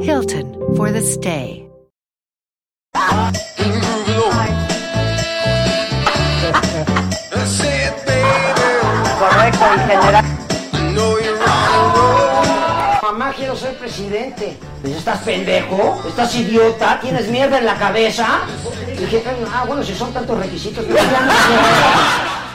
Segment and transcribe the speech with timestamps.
[0.00, 1.68] Hilton for the stay.
[9.18, 10.24] Correcto, en general.
[13.02, 14.56] Mamá, quiero ser presidente.
[14.82, 16.00] Dice, ¿estás pendejo?
[16.06, 17.00] ¿Estás idiota?
[17.00, 18.42] ¿Tienes mierda en la cabeza?
[18.86, 22.47] Y dije, ah, bueno, si son tantos requisitos, pero ya no sé.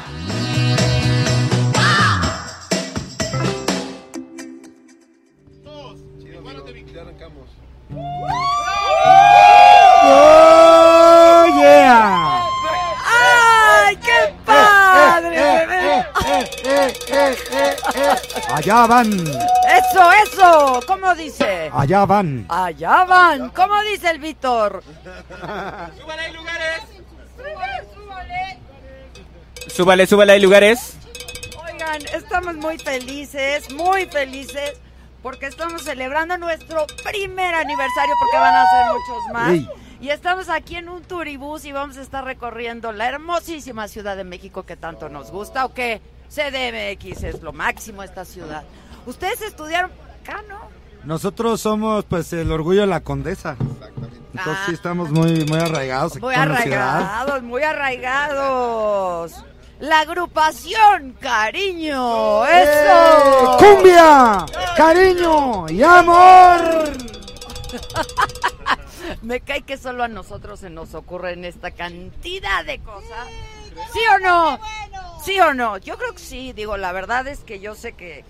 [18.53, 20.79] Allá van, Eso, eso.
[20.87, 21.69] ¿Cómo dice?
[21.73, 22.45] allá van.
[22.49, 23.49] Allá van.
[23.49, 24.83] ¿Cómo dice el Víctor?
[29.67, 30.97] Súbale, súbale, hay lugares.
[31.65, 34.73] Oigan, estamos muy felices, muy felices,
[35.21, 39.75] porque estamos celebrando nuestro primer aniversario, porque van a ser muchos más.
[39.99, 44.25] Y estamos aquí en un turibús y vamos a estar recorriendo la hermosísima Ciudad de
[44.25, 46.01] México que tanto nos gusta, ¿o qué?
[46.33, 48.63] CDMX es lo máximo esta ciudad.
[49.05, 50.57] Ustedes estudiaron acá, ¿no?
[51.03, 53.55] Nosotros somos pues el orgullo de la condesa.
[53.59, 54.63] Entonces Ah.
[54.65, 56.13] sí estamos muy, muy arraigados.
[56.13, 59.33] aquí Muy arraigados, muy arraigados.
[59.79, 62.63] La agrupación, cariño, ¡Eh!
[62.63, 63.57] eso.
[63.57, 64.45] ¡Cumbia!
[64.77, 65.67] ¡Cariño!
[65.69, 66.93] ¡Y amor!
[69.21, 73.27] Me cae que solo a nosotros se nos ocurren esta cantidad de cosas.
[73.91, 74.59] ¿Sí o no?
[75.23, 75.77] ¿Sí o no?
[75.77, 76.53] Yo creo que sí.
[76.53, 78.23] Digo, la verdad es que yo sé que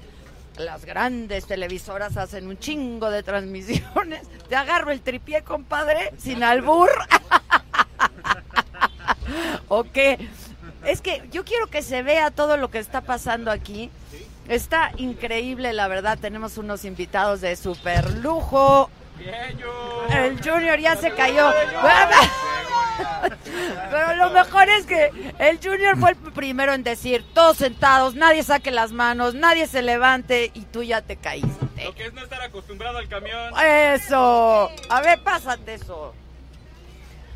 [0.57, 4.27] las grandes televisoras hacen un chingo de transmisiones.
[4.49, 6.89] Te agarro el tripié, compadre, sin albur.
[9.69, 9.85] ¿O?
[10.85, 13.89] Es que yo quiero que se vea todo lo que está pasando aquí.
[14.47, 16.19] Está increíble, la verdad.
[16.19, 18.89] Tenemos unos invitados de super lujo.
[20.09, 21.51] El Junior ya se cayó.
[23.91, 28.43] Pero lo mejor es que el Junior fue el primero en decir, todos sentados, nadie
[28.43, 31.83] saque las manos, nadie se levante y tú ya te caíste.
[31.83, 33.53] Lo que es no estar acostumbrado al camión.
[33.59, 34.69] Eso.
[34.89, 36.13] A ver, pásate eso.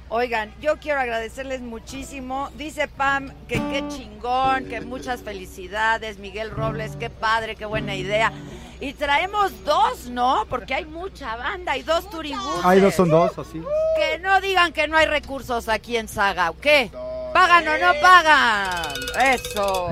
[0.09, 2.49] Oigan, yo quiero agradecerles muchísimo.
[2.55, 6.17] Dice Pam que qué chingón, que muchas felicidades.
[6.17, 8.31] Miguel Robles, qué padre, qué buena idea.
[8.79, 10.45] Y traemos dos, ¿no?
[10.49, 12.63] Porque hay mucha banda, hay dos turibuses.
[12.63, 13.61] Ahí no son dos, así.
[13.97, 16.89] Que no digan que no hay recursos aquí en Saga, ¿o qué?
[17.33, 18.93] ¿Pagan o no pagan?
[19.21, 19.87] Eso.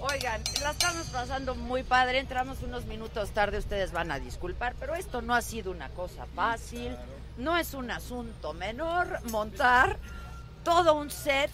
[0.00, 2.18] Oigan, la estamos pasando muy padre.
[2.18, 6.26] Entramos unos minutos tarde, ustedes van a disculpar, pero esto no ha sido una cosa
[6.34, 6.96] fácil.
[7.40, 9.98] No es un asunto menor montar
[10.62, 11.50] todo un set.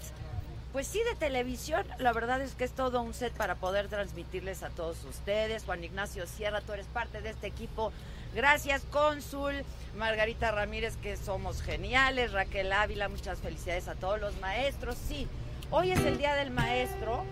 [0.73, 4.65] Pues sí, de televisión, la verdad es que es todo un set para poder transmitirles
[4.65, 5.63] a todos ustedes.
[5.63, 7.93] Juan Ignacio Sierra, tú eres parte de este equipo.
[8.35, 9.65] Gracias, cónsul.
[9.97, 12.33] Margarita Ramírez, que somos geniales.
[12.33, 14.97] Raquel Ávila, muchas felicidades a todos los maestros.
[15.09, 15.29] Sí,
[15.71, 17.25] hoy es el Día del Maestro.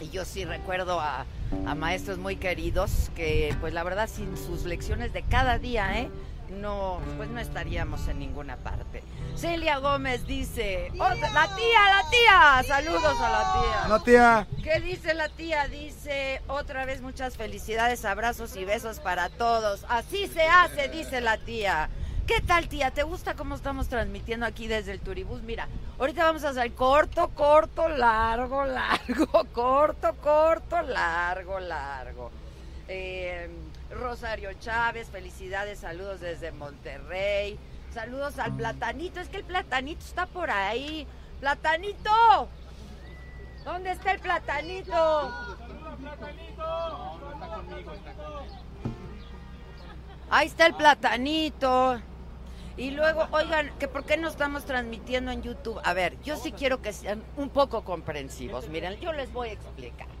[0.00, 1.26] Y yo sí recuerdo a,
[1.76, 6.08] maestros muy queridos que, pues la verdad, sin sus lecciones de cada día, ¿eh?
[6.60, 9.02] No, pues no estaríamos en ninguna parte.
[9.36, 13.88] Celia Gómez dice, "Otra- la tía, la tía, saludos a la tía.
[13.88, 14.46] No, tía.
[14.62, 15.66] ¿Qué dice la tía?
[15.68, 19.84] Dice, otra vez muchas felicidades, abrazos y besos para todos.
[19.88, 21.88] Así se hace, dice la tía.
[22.26, 22.90] ¿Qué tal, tía?
[22.92, 25.42] ¿Te gusta cómo estamos transmitiendo aquí desde el Turibús?
[25.42, 25.66] Mira,
[25.98, 32.30] ahorita vamos a hacer corto, corto, largo, largo, corto, corto, largo, largo.
[32.88, 33.50] Eh,
[33.94, 37.58] Rosario Chávez, felicidades, saludos desde Monterrey.
[37.92, 41.06] Saludos al platanito, es que el platanito está por ahí.
[41.40, 42.48] ¡Platanito!
[43.64, 45.32] ¿Dónde está el platanito?
[50.30, 52.00] Ahí está el platanito.
[52.76, 55.78] Y luego, oigan, que por qué no estamos transmitiendo en YouTube.
[55.84, 58.68] A ver, yo sí quiero que sean un poco comprensivos.
[58.68, 60.11] Miren, yo les voy a explicar.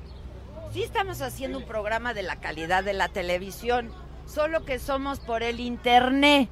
[0.72, 3.90] Sí estamos haciendo un programa de la calidad de la televisión,
[4.26, 6.48] solo que somos por el internet,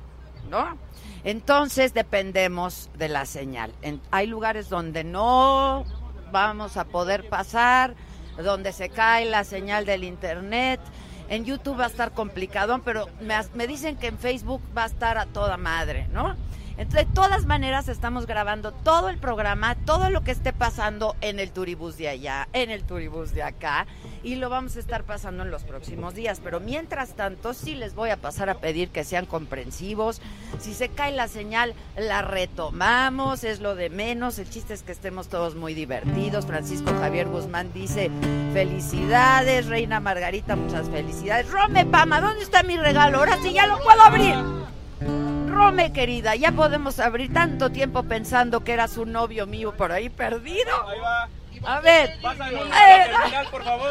[0.50, 0.76] ¿no?
[1.24, 3.72] Entonces dependemos de la señal.
[3.82, 5.84] En- hay lugares donde no
[6.32, 7.94] vamos a poder pasar,
[8.36, 10.80] donde se cae la señal del internet.
[11.28, 14.86] En YouTube va a estar complicado, pero me, me dicen que en Facebook va a
[14.86, 16.36] estar a toda madre, ¿no?
[16.80, 21.38] Entonces, de todas maneras, estamos grabando todo el programa, todo lo que esté pasando en
[21.38, 23.86] el turibús de allá, en el turibús de acá,
[24.22, 26.40] y lo vamos a estar pasando en los próximos días.
[26.42, 30.22] Pero mientras tanto, sí les voy a pasar a pedir que sean comprensivos.
[30.58, 34.38] Si se cae la señal, la retomamos, es lo de menos.
[34.38, 36.46] El chiste es que estemos todos muy divertidos.
[36.46, 38.10] Francisco Javier Guzmán dice:
[38.54, 41.50] Felicidades, Reina Margarita, muchas felicidades.
[41.50, 43.18] Rome Pama, ¿dónde está mi regalo?
[43.18, 45.39] Ahora sí ya lo puedo abrir.
[45.50, 50.08] Rome, querida, ya podemos abrir tanto tiempo pensando que era su novio mío por ahí
[50.08, 50.70] perdido.
[50.88, 51.28] Ahí va.
[51.66, 52.18] A ver.
[52.22, 53.90] Pásalo Eh, a la terminal, por favor.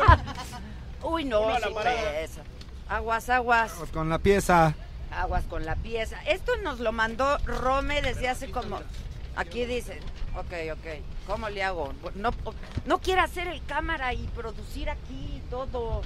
[1.03, 2.01] Uy, no, Uno a la sí, parada.
[2.87, 3.73] Aguas, aguas.
[3.77, 4.73] Pues con la pieza.
[5.11, 6.17] Aguas con la pieza.
[6.25, 8.79] Esto nos lo mandó Rome desde hace como.
[9.35, 9.99] Aquí dice.
[10.35, 11.03] Ok, ok.
[11.27, 11.93] ¿Cómo le hago?
[12.15, 12.31] No,
[12.85, 16.01] no quiere hacer el cámara y producir aquí y todo.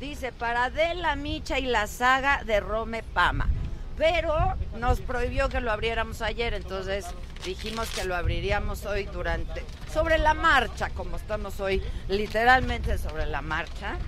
[0.00, 3.48] Dice, para Adela Micha y la saga de Rome Pama.
[3.98, 7.04] Pero nos prohibió que lo abriéramos ayer, entonces
[7.44, 9.64] dijimos que lo abriríamos hoy durante.
[9.92, 13.98] Sobre la marcha, como estamos hoy, literalmente sobre la marcha.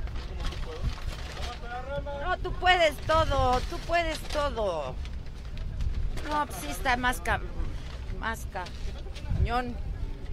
[2.22, 4.94] No, tú puedes todo, tú puedes todo.
[6.28, 7.40] No, pues sí está más ca...
[8.20, 8.46] más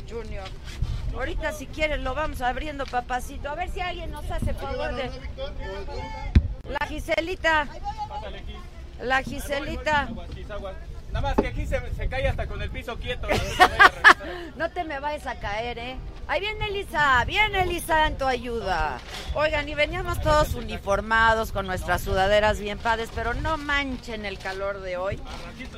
[0.07, 0.47] Junior.
[1.13, 3.49] Ahorita si quieres lo vamos abriendo, papacito.
[3.49, 5.09] A ver si alguien nos hace favor de...
[6.69, 7.67] La Giselita.
[9.01, 10.09] La Giselita.
[11.11, 13.27] Nada más que aquí se, se cae hasta con el piso quieto.
[14.57, 15.97] No te me vayas a caer, ¿eh?
[16.27, 18.99] Ahí viene Elisa, viene Elisa en tu ayuda.
[19.35, 24.81] Oigan, y veníamos todos uniformados con nuestras sudaderas bien padres, pero no manchen el calor
[24.81, 25.19] de hoy.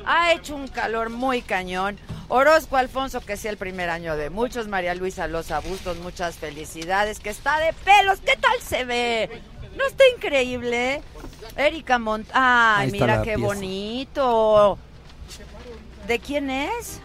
[0.06, 1.98] Ha hecho un calor muy cañón.
[2.28, 4.66] Orozco Alfonso, que sea el primer año de muchos.
[4.66, 7.20] María Luisa Loza Bustos, muchas felicidades.
[7.20, 9.42] Que está de pelos, ¿qué tal se ve?
[9.76, 11.02] ¿No está increíble?
[11.56, 12.28] Erika Mont...
[12.32, 13.46] Ay, Ahí mira qué pieza.
[13.46, 14.78] bonito.
[16.06, 17.00] ¿De quién es?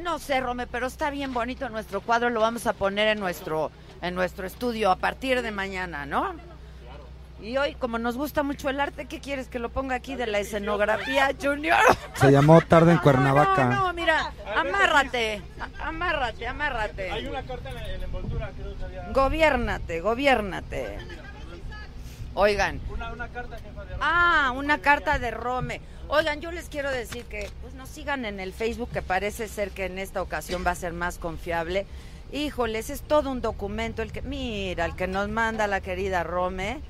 [0.00, 2.30] No sé, Rome, pero está bien bonito nuestro cuadro.
[2.30, 3.70] Lo vamos a poner en nuestro,
[4.00, 6.34] en nuestro estudio a partir de mañana, ¿no?
[7.42, 10.26] Y hoy, como nos gusta mucho el arte, ¿qué quieres que lo ponga aquí de
[10.26, 11.78] la escenografía, Junior?
[12.14, 13.64] Se llamó Tarde en Cuernavaca.
[13.64, 15.40] No, no, mira, amárrate,
[15.80, 17.10] amárrate, amárrate.
[17.10, 19.08] Hay una carta en la, en la envoltura, creo que había.
[19.12, 20.98] Gobiérnate, gobiérnate.
[22.34, 25.80] Oigan, Una, una carta, jefa de Ah, una carta de Rome.
[26.08, 29.70] Oigan, yo les quiero decir que pues nos sigan en el Facebook, que parece ser
[29.70, 31.86] que en esta ocasión va a ser más confiable.
[32.32, 36.80] Híjoles, es todo un documento el que, mira, el que nos manda la querida Rome,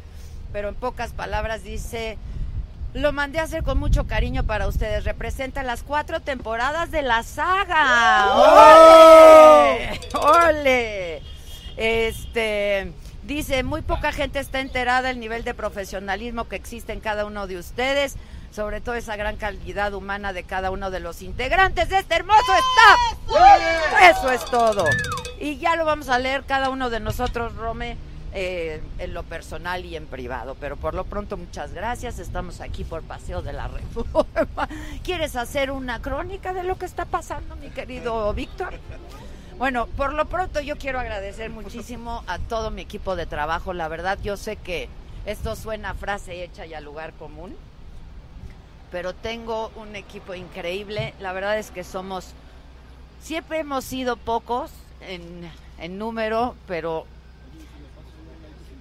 [0.53, 2.19] pero en pocas palabras dice,
[2.95, 5.05] lo mandé a hacer con mucho cariño para ustedes.
[5.05, 8.35] Representa las cuatro temporadas de la saga.
[8.35, 10.01] ¡Ole!
[10.15, 11.23] ¡Ole!
[11.77, 12.93] Este
[13.23, 17.47] dice, muy poca gente está enterada del nivel de profesionalismo que existe en cada uno
[17.47, 18.17] de ustedes,
[18.51, 22.41] sobre todo esa gran calidad humana de cada uno de los integrantes de este hermoso
[22.41, 22.99] staff.
[24.11, 24.85] Eso es todo.
[25.39, 27.97] Y ya lo vamos a leer cada uno de nosotros, Rome,
[28.33, 30.57] eh, en lo personal y en privado.
[30.61, 32.19] Pero por lo pronto, muchas gracias.
[32.19, 34.69] Estamos aquí por Paseo de la Reforma.
[35.03, 38.75] ¿Quieres hacer una crónica de lo que está pasando, mi querido Víctor?
[39.59, 43.73] Bueno, por lo pronto yo quiero agradecer muchísimo a todo mi equipo de trabajo.
[43.73, 44.89] La verdad, yo sé que
[45.27, 47.55] esto suena a frase hecha y a lugar común,
[48.91, 51.15] pero tengo un equipo increíble.
[51.21, 52.33] La verdad es que somos,
[53.21, 54.71] siempre hemos sido pocos
[55.01, 57.07] en, en número, pero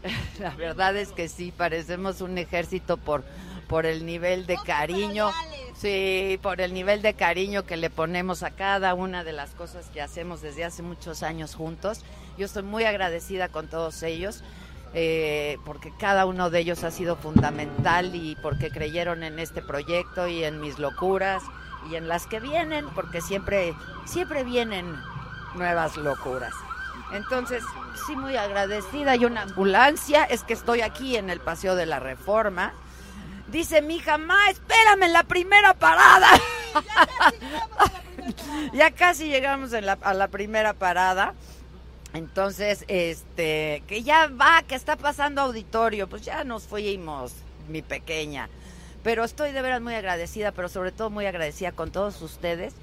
[0.39, 3.23] la verdad es que sí, parecemos un ejército por,
[3.67, 5.29] por el nivel de cariño.
[5.75, 9.85] Sí, por el nivel de cariño que le ponemos a cada una de las cosas
[9.93, 12.03] que hacemos desde hace muchos años juntos.
[12.37, 14.43] Yo estoy muy agradecida con todos ellos,
[14.93, 20.27] eh, porque cada uno de ellos ha sido fundamental y porque creyeron en este proyecto
[20.27, 21.43] y en mis locuras
[21.89, 23.73] y en las que vienen, porque siempre,
[24.05, 24.85] siempre vienen
[25.55, 26.53] nuevas locuras.
[27.13, 27.63] Entonces,
[28.07, 29.11] sí, muy agradecida.
[29.11, 32.73] Hay una ambulancia, es que estoy aquí en el Paseo de la Reforma.
[33.47, 36.29] Dice mi hija, ma, espérame en la primera parada.
[38.73, 41.33] ya casi llegamos en la- a la primera parada.
[42.13, 47.33] Entonces, este, que ya va, que está pasando auditorio, pues ya nos fuimos,
[47.67, 48.49] mi pequeña.
[49.03, 52.73] Pero estoy de veras muy agradecida, pero sobre todo muy agradecida con todos ustedes,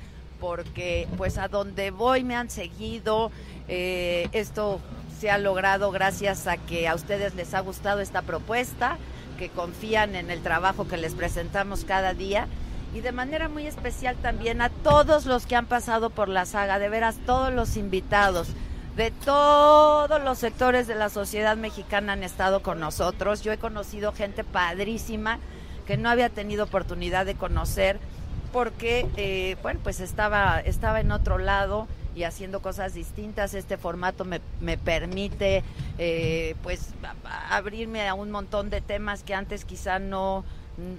[0.41, 3.31] porque pues a donde voy me han seguido.
[3.69, 4.81] eh, esto
[5.19, 8.99] se ha logrado gracias a que a ustedes les ha gustado esta propuesta,
[9.39, 12.49] que confían en el trabajo que les presentamos cada día
[12.95, 16.79] y de manera muy especial también a todos los que han pasado por la saga,
[16.79, 18.49] de veras todos los invitados
[18.97, 23.43] de todos los sectores de la sociedad mexicana han estado con nosotros.
[23.43, 25.39] Yo he conocido gente padrísima
[25.87, 28.01] que no había tenido oportunidad de conocer
[28.57, 33.53] porque, eh, bueno, pues estaba, estaba en otro lado y haciendo cosas distintas.
[33.53, 35.63] Este formato me, me permite,
[35.99, 36.95] eh, pues,
[37.51, 40.43] abrirme a un montón de temas que antes quizá no,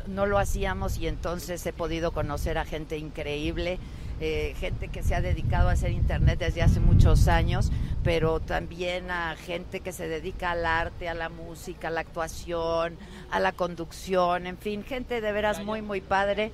[0.05, 3.79] no lo hacíamos y entonces he podido conocer a gente increíble.
[4.19, 7.71] eh, gente que se ha dedicado a hacer internet desde hace muchos años,
[8.03, 12.97] pero también a gente que se dedica al arte, a la música, a la actuación,
[13.29, 16.51] a la conducción, en fin, gente de veras muy, muy padre,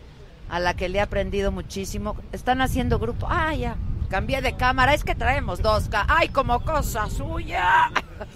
[0.54, 2.16] a la que le he aprendido muchísimo.
[2.32, 3.26] Están haciendo grupo.
[3.28, 3.76] Ah, ya,
[4.08, 5.90] cambié de cámara, es que traemos dos.
[6.08, 7.90] ¡Ay, como cosa suya!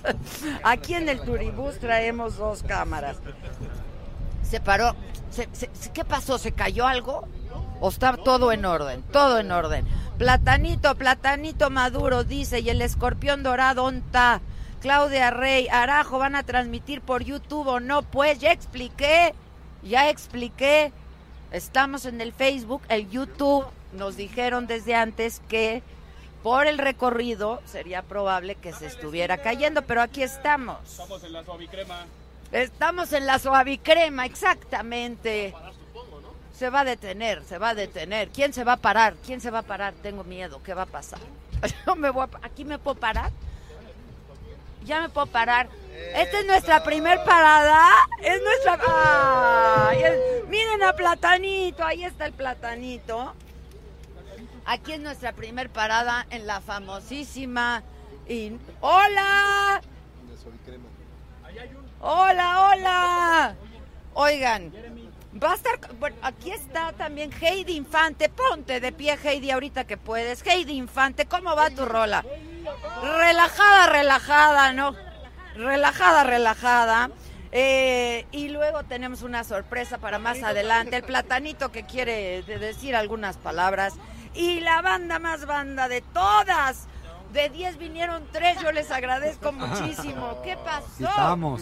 [0.63, 3.17] Aquí en el Turibús traemos dos cámaras.
[4.41, 4.95] Se paró.
[5.93, 6.39] ¿Qué pasó?
[6.39, 7.27] ¿Se cayó algo?
[7.79, 9.03] ¿O está todo en orden?
[9.11, 9.85] Todo en orden.
[10.17, 14.41] Platanito, platanito maduro, dice, y el escorpión dorado, ¿onta?
[14.81, 18.01] Claudia Rey, Arajo, ¿van a transmitir por YouTube o no?
[18.01, 19.35] Pues ya expliqué,
[19.83, 20.91] ya expliqué.
[21.51, 23.65] Estamos en el Facebook, el YouTube.
[23.93, 25.81] Nos dijeron desde antes que
[26.43, 30.77] por el recorrido sería probable que se estuviera cayendo, pero aquí estamos.
[30.83, 32.05] Estamos en la suavicrema.
[32.51, 35.53] Estamos en la suavicrema, exactamente.
[36.53, 38.29] Se va a detener, se va a detener.
[38.29, 39.15] ¿Quién se va a parar?
[39.25, 39.93] ¿Quién se va a parar?
[40.01, 40.61] Tengo miedo.
[40.63, 41.19] ¿Qué va a pasar?
[41.85, 43.31] Yo me voy a ¿Aquí me puedo parar?
[44.85, 45.69] Ya me puedo parar.
[46.15, 47.89] Esta es nuestra primer parada.
[48.21, 48.79] Es nuestra.
[49.89, 50.03] ¡Ay!
[50.47, 51.83] Miren a Platanito.
[51.83, 53.33] Ahí está el Platanito.
[54.65, 57.83] Aquí es nuestra primer parada en la famosísima.
[58.27, 59.81] y- ¡Hola!
[61.99, 63.55] Hola, hola.
[64.13, 64.71] Oigan,
[65.41, 68.29] va a estar, bueno, aquí está también Heidi Infante.
[68.29, 70.45] Ponte de pie, Heidi, ahorita que puedes.
[70.45, 72.23] Heidi Infante, ¿cómo va tu rola?
[73.01, 74.95] Relajada, relajada, ¿no?
[75.57, 77.09] Relajada, relajada.
[77.51, 80.95] Eh, y luego tenemos una sorpresa para más adelante.
[80.97, 83.93] El platanito que quiere de- decir algunas palabras.
[84.33, 86.87] Y la banda más banda de todas.
[87.33, 90.41] De 10 vinieron 3, yo les agradezco muchísimo.
[90.45, 90.85] ¿Qué pasó?
[90.95, 91.61] Aquí estamos.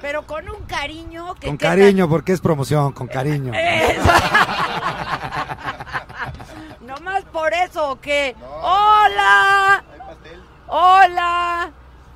[0.00, 1.46] Pero con un cariño que...
[1.46, 3.52] Con ¿qué cariño, porque es promoción, con cariño.
[3.54, 4.02] Eso.
[6.80, 8.34] ¿Nomás por eso o qué?
[8.62, 9.84] ¡Hola!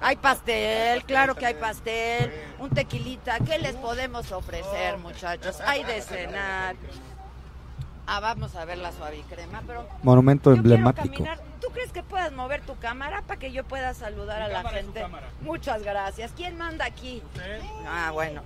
[0.05, 2.31] Hay pastel, claro que hay pastel.
[2.59, 5.63] Un tequilita, ¿qué les podemos ofrecer, muchachos?
[5.63, 6.77] Hay de cenar.
[8.07, 9.89] Ah, vamos a ver la suavicrema, pero...
[10.03, 11.25] Monumento yo emblemático.
[11.59, 14.81] ¿Tú crees que puedas mover tu cámara para que yo pueda saludar a la cámara
[14.81, 15.01] es su gente?
[15.01, 15.29] cámara.
[15.41, 16.33] Muchas gracias.
[16.37, 17.23] ¿Quién manda aquí?
[17.89, 18.43] Ah, bueno.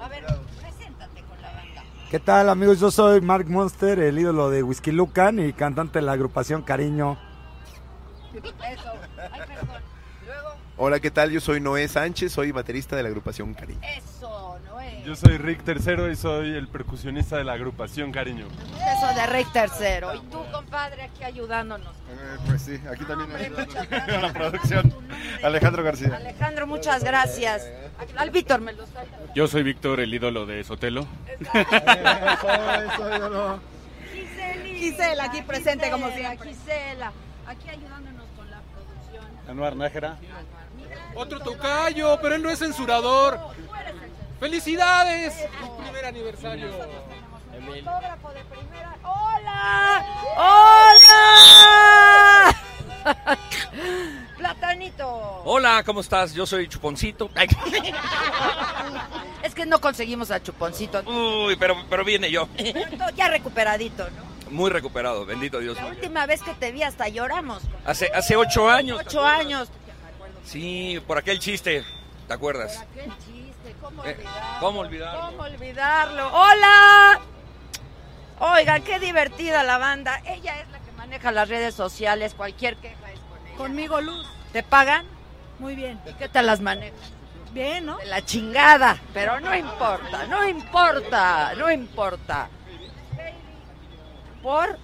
[0.00, 0.24] A ver,
[0.62, 1.84] preséntate con la banda.
[2.10, 2.80] ¿Qué tal, amigos?
[2.80, 7.18] Yo soy Mark Monster, el ídolo de Whisky Lucan y cantante de la agrupación Cariño.
[8.34, 8.92] Eso.
[9.30, 9.40] Ay,
[10.84, 11.30] Hola, ¿qué tal?
[11.30, 13.78] Yo soy Noé Sánchez, soy baterista de la agrupación Cariño.
[13.96, 15.00] eso, Noé.
[15.06, 18.48] Yo soy Rick Tercero y soy el percusionista de la agrupación Cariño.
[18.48, 20.12] Eso de Rick Tercero.
[20.12, 21.94] Y tú, compadre, aquí ayudándonos.
[22.48, 24.22] pues sí, aquí también gracias.
[24.22, 24.92] la producción.
[25.44, 26.16] Alejandro García.
[26.16, 27.64] Alejandro, muchas gracias.
[28.16, 29.04] Al Víctor me lo está
[29.36, 31.06] Yo soy Víctor, el ídolo de Sotelo.
[34.80, 36.48] Gisela, aquí presente como siempre.
[36.52, 37.12] Gisela,
[37.46, 39.24] aquí ayudándonos con la producción.
[39.48, 40.18] Anuar Nájera.
[41.14, 43.38] Otro tocayo, pero él no es censurador.
[44.40, 45.34] ¡Felicidades!
[45.60, 46.68] Tu primer aniversario.
[46.70, 48.96] Fotógrafo de primera.
[49.04, 50.04] ¡Hola!
[50.36, 51.62] ¡Hola!
[54.38, 55.42] Platanito.
[55.44, 56.34] Hola, ¿cómo estás?
[56.34, 57.30] Yo soy Chuponcito.
[57.34, 57.48] Ay,
[59.42, 61.02] Es que no conseguimos a Chuponcito.
[61.02, 62.48] Uy, pero, pero viene yo.
[63.14, 64.32] Ya recuperadito, ¿no?
[64.50, 65.76] Muy recuperado, bendito Dios.
[65.76, 67.62] La última vez que te vi hasta lloramos.
[67.86, 69.00] Hace, hace ocho años.
[69.06, 69.68] Ocho años.
[70.44, 71.84] Sí, por aquel chiste,
[72.26, 72.78] ¿te acuerdas?
[72.78, 74.60] Aquel chiste, ¿cómo Eh, olvidarlo?
[74.60, 75.20] ¿cómo olvidarlo?
[75.26, 76.28] ¿Cómo olvidarlo?
[76.32, 77.20] ¡Hola!
[78.40, 80.20] Oigan, qué divertida la banda.
[80.26, 82.34] Ella es la que maneja las redes sociales.
[82.34, 83.56] Cualquier queja es con ella.
[83.56, 84.26] Conmigo, Luz.
[84.52, 85.06] ¿Te pagan?
[85.58, 86.00] Muy bien.
[86.06, 86.98] ¿Y qué te las manejas?
[87.52, 87.98] Bien, ¿no?
[87.98, 88.98] De la chingada.
[89.14, 92.48] Pero no importa, no importa, no importa.
[94.42, 94.76] ¿Por?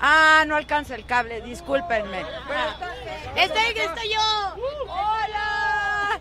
[0.00, 2.24] Ah, no alcanza el cable, discúlpenme.
[3.36, 4.56] ¡Estoy, estoy yo!
[4.88, 6.18] ¡Hola!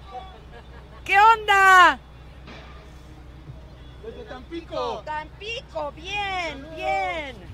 [1.06, 2.00] ¿Qué onda?
[4.04, 5.02] Desde Tampico.
[5.06, 7.50] Tampico, bien, bien.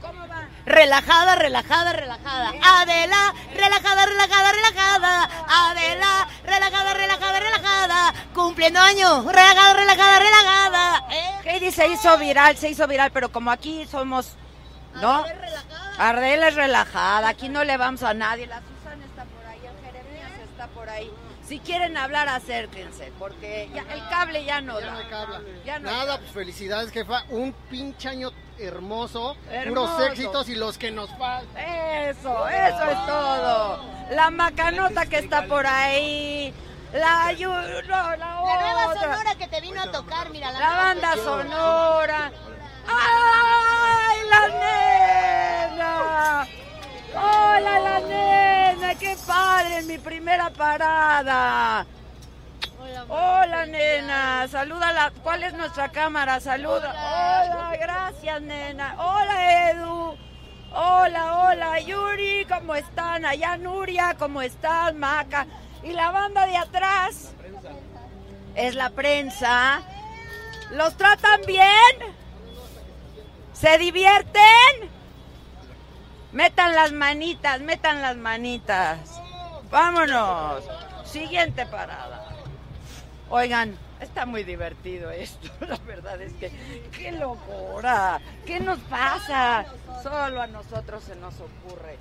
[0.00, 0.48] ¿Cómo va?
[0.66, 2.52] Relajada, relajada, relajada.
[2.62, 5.30] Adela, relajada, relajada, relajada.
[5.70, 8.14] Adela, relajada, relajada, relajada.
[8.34, 11.06] Cumpliendo años, relajada, relajada, relajada.
[11.10, 11.30] ¿Eh?
[11.44, 14.36] Heidi se hizo viral, se hizo viral, pero como aquí somos,
[15.00, 15.24] ¿no?
[15.98, 18.46] Ardela es relajada, aquí no le vamos a nadie.
[18.46, 21.10] La Susana está por ahí, el Jeremías está por ahí.
[21.46, 24.92] Si quieren hablar, acérquense, porque ya- el cable ya no Ya da.
[24.92, 25.62] no hay cable.
[25.64, 26.18] Ya no Nada, da.
[26.18, 27.24] pues felicidades, jefa.
[27.28, 29.94] Un pinche año hermoso, Hermoso.
[29.96, 31.56] puros éxitos y los que nos faltan.
[31.62, 33.84] Eso, eso es todo.
[34.10, 36.54] La macanota que está por ahí.
[36.94, 39.00] La, no, la La nueva otra.
[39.02, 40.50] sonora que te vino a tocar, mira.
[40.52, 42.32] La banda sonora.
[42.86, 44.48] ¡Ay, la
[45.68, 46.46] nena!
[47.14, 48.94] ¡Hola, la nena!
[48.96, 49.82] ¡Qué padre!
[49.82, 51.86] Mi primera parada.
[53.08, 54.48] Hola, nena.
[54.48, 55.12] Salúdala.
[55.22, 56.40] ¿Cuál es nuestra cámara?
[56.40, 56.90] Saluda.
[56.90, 58.96] Hola, gracias, nena.
[58.98, 60.16] Hola, Edu.
[60.72, 62.46] Hola, hola, Yuri.
[62.46, 63.24] ¿Cómo están?
[63.24, 64.16] Allá, Nuria.
[64.18, 65.46] ¿Cómo estás, Maca?
[65.82, 67.32] Y la banda de atrás
[68.54, 69.82] es la prensa.
[70.70, 72.23] ¿Los tratan bien?
[73.64, 74.90] ¿Se divierten?
[76.32, 79.22] Metan las manitas, metan las manitas.
[79.70, 80.62] Vámonos.
[81.06, 82.28] Siguiente parada.
[83.30, 85.50] Oigan, está muy divertido esto.
[85.66, 86.52] La verdad es que,
[86.92, 88.20] qué locura.
[88.44, 89.64] ¿Qué nos pasa?
[90.02, 91.96] Solo a nosotros se nos ocurre.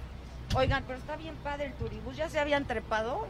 [0.57, 2.17] Oigan, pero está bien padre el turibús.
[2.17, 3.25] ¿Ya se habían trepado?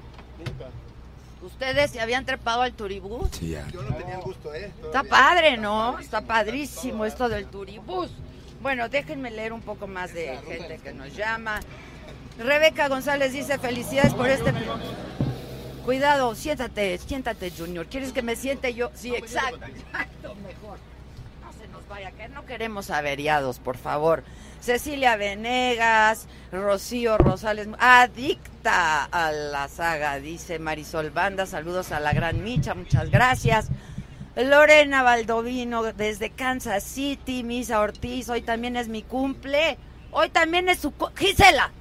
[1.43, 3.29] ¿Ustedes se habían trepado al turibús?
[3.31, 3.67] Sí, ya.
[3.67, 4.71] Yo no tenía el gusto, ¿eh?
[4.83, 5.99] Está padre, ¿no?
[5.99, 8.09] Está padrísimo esto del turibús.
[8.61, 11.59] Bueno, déjenme leer un poco más de gente que nos llama.
[12.37, 14.53] Rebeca González dice felicidades por este...
[15.83, 17.85] Cuidado, siéntate, siéntate, Junior.
[17.87, 18.89] ¿Quieres que me siente yo?
[18.93, 20.77] Sí, exacto, exacto, mejor.
[21.43, 24.23] No se nos vaya a caer, no queremos averiados, por favor.
[24.63, 31.45] Cecilia Venegas, Rocío Rosales, adicta a la saga, dice Marisol Banda.
[31.45, 33.67] Saludos a la gran Micha, muchas gracias.
[34.37, 39.77] Lorena Baldovino desde Kansas City, Misa Ortiz, hoy también es mi cumple.
[40.11, 40.93] Hoy también es su...
[41.17, 41.73] Gisela,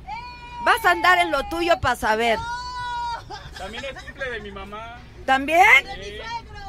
[0.64, 2.40] vas a andar en lo tuyo para saber.
[3.58, 4.98] También es cumple de mi mamá.
[5.24, 5.60] ¿También?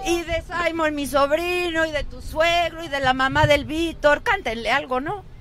[0.05, 4.21] Y de Simon, mi sobrino, y de tu suegro, y de la mamá del Víctor.
[4.21, 5.32] Cántenle algo, ¿no?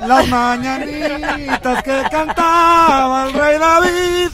[0.00, 4.30] Las mañanitas que cantaba el rey David.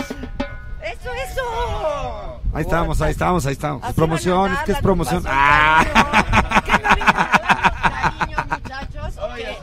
[0.83, 2.41] Eso, eso.
[2.55, 3.83] Ahí estamos, ahí estamos, ahí estamos.
[3.85, 5.23] Así promoción, es que es promoción.
[5.25, 6.63] la Ah.
[6.65, 9.15] ¿Qué no vienen a darnos cariño, muchachos?
[9.19, 9.57] ¿O qué?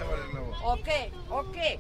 [0.64, 1.12] ¿O qué?
[1.30, 1.80] ¿O qué?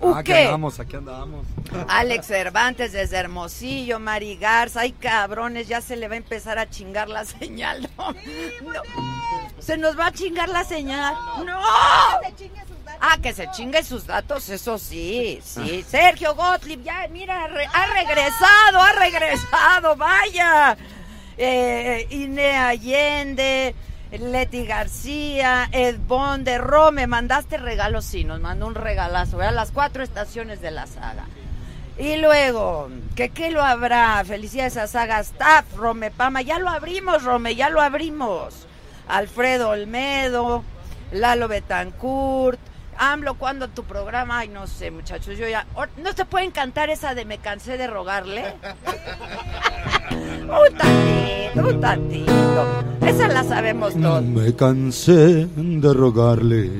[0.00, 1.46] ¿O Aquí andamos, aquí andamos.
[1.88, 6.68] Alex Cervantes desde Hermosillo, Mari Garza, ay cabrones, ya se le va a empezar a
[6.68, 8.12] chingar la señal, ¿no?
[8.12, 8.82] No.
[9.58, 11.14] Se nos va a chingar la señal.
[11.44, 11.60] ¡No!
[13.06, 15.84] Ah, que se chingue sus datos, eso sí, sí.
[15.86, 20.74] Sergio Gottlieb, ya, mira, re- ha regresado, ha regresado, vaya.
[21.36, 23.74] Eh, Ine Allende,
[24.10, 29.54] Leti García, Ed Bonde, Ro, me mandaste regalos, sí, nos mandó un regalazo, ¿verdad?
[29.54, 31.24] Las cuatro estaciones de la saga.
[31.98, 34.24] Y luego, ¿que qué lo habrá?
[34.24, 38.66] Felicidades a Saga Staff, Rome Pama, ya lo abrimos, Rome, ya lo abrimos.
[39.08, 40.64] Alfredo Olmedo,
[41.12, 42.58] Lalo Betancourt,
[42.98, 44.38] AMLO, ¿cuándo tu programa?
[44.40, 45.66] Ay, no sé, muchachos, yo ya...
[45.96, 48.44] ¿No se pueden cantar esa de Me cansé de rogarle?
[50.42, 52.84] un tantito, un tantito.
[53.06, 54.22] Esa la sabemos todos.
[54.22, 56.70] Me cansé de rogarle.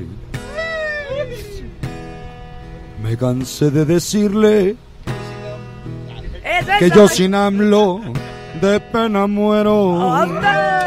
[3.03, 4.75] Me cansé de decirle
[6.79, 8.01] que yo sin AMLO
[8.61, 10.13] de pena muero.
[10.13, 10.85] ¡Anda!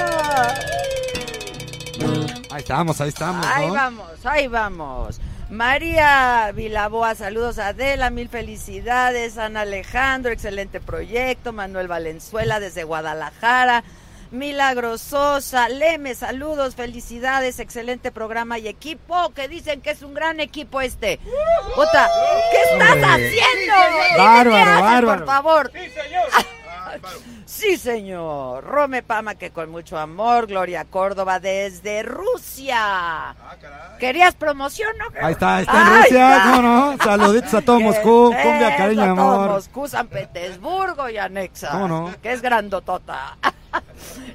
[2.59, 3.47] Ahí estamos, ahí estamos.
[3.47, 3.75] Ahí ¿no?
[3.75, 5.21] vamos, ahí vamos.
[5.49, 9.39] María Vilaboa, saludos a Adela, mil felicidades.
[9.39, 11.53] Ana Alejandro, excelente proyecto.
[11.53, 13.85] Manuel Valenzuela desde Guadalajara.
[14.33, 20.41] Milagro Sosa, Leme, saludos, felicidades, excelente programa y equipo, que dicen que es un gran
[20.41, 21.21] equipo este.
[21.77, 22.11] Puta,
[22.51, 23.07] ¿qué estás Hombre.
[23.07, 23.75] haciendo?
[23.89, 25.25] Dime Bárbaro, qué haces, bárbaro.
[25.25, 25.73] Por favor.
[25.73, 26.25] Sí, señor.
[27.45, 28.65] Sí, señor.
[28.65, 30.47] Rome Pama, que con mucho amor.
[30.47, 33.35] Gloria Córdoba desde Rusia.
[33.99, 35.07] ¿Querías promoción, no?
[35.21, 36.51] Ahí está, ahí está en Ahí Rusia, está.
[36.51, 36.97] ¿cómo no?
[36.99, 39.51] Saluditos a todo Moscú, cumbia, cariño, a todo amor.
[39.51, 41.71] Moscú, San Petersburgo y anexa.
[41.71, 42.15] ¿Cómo no?
[42.23, 43.37] Que es grandotota.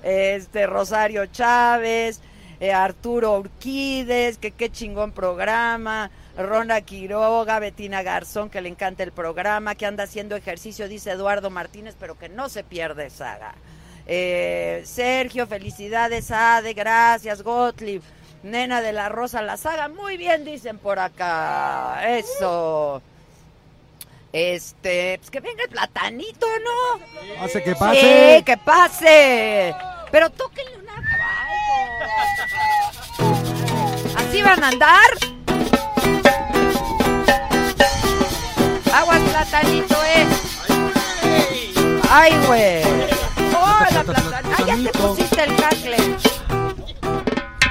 [0.04, 2.20] Este, Rosario Chávez,
[2.60, 6.12] eh, Arturo Urquides, que qué chingón programa.
[6.38, 11.50] Ronda Quiroga, Betina Garzón, que le encanta el programa, que anda haciendo ejercicio, dice Eduardo
[11.50, 13.54] Martínez, pero que no se pierde saga.
[14.08, 18.02] Eh, Sergio, felicidades, Ade, gracias, Gottlieb.
[18.44, 22.02] Nena de la Rosa La Saga, muy bien dicen por acá.
[22.18, 23.02] Eso.
[24.34, 27.44] Este, pues que venga el platanito, ¿no?
[27.44, 28.38] Hace que pase.
[28.38, 29.74] Sí, que pase.
[30.12, 30.94] Pero tóquenle una.
[34.18, 35.33] ¿Así van a andar?
[38.94, 40.28] Aguas platanito, eh.
[42.10, 42.84] Ay, güey.
[43.56, 44.52] Hola, platanito.
[44.58, 45.98] Ah, ya te pusiste el cacle.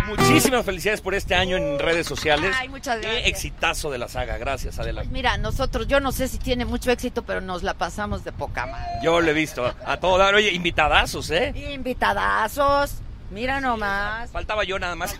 [0.09, 2.55] Muchísimas felicidades por este año en redes sociales.
[2.59, 3.27] Ay, muchas Qué gracias.
[3.29, 4.37] exitazo de la saga.
[4.39, 5.05] Gracias, Adela.
[5.11, 8.67] Mira, nosotros, yo no sé si tiene mucho éxito, pero nos la pasamos de poca
[8.67, 8.87] madre.
[9.03, 10.35] Yo lo he visto a todo dar.
[10.35, 11.53] Oye, invitadazos, ¿eh?
[11.73, 12.95] Invitadazos.
[13.33, 14.31] Mira nomás.
[14.31, 15.17] Faltaba yo nada más.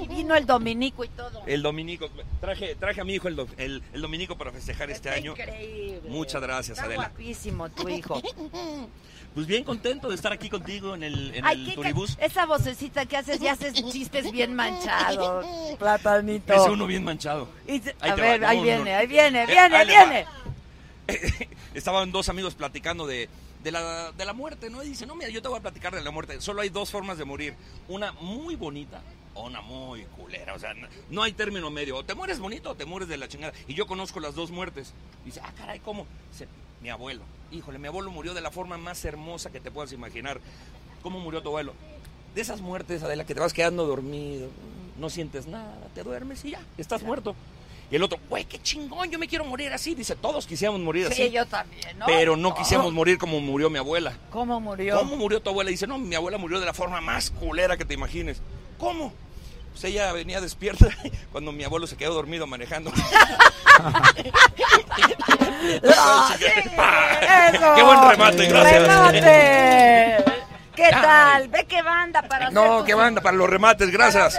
[0.00, 1.42] Y vino el dominico y todo.
[1.46, 2.08] El dominico.
[2.40, 5.32] Traje, traje a mi hijo el, do- el- el dominico para festejar este Está año.
[5.32, 6.08] increíble.
[6.08, 7.08] Muchas gracias, Está Adela.
[7.08, 8.22] guapísimo tu hijo.
[9.34, 12.18] Pues bien contento de estar aquí contigo en el, en Ay, el turibús.
[12.20, 15.46] esa vocecita que haces y haces chistes bien manchados.
[15.78, 16.52] Platanito.
[16.52, 17.48] Es uno bien manchado.
[17.66, 18.98] Y a ver, va, ahí no, viene, no.
[18.98, 20.26] ahí viene, viene, viene.
[21.74, 23.28] Estaban dos amigos platicando de,
[23.62, 24.82] de la, de la muerte, ¿no?
[24.82, 26.40] Y dice, no, mira, yo te voy a platicar de la muerte.
[26.40, 27.54] Solo hay dos formas de morir.
[27.88, 29.02] Una muy bonita
[29.34, 30.54] o una muy culera.
[30.54, 31.96] O sea, no, no hay término medio.
[31.96, 33.52] O te mueres bonito o te mueres de la chingada.
[33.66, 34.92] Y yo conozco las dos muertes.
[35.24, 36.06] Dice, ah, caray, ¿cómo?
[36.30, 36.48] Dice,
[36.82, 37.22] mi abuelo.
[37.50, 40.40] Híjole, mi abuelo murió de la forma más hermosa que te puedas imaginar.
[41.02, 41.74] ¿Cómo murió tu abuelo?
[42.34, 44.48] De esas muertes, Adela, que te vas quedando dormido,
[44.98, 47.34] no sientes nada, te duermes y ya, estás muerto.
[47.92, 49.94] Y el otro, güey, qué chingón, yo me quiero morir así.
[49.94, 51.24] Dice, todos quisiéramos morir así.
[51.24, 52.06] Sí, yo también, ¿no?
[52.06, 54.14] Pero no quisiéramos morir como murió mi abuela.
[54.30, 54.96] ¿Cómo murió?
[54.96, 55.68] ¿Cómo murió tu abuela?
[55.68, 58.40] Dice, no, mi abuela murió de la forma más culera que te imagines.
[58.78, 59.12] ¿Cómo?
[59.72, 60.88] Pues ella venía despierta
[61.32, 62.90] cuando mi abuelo se quedó dormido manejando.
[67.76, 68.82] Qué buen remate, gracias.
[68.82, 70.24] ¡Remate!
[70.74, 71.48] ¿Qué tal?
[71.48, 74.38] Ve qué banda para No, qué banda para los remates, gracias.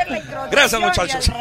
[0.49, 1.31] Gracias, muchachos.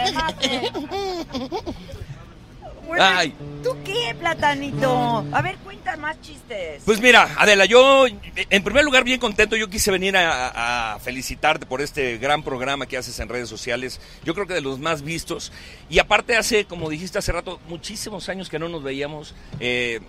[3.00, 3.34] Ay.
[3.62, 5.24] ¿Tú qué, platanito?
[5.32, 6.82] A ver, cuenta más chistes.
[6.84, 11.66] Pues mira, Adela, yo en primer lugar bien contento, yo quise venir a, a felicitarte
[11.66, 15.02] por este gran programa que haces en redes sociales, yo creo que de los más
[15.02, 15.52] vistos,
[15.88, 20.00] y aparte hace, como dijiste hace rato, muchísimos años que no nos veíamos, eh,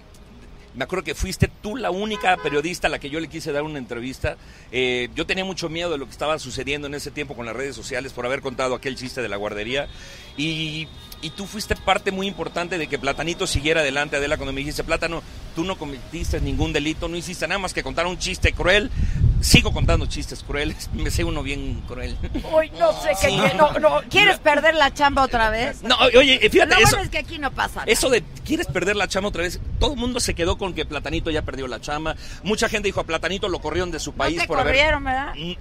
[0.76, 3.64] me acuerdo que fuiste tú la única periodista a la que yo le quise dar
[3.64, 4.38] una entrevista.
[4.72, 7.56] Eh, yo tenía mucho miedo de lo que estaba sucediendo en ese tiempo con las
[7.56, 9.88] redes sociales por haber contado aquel chiste de la guardería.
[10.36, 10.88] Y,
[11.24, 14.84] y tú fuiste parte muy importante de que Platanito siguiera adelante, Adela, cuando me dijiste,
[14.84, 15.24] Plátano,
[15.56, 18.92] tú no cometiste ningún delito, no hiciste nada más que contar un chiste cruel.
[19.40, 22.18] Sigo contando chistes crueles, me sé uno bien cruel.
[22.54, 23.28] Uy, no sé qué.
[23.28, 23.38] Sí.
[23.58, 25.82] No, no, ¿Quieres perder la chamba otra vez?
[25.84, 27.92] No, oye, fíjate, Lo eso, bueno es que aquí no pasa nada.
[27.92, 30.86] Eso de quieres perder la chama otra vez, todo el mundo se quedó con que
[30.86, 32.16] Platanito ya perdió la chama.
[32.44, 35.58] Mucha gente dijo a Platanito lo corrieron de su No país te por corrieron, haber.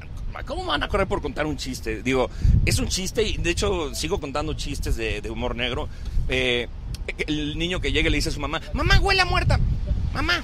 [0.47, 2.03] ¿Cómo van a correr por contar un chiste?
[2.03, 2.31] Digo,
[2.65, 5.89] es un chiste y de hecho sigo contando chistes de, humor negro.
[6.29, 6.69] Eh,
[7.27, 9.59] el niño que llega y le dice a su mamá, mamá huele a muerta,
[10.15, 10.43] mamá.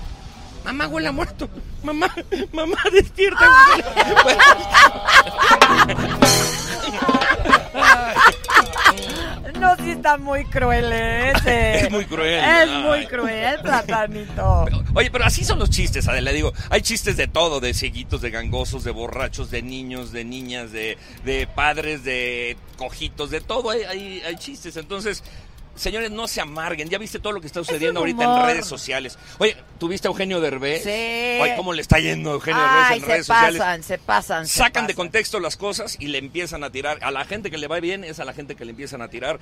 [0.65, 1.49] Mamá huele a muerto.
[1.83, 2.15] Mamá,
[2.53, 3.49] mamá, despierta.
[9.59, 11.81] No, sí está muy cruel ese.
[11.87, 12.35] Es muy cruel.
[12.35, 12.83] Es Ay.
[12.83, 14.67] muy cruel, platanito.
[14.95, 16.33] Oye, pero así son los chistes, Adela.
[16.33, 20.73] Digo, hay chistes de todo, de cieguitos, de gangosos, de borrachos, de niños, de niñas,
[20.73, 23.71] de, de padres, de cojitos, de todo.
[23.71, 24.77] Hay, hay, hay chistes.
[24.77, 25.23] Entonces,
[25.79, 26.89] señores, no se amarguen.
[26.89, 29.19] Ya viste todo lo que está sucediendo ahorita en redes sociales.
[29.39, 30.83] Oye, ¿tuviste a Eugenio Derbez?
[30.83, 31.55] Sí.
[31.57, 33.87] ¿cómo le está yendo a Eugenio Ay, Derbez en se redes pasan, sociales?
[33.87, 34.47] se pasan.
[34.47, 36.99] se Sacan de contexto las cosas y le empiezan a tirar.
[37.03, 39.09] A la gente que le va bien es a la gente que le empiezan a
[39.09, 39.39] tirar.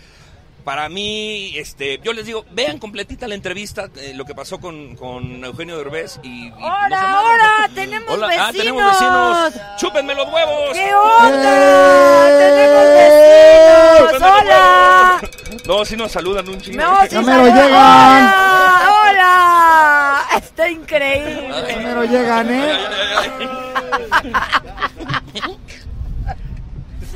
[0.66, 4.96] Para mí, este, yo les digo, vean completita la entrevista, eh, lo que pasó con,
[4.96, 6.48] con Eugenio Derbez y...
[6.48, 7.70] y no ¡Hola, hola!
[7.72, 8.48] ¡Tenemos Hola, vecinos!
[8.48, 9.54] ah, tenemos vecinos.
[9.78, 10.70] ¡Chúpenme los huevos!
[10.72, 12.26] ¿Qué onda?
[12.36, 14.22] ¡Tenemos vecinos!
[14.42, 15.20] ¡Hola!
[15.68, 16.82] No, si nos saludan un chingo.
[16.82, 17.70] No, sí me lo llegan.
[17.70, 18.92] ¡Hola!
[19.04, 20.26] ¡Hola!
[20.36, 21.62] Está increíble.
[21.64, 22.78] Primero llegan, ¿eh?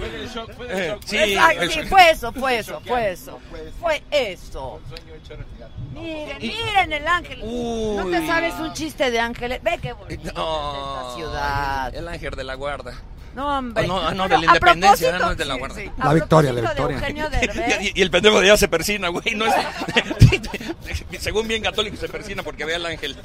[0.02, 3.38] Eh, sí, Exacto, el- sí, fue eso, fue eso, fue eso.
[3.80, 4.80] Fue eso.
[5.92, 7.40] Miren, miren el ángel.
[7.96, 9.62] ¿No te sabes un chiste de ángeles?
[9.62, 11.94] Ve qué bonito No, esta ciudad.
[11.94, 12.94] El ángel de la guarda.
[13.34, 13.84] No, hombre.
[13.84, 15.76] Ah, no, ah, no, de la independencia, no es de la guarda.
[15.76, 17.82] sí, La victoria, la de victoria.
[17.82, 19.34] Y, y el pendejo de ya se persina, güey.
[19.36, 19.54] No es,
[21.20, 23.16] según bien católico se persina porque ve al ángel.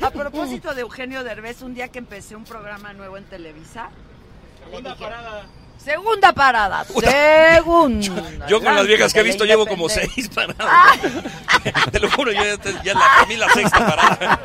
[0.00, 3.90] A propósito de Eugenio Derbez, un día que empecé un programa nuevo en Televisa.
[4.64, 5.46] Segunda parada.
[7.00, 8.12] Segunda.
[8.48, 10.98] Yo con las viejas que he visto llevo como seis paradas.
[11.92, 14.40] Te lo juro, yo ya, te- ya la, a mí la sexta parada.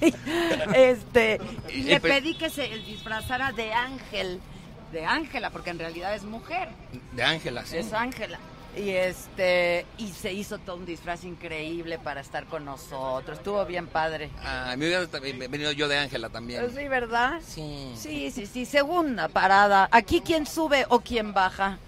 [0.00, 0.14] Ay,
[0.74, 1.40] este,
[1.72, 4.40] y le pe- pedí que se disfrazara de ángel,
[4.92, 6.68] de Ángela, porque en realidad es mujer,
[7.12, 7.76] De Ángela, sí.
[7.76, 8.38] es Ángela.
[8.76, 13.38] Y este, y se hizo todo un disfraz increíble para estar con nosotros.
[13.38, 14.30] Estuvo bien padre.
[14.44, 16.70] Ah, me hubiera también venido yo de Ángela también.
[16.74, 17.40] Sí, ¿verdad?
[17.44, 17.92] Sí.
[17.96, 18.64] Sí, sí, sí.
[18.66, 19.88] Segunda parada.
[19.90, 21.78] ¿Aquí quién sube o quién baja?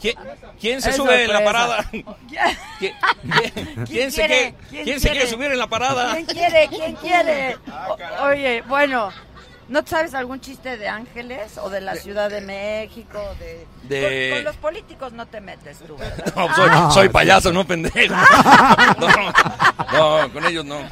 [0.00, 0.16] ¿Quién,
[0.60, 1.84] quién se Es sube en la parada?
[1.90, 2.04] ¿Quién,
[2.78, 2.94] quién-
[3.86, 4.54] quién se, quiere?
[4.54, 5.26] quiere, ¿Quién quién se quiere quiere?
[5.30, 6.14] subir en la parada?
[6.14, 6.68] ¿Quién quiere?
[6.68, 7.56] ¿Quién quiere?
[7.88, 9.10] O- oye, bueno,
[9.68, 13.18] ¿no sabes algún chiste de Ángeles o de la Ciudad de México?
[13.38, 16.32] De, De- Con, con los políticos no te metes tú, ¿verdad?
[16.36, 18.14] No, soy, soy payaso, no pendejo.
[19.92, 20.78] No, no, con ellos no.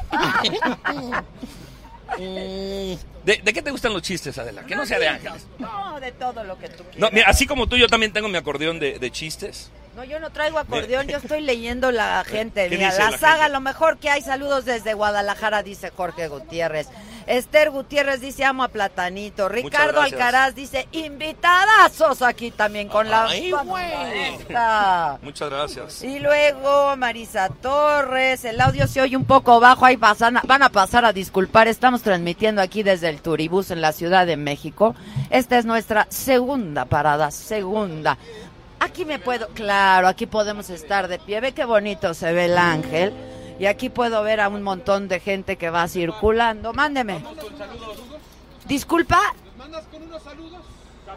[2.17, 2.97] ¿De,
[3.43, 4.63] de qué te gustan los chistes, Adela?
[4.63, 5.47] Que no sea de Ángeles.
[5.57, 6.97] No, de todo lo que tú quieras.
[6.99, 9.71] No, mira, así como tú, yo también tengo mi acordeón de, de chistes.
[9.95, 12.67] No, yo no traigo acordeón, yo estoy leyendo la gente.
[12.67, 13.53] ¿Qué Mira, la, la saga, gente?
[13.53, 14.21] lo mejor que hay.
[14.21, 16.87] Saludos desde Guadalajara, dice Jorge Gutiérrez.
[17.27, 19.49] Esther Gutiérrez dice amo a Platanito.
[19.49, 20.01] Ricardo.
[20.01, 23.53] Alcaraz dice invitadazos aquí también con la Ay,
[24.13, 25.19] esta.
[25.21, 26.03] Muchas gracias.
[26.03, 30.69] Y luego Marisa Torres, el audio se oye un poco bajo, ahí pasan, van a
[30.69, 34.95] pasar a disculpar, estamos transmitiendo aquí desde el Turibús en la Ciudad de México.
[35.29, 38.17] Esta es nuestra segunda parada, segunda.
[38.79, 42.57] Aquí me puedo, claro, aquí podemos estar de pie, ve qué bonito se ve el
[42.57, 43.13] ángel.
[43.59, 46.73] Y aquí puedo ver a un montón de gente que va circulando.
[46.73, 47.23] Mándeme.
[48.65, 49.19] Disculpa.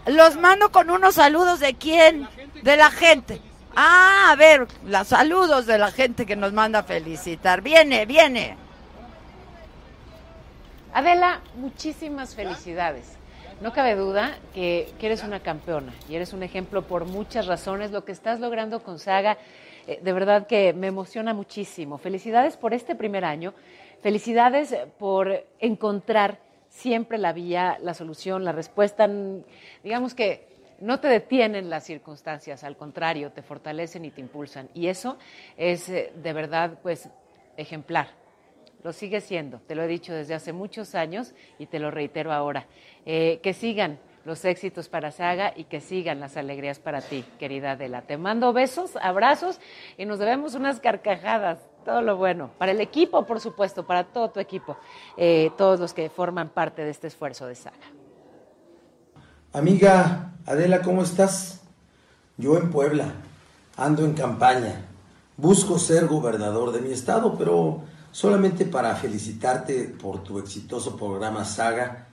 [0.07, 2.29] Los mando con unos saludos de quién?
[2.63, 3.41] De la gente.
[3.75, 7.61] Ah, a ver, los saludos de la gente que nos manda a felicitar.
[7.61, 8.57] Viene, viene.
[10.95, 13.17] Adela, muchísimas felicidades.
[13.61, 17.91] No cabe duda que, que eres una campeona y eres un ejemplo por muchas razones.
[17.91, 19.37] Lo que estás logrando con Saga,
[19.87, 21.99] eh, de verdad que me emociona muchísimo.
[21.99, 23.55] Felicidades por este primer año.
[24.03, 29.09] Felicidades por encontrar siempre la vía, la solución, la respuesta.
[29.83, 30.47] Digamos que
[30.81, 34.69] no te detienen las circunstancias, al contrario, te fortalecen y te impulsan.
[34.75, 35.17] Y eso
[35.57, 37.09] es eh, de verdad, pues,
[37.57, 38.09] ejemplar.
[38.83, 42.33] Lo sigue siendo, te lo he dicho desde hace muchos años y te lo reitero
[42.33, 42.67] ahora.
[43.05, 47.71] Eh, que sigan los éxitos para Saga y que sigan las alegrías para ti, querida
[47.71, 48.03] Adela.
[48.03, 49.61] Te mando besos, abrazos
[49.97, 51.61] y nos debemos unas carcajadas.
[51.85, 52.51] Todo lo bueno.
[52.59, 54.77] Para el equipo, por supuesto, para todo tu equipo,
[55.17, 57.77] eh, todos los que forman parte de este esfuerzo de Saga.
[59.53, 61.63] Amiga Adela, ¿cómo estás?
[62.37, 63.13] Yo en Puebla,
[63.77, 64.87] ando en campaña.
[65.37, 72.06] Busco ser gobernador de mi estado, pero solamente para felicitarte por tu exitoso programa Saga.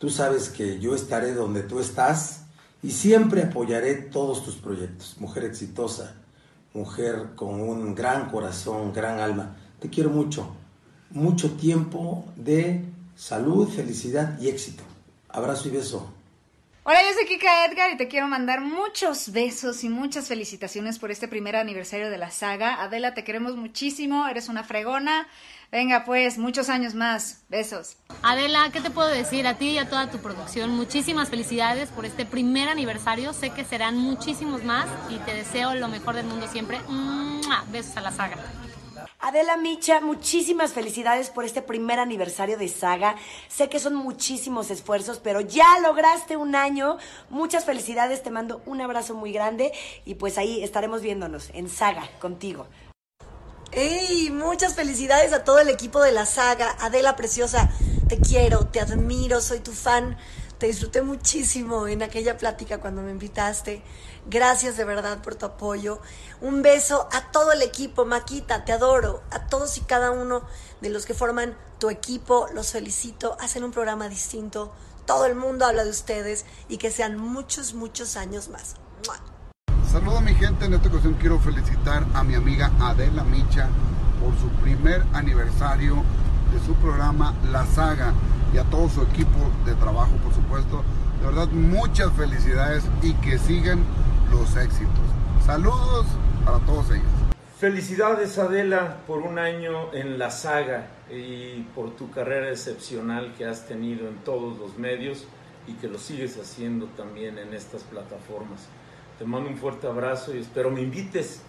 [0.00, 2.44] Tú sabes que yo estaré donde tú estás
[2.82, 5.16] y siempre apoyaré todos tus proyectos.
[5.18, 6.14] Mujer exitosa,
[6.72, 9.58] mujer con un gran corazón, gran alma.
[9.78, 10.56] Te quiero mucho.
[11.10, 14.82] Mucho tiempo de salud, felicidad y éxito.
[15.28, 16.10] Abrazo y beso.
[16.90, 21.12] Hola, yo soy Kika Edgar y te quiero mandar muchos besos y muchas felicitaciones por
[21.12, 22.82] este primer aniversario de la saga.
[22.82, 25.28] Adela, te queremos muchísimo, eres una fregona.
[25.70, 27.44] Venga, pues, muchos años más.
[27.48, 27.96] Besos.
[28.22, 30.70] Adela, ¿qué te puedo decir a ti y a toda tu producción?
[30.70, 33.32] Muchísimas felicidades por este primer aniversario.
[33.34, 36.80] Sé que serán muchísimos más y te deseo lo mejor del mundo siempre.
[37.70, 38.34] Besos a la saga.
[39.22, 43.16] Adela Micha, muchísimas felicidades por este primer aniversario de Saga.
[43.48, 46.96] Sé que son muchísimos esfuerzos, pero ya lograste un año.
[47.28, 49.72] Muchas felicidades, te mando un abrazo muy grande
[50.06, 52.66] y pues ahí estaremos viéndonos en Saga contigo.
[53.72, 54.30] ¡Ey!
[54.30, 56.74] Muchas felicidades a todo el equipo de la saga.
[56.80, 57.70] Adela Preciosa,
[58.08, 60.16] te quiero, te admiro, soy tu fan.
[60.58, 63.82] Te disfruté muchísimo en aquella plática cuando me invitaste.
[64.26, 66.00] Gracias de verdad por tu apoyo.
[66.40, 69.22] Un beso a todo el equipo, Maquita, te adoro.
[69.30, 70.42] A todos y cada uno
[70.80, 73.36] de los que forman tu equipo, los felicito.
[73.40, 74.72] Hacen un programa distinto.
[75.06, 78.76] Todo el mundo habla de ustedes y que sean muchos, muchos años más.
[79.06, 79.16] ¡Mua!
[79.90, 83.68] Saludos mi gente, en esta ocasión quiero felicitar a mi amiga Adela Micha
[84.20, 86.04] por su primer aniversario
[86.52, 88.12] de su programa La Saga
[88.54, 90.84] y a todo su equipo de trabajo por supuesto.
[91.20, 93.84] De verdad muchas felicidades y que sigan
[94.30, 95.04] los éxitos.
[95.44, 96.06] Saludos
[96.44, 97.30] para todos ellos.
[97.58, 103.66] Felicidades Adela por un año en la saga y por tu carrera excepcional que has
[103.66, 105.26] tenido en todos los medios
[105.66, 108.66] y que lo sigues haciendo también en estas plataformas.
[109.18, 111.42] Te mando un fuerte abrazo y espero me invites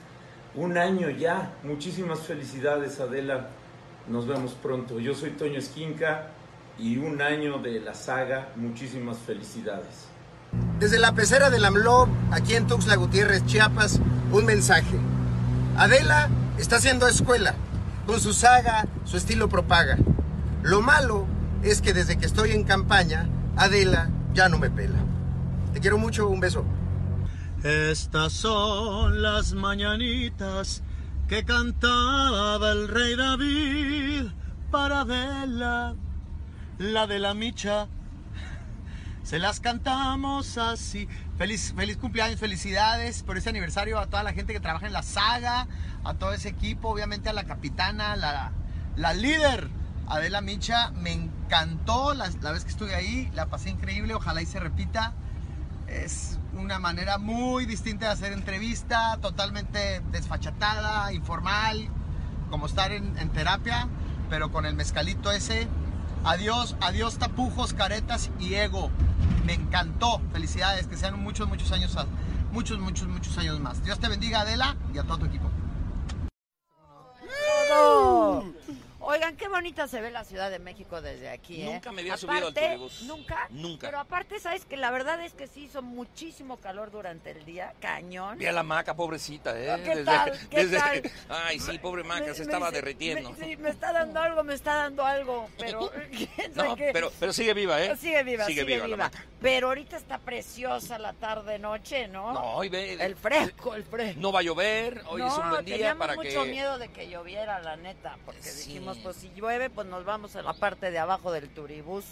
[0.56, 1.54] un año ya.
[1.64, 3.48] Muchísimas felicidades Adela.
[4.08, 5.00] Nos vemos pronto.
[5.00, 6.32] Yo soy Toño Esquinca
[6.78, 8.50] y un año de la saga.
[8.58, 10.11] Muchísimas felicidades.
[10.80, 14.00] Desde la pecera del AMLO, aquí en Tuxtla Gutiérrez, Chiapas,
[14.32, 14.98] un mensaje.
[15.78, 17.54] Adela está haciendo escuela.
[18.08, 19.98] Con su saga, su estilo propaga.
[20.64, 21.28] Lo malo
[21.62, 24.98] es que desde que estoy en campaña, Adela ya no me pela.
[25.74, 26.66] Te quiero mucho, un beso.
[27.64, 30.82] Estas son las mañanitas
[31.28, 34.32] que cantaba el rey David
[34.72, 35.96] para Adela,
[36.80, 37.88] la de la micha.
[39.24, 41.08] Se las cantamos así.
[41.38, 45.04] Feliz, feliz cumpleaños, felicidades por este aniversario a toda la gente que trabaja en la
[45.04, 45.68] saga,
[46.04, 48.52] a todo ese equipo, obviamente a la capitana, la,
[48.96, 49.70] la líder,
[50.08, 50.92] Adela Micha.
[50.92, 55.14] Me encantó la, vez que estuve ahí, la pasé increíble, ojalá y se repita.
[55.88, 61.90] Es una manera muy distinta de hacer entrevista, totalmente desfachatada, informal,
[62.50, 63.88] como estar en, en terapia,
[64.30, 65.68] pero con el mezcalito ese.
[66.24, 68.92] Adiós, adiós tapujos, caretas y ego.
[69.46, 70.22] Me encantó.
[70.32, 71.96] Felicidades, que sean muchos, muchos años,
[72.52, 73.84] muchos, muchos, muchos años más.
[73.84, 75.50] Dios te bendiga, Adela, y a todo tu equipo.
[79.04, 81.66] Oigan, qué bonita se ve la Ciudad de México desde aquí, ¿eh?
[81.66, 83.02] Nunca me había subido al turibús.
[83.04, 83.48] ¿Nunca?
[83.50, 83.88] Nunca.
[83.88, 87.74] Pero aparte, ¿sabes que La verdad es que sí hizo muchísimo calor durante el día,
[87.82, 88.38] cañón.
[88.38, 89.82] Vi a la maca, pobrecita, ¿eh?
[89.84, 90.40] ¿Qué tal?
[90.50, 91.12] ¿Qué tal?
[91.30, 93.32] Ay, sí, pobre maca, Me- se me estaba dice- derritiendo.
[93.32, 96.92] me- sí, me está dando algo, me está dando algo, pero quién sabe No, qué.
[96.94, 97.98] pero, pero sigue viva, ¿eh?
[97.98, 98.88] Sigue viva, sigue, viva.
[98.88, 99.26] la maca.
[99.42, 102.34] Pero ahorita está preciosa la tarde noche, ¿no?
[102.34, 102.94] No, hoy ve.
[103.04, 104.20] El fresco, el fresco.
[104.22, 106.52] No va a llover, hoy es un buen día teníamos para mucho que.
[106.52, 110.42] miedo de que lloviera, la neta, porque dijimos, pues si llueve, pues nos vamos a
[110.42, 112.06] la parte de abajo del turibús.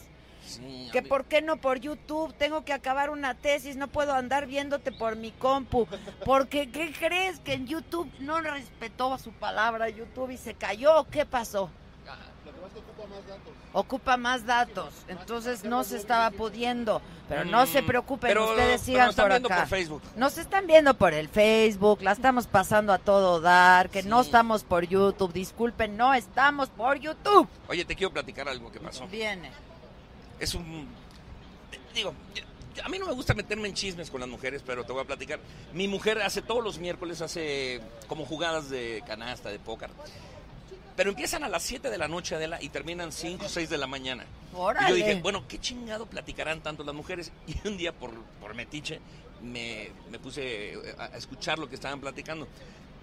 [0.45, 4.47] Sí, Que por qué no por YouTube, tengo que acabar una tesis, no puedo andar
[4.47, 5.86] viéndote por mi compu,
[6.25, 7.39] porque ¿qué crees?
[7.39, 11.69] Que en YouTube no respetó su palabra YouTube y se cayó, ¿qué pasó?
[13.72, 18.82] Ocupa más datos, entonces no se estaba pudiendo, pero no se Mm, preocupen, pero- ustedes
[18.82, 19.58] pero sigan nos están por viendo acá.
[19.60, 20.02] por Facebook.
[20.15, 24.63] Nos están viendo por el Facebook, la estamos pasando a todo dar, que no estamos
[24.63, 27.48] por YouTube, disculpen, no estamos por YouTube.
[27.67, 29.06] Oye, te quiero platicar algo que pasó.
[29.08, 29.52] Viene.
[30.39, 30.88] Es un.
[31.93, 32.13] Digo,
[32.84, 35.06] a mí no me gusta meterme en chismes con las mujeres, pero te voy a
[35.06, 35.39] platicar.
[35.74, 39.91] Mi mujer hace todos los miércoles, hace como jugadas de canasta, de póker.
[41.00, 43.78] Pero empiezan a las 7 de la noche, Adela, y terminan 5 o 6 de
[43.78, 44.26] la mañana.
[44.86, 47.32] Y yo dije, bueno, ¿qué chingado platicarán tanto las mujeres?
[47.48, 49.00] Y un día, por, por metiche,
[49.42, 52.50] me, me puse eh, a, a escuchar lo que estaban platicando.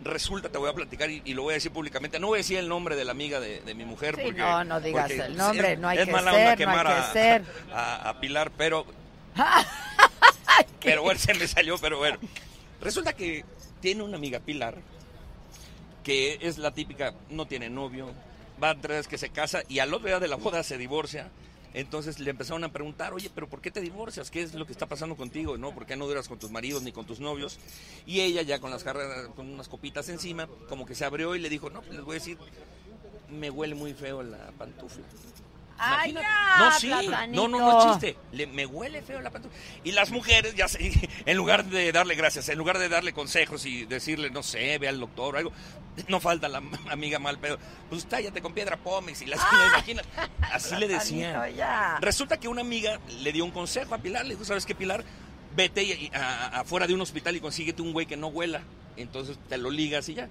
[0.04, 2.20] Resulta, te voy a platicar y, y lo voy a decir públicamente.
[2.20, 4.14] No voy a decir el nombre de la amiga de, de mi mujer.
[4.16, 6.40] Sí, porque, no, no digas porque el nombre, es- no hay es que mala ser,
[6.40, 7.44] onda no hay que a- ser.
[7.72, 8.84] A, a Pilar, pero...
[10.82, 12.18] pero bueno, se me salió, pero bueno.
[12.82, 13.42] Resulta que
[13.80, 14.74] tiene una amiga Pilar,
[16.06, 18.12] que es la típica, no tiene novio,
[18.62, 21.32] va tres veces que se casa y al otro día de la boda se divorcia.
[21.74, 24.30] Entonces le empezaron a preguntar, oye, pero ¿por qué te divorcias?
[24.30, 25.58] ¿Qué es lo que está pasando contigo?
[25.58, 25.74] ¿No?
[25.74, 27.58] ¿Por qué no duras con tus maridos ni con tus novios?
[28.06, 31.40] Y ella ya con las jarras, con unas copitas encima, como que se abrió y
[31.40, 32.38] le dijo, no, pues les voy a decir,
[33.28, 35.02] me huele muy feo la pantufla.
[35.78, 37.48] Ay, ya, No, sí, platanito.
[37.48, 38.16] no, no, no es chiste.
[38.32, 39.56] Le- me huele feo la pantufla.
[39.84, 40.92] Y las mujeres, ya sé,
[41.26, 44.88] en lugar de darle gracias, en lugar de darle consejos y decirle, no sé, ve
[44.88, 45.52] al doctor o algo,
[46.08, 47.58] no falta la amiga mal pedo.
[47.90, 50.02] Pues tállate con piedra pómex y la imagina.
[50.52, 51.34] Así le decían.
[52.00, 55.04] Resulta que una amiga le dio un consejo a Pilar, le dijo, ¿sabes qué, Pilar?
[55.54, 56.10] Vete
[56.52, 58.62] afuera de un hospital y consíguete un güey que no huela.
[58.98, 60.28] Entonces te lo ligas y ya.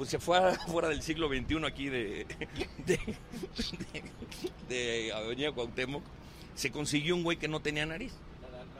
[0.00, 2.26] Pues se fue afuera del siglo XXI aquí de,
[4.66, 6.02] de, Avenida Cuauhtémoc.
[6.54, 8.14] Se consiguió un güey que no tenía nariz.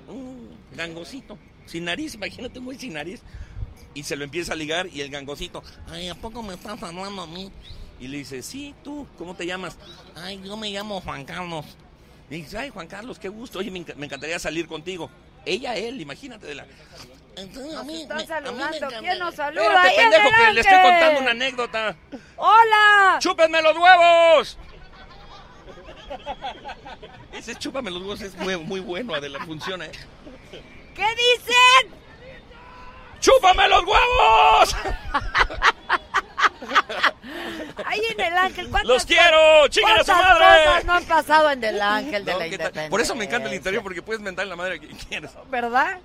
[0.08, 1.36] Un gangosito.
[1.66, 3.20] Sin nariz, imagínate un güey sin nariz.
[3.92, 7.20] Y se lo empieza a ligar y el gangosito, ay, ¿a poco me estás hablando
[7.20, 7.52] a mí?
[8.00, 9.76] Y le dice, sí, tú, ¿cómo te llamas?
[10.14, 11.66] Ay, yo me llamo Juan Carlos.
[12.30, 13.58] Y dice, ay, Juan Carlos, qué gusto.
[13.58, 15.10] Oye, me, me encantaría salir contigo.
[15.44, 16.66] Ella, él, imagínate de la...
[17.36, 18.88] Entonces, a mí, están me- a mí me saludando.
[19.00, 19.62] ¿Quién nos saluda?
[19.64, 21.96] Espérate, Ahí pendejo, que le estoy contando una anécdota.
[22.36, 23.18] ¡Hola!
[23.20, 24.58] ¡Chúpenme los huevos!
[27.32, 29.92] Ese chúpame los huevos es muy, muy bueno, Adela, funciona, ¿eh?
[30.94, 31.94] ¿Qué dicen?
[33.20, 34.76] ¡Chúpame los huevos!
[37.86, 39.68] Ahí en el Ángel, ¿cuántas ¡Los quiero!
[39.68, 40.64] ¡Chinguen a su madre!
[40.66, 42.88] cosas no han pasado en el Ángel de No, la.
[42.90, 45.32] Por eso me encanta el interior, porque puedes mentar en la madre que quieras.
[45.48, 45.98] ¿Verdad?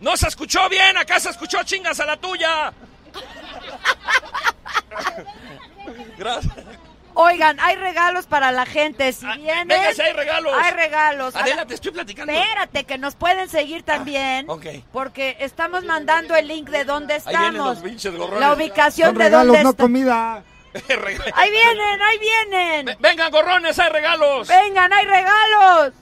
[0.00, 0.96] ¡No se escuchó bien!
[0.96, 2.72] ¡Acá se escuchó chingas a la tuya!
[6.18, 6.52] Gracias.
[7.16, 9.12] Oigan, hay regalos para la gente.
[9.12, 9.68] Si vienen.
[9.68, 10.52] venga, si hay regalos.
[10.60, 11.36] Hay regalos.
[11.36, 12.32] Adela, te estoy platicando.
[12.32, 14.50] Espérate, que nos pueden seguir también.
[14.50, 14.66] ok.
[14.92, 17.74] Porque estamos mandando el link de dónde Ahí vienen estamos.
[17.76, 18.40] los pinches gorrones.
[18.40, 20.42] La ubicación Son de regalos, dónde no comida.
[21.34, 22.96] Ahí vienen, ahí vienen.
[22.98, 24.48] Vengan, gorrones, hay regalos.
[24.48, 25.92] Vengan, hay regalos.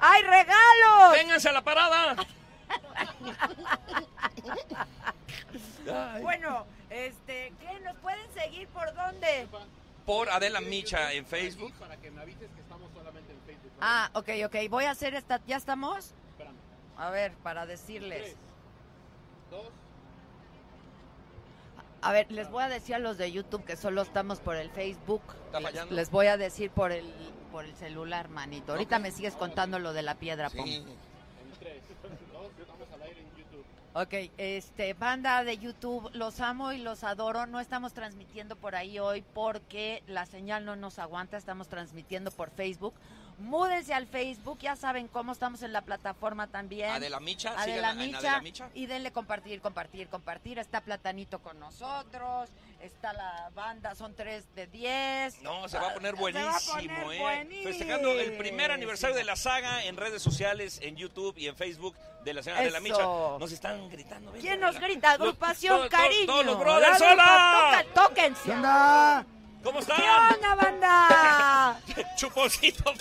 [0.00, 1.12] ¡Hay regalos!
[1.14, 2.14] ¡Vénganse a la parada!
[6.22, 7.80] Bueno, este, ¿qué?
[7.80, 9.48] ¿Nos pueden seguir por dónde?
[10.04, 11.72] Por Adela Micha en Facebook.
[11.74, 13.72] Para que me avises que estamos solamente en Facebook.
[13.80, 14.56] Ah, ok, ok.
[14.70, 15.40] Voy a hacer esta.
[15.46, 16.14] ¿Ya estamos?
[16.96, 18.36] A ver, para decirles.
[19.50, 19.68] Dos.
[22.00, 24.70] A ver, les voy a decir a los de YouTube que solo estamos por el
[24.70, 25.22] Facebook.
[25.46, 25.94] ¿Está fallando?
[25.94, 27.12] Les voy a decir por el
[27.50, 28.72] por el celular, manito.
[28.72, 30.68] Ahorita me sigues contando lo de la piedra, Pom.
[32.56, 33.64] YouTube.
[33.94, 37.46] Ok, este, banda de YouTube, los amo y los adoro.
[37.46, 41.36] No estamos transmitiendo por ahí hoy porque la señal no nos aguanta.
[41.36, 42.94] Estamos transmitiendo por Facebook.
[43.38, 46.90] Múdense al Facebook, ya saben cómo estamos en la plataforma también.
[46.90, 48.68] Adela Micha, Adela Micha, Adela Micha.
[48.74, 50.58] Y denle compartir, compartir, compartir.
[50.58, 52.50] Está Platanito con nosotros.
[52.80, 55.42] Está la banda, son tres de 10.
[55.42, 57.20] No, se va a poner Se va a buenísimo, poner ¿eh?
[57.20, 57.68] buenísimo.
[57.68, 61.96] Festejando el primer aniversario de la saga en redes sociales, en YouTube y en Facebook
[62.24, 63.02] de la señora de la Micha.
[63.02, 64.32] Nos están gritando.
[64.32, 65.12] ¿Quién nos grita?
[65.12, 66.26] Agrupación Cariño.
[66.26, 67.84] Todos los brothers, La ¡hola!
[67.94, 68.52] tóquense.
[69.68, 69.72] ¿Qué?
[69.72, 69.96] ¿Cómo están?
[69.96, 71.80] ¿Qué onda, banda?
[72.16, 72.92] Chuponcito.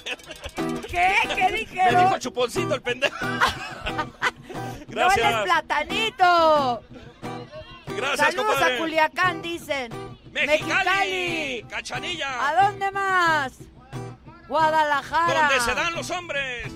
[0.90, 1.14] ¿Qué?
[1.36, 2.04] ¿Qué Me dijeron?
[2.06, 3.16] dijo chuponcito el pendejo.
[4.90, 5.44] No, él es Gracias.
[5.44, 6.84] platanito.
[7.88, 8.76] Gracias, Saludos compadre.
[8.76, 9.92] a Culiacán, dicen.
[10.32, 11.66] Mexicali.
[11.70, 12.48] Cachanilla.
[12.50, 13.54] ¿A dónde más?
[14.48, 15.42] Guadalajara.
[15.50, 16.72] Donde se dan los hombres.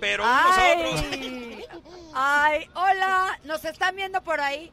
[0.00, 0.82] Pero Ay.
[0.82, 1.68] nosotros.
[2.14, 3.38] Ay, hola.
[3.44, 4.72] ¿Nos están viendo por ahí?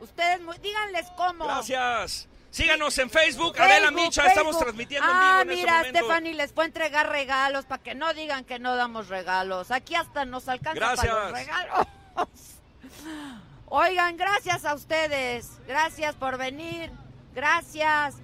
[0.00, 1.46] Ustedes, muy- díganles cómo.
[1.46, 2.28] Gracias.
[2.56, 5.98] Síganos en Facebook, Facebook, Adela Micha, estamos transmitiendo en ah, vivo en mira, este.
[5.98, 9.70] Stephanie les fue a entregar regalos para que no digan que no damos regalos.
[9.70, 11.06] Aquí hasta nos alcanza Gracias.
[11.06, 11.86] para los regalos.
[13.66, 15.50] Oigan, gracias a ustedes.
[15.66, 16.90] Gracias por venir.
[17.34, 18.14] Gracias.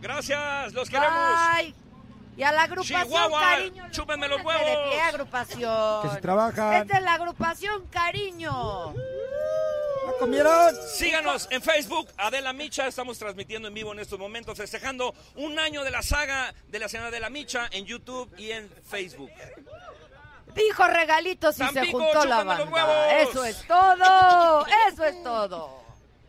[0.00, 1.10] Gracias, los queremos.
[1.56, 1.74] Bye.
[2.36, 3.90] Y a la agrupación Chihuahua, Cariño.
[3.90, 4.90] chúpenme los De huevos.
[4.90, 6.02] pie, agrupación.
[6.02, 6.72] Que si trabajan.
[6.74, 8.52] Esta es la agrupación Cariño.
[8.52, 8.94] ¿No
[10.18, 10.74] comieron?
[10.88, 15.84] Síganos en Facebook, Adela Micha, estamos transmitiendo en vivo en estos momentos, festejando un año
[15.84, 19.30] de la saga de la señora de la Micha en YouTube y en Facebook.
[20.54, 23.20] Dijo regalitos y se juntó la banda.
[23.20, 24.66] Eso es todo.
[24.88, 25.84] Eso es todo.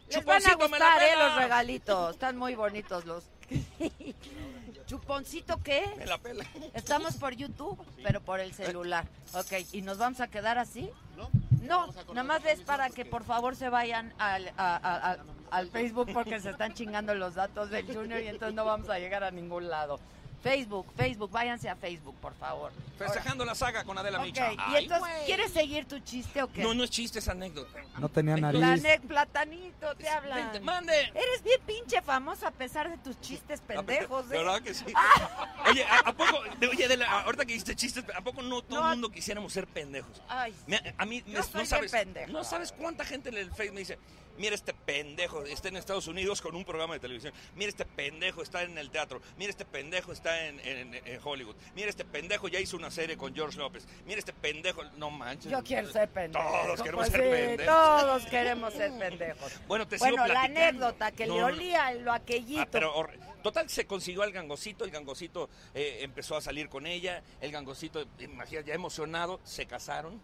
[0.10, 2.14] Les van a Chuponcito, me la gustar, eh, los regalitos.
[2.14, 3.24] Están muy bonitos los.
[4.86, 5.86] ¿Chuponcito qué?
[5.98, 6.46] Me la pela.
[6.74, 9.06] Estamos por YouTube, pero por el celular.
[9.34, 10.90] Ok, ¿y nos vamos a quedar así?
[11.18, 11.30] No.
[11.62, 15.18] No, nada más es para que por favor se vayan al, a-
[15.52, 19.00] al Facebook porque se están chingando los datos del Junior y entonces no vamos a
[19.00, 20.00] llegar a ningún lado.
[20.44, 22.72] Facebook, Facebook, váyanse a Facebook, por favor.
[22.98, 24.54] Festejando la saga con Adela Ok, Micha.
[24.54, 25.14] y entonces.
[25.26, 26.62] ¿quieres seguir tu chiste o qué?
[26.64, 27.80] No, no es chiste, es anécdota.
[28.00, 28.84] No tenía La nariz.
[29.08, 30.44] platanito, te hablan.
[30.52, 30.94] Vente, mande.
[31.14, 34.38] Eres bien pinche famoso a pesar de tus chistes pendejos, ¿eh?
[34.38, 34.86] ¿Verdad que sí?
[35.70, 38.80] Oye, ¿a, a poco, de- oye, Adela, ahorita que hiciste chistes, ¿a poco no todo
[38.84, 40.22] el mundo quisiéramos ser pendejos?
[40.30, 42.32] Ay, Me- a mí, me- no sabes, pendejo.
[42.32, 43.98] no sabes cuánta gente en el Facebook me dice,
[44.38, 48.42] mira este pendejo, está en Estados Unidos con un programa de televisión, mira este pendejo
[48.42, 52.48] está en el teatro, mira este pendejo está en, en- en Hollywood, mira este pendejo
[52.48, 55.52] ya hizo una serie con George López, mira este pendejo, no manches.
[55.52, 56.44] yo quiero ser pendejo.
[56.48, 57.66] Todos queremos Pues ser sí, pendejos.
[57.76, 59.54] Todos queremos ser pendejos.
[59.68, 62.62] Bueno, te sigo Bueno, la anécdota que No, le olía lo aquellito.
[62.62, 63.08] Ah, pero
[63.44, 68.06] total se consiguió al gangosito, el gangosito eh, empezó a salir con ella, el gangosito,
[68.20, 70.22] imagínate, ya emocionado, se casaron.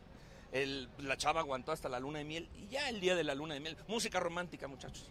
[0.53, 3.33] El- la chava aguantó hasta la luna de miel y ya el día de la
[3.35, 5.09] luna de miel, música romántica, muchachos.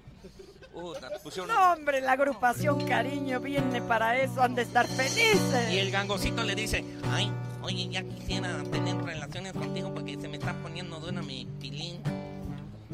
[0.73, 5.71] Puta, pusieron- No, hombre, la agrupación Cariño viene para eso, han de estar felices.
[5.73, 7.31] Y el gangosito le dice, ay,
[7.61, 12.01] oye, ya quisiera tener relaciones contigo porque se me está poniendo dura mi pilín.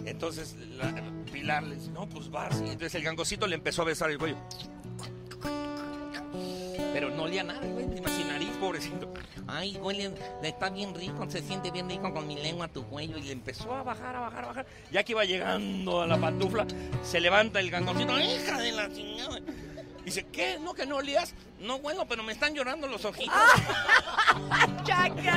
[0.05, 0.93] Entonces la,
[1.31, 2.55] Pilar le dice, no, pues vas.
[2.63, 4.39] Y entonces el gangosito le empezó a besar el cuello.
[7.29, 9.13] Olía nada, güey, ni sin nariz, pobrecito.
[9.47, 13.19] Ay, huele, está bien rico, se siente bien rico con mi lengua a tu cuello.
[13.19, 14.67] Y le empezó a bajar, a bajar, a bajar.
[14.91, 16.67] Ya que iba llegando a la pantufla,
[17.03, 19.41] se levanta el gangosito, hija de la chingada.
[20.07, 20.59] Dice, ¿qué?
[20.59, 21.35] ¿No que no olías?
[21.61, 23.37] No, bueno, pero me están llorando los ojitos.
[24.87, 25.29] ¡Ya, qué.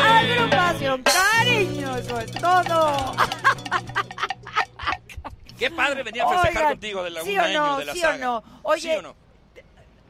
[0.00, 3.14] Agrupación Cariño, eso es todo.
[5.58, 7.78] Qué padre venía a festejar Oigan, contigo de la, ¿sí o año no?
[7.80, 8.44] de la ¿Sí o no?
[8.62, 9.27] Oye, ¿Sí o no?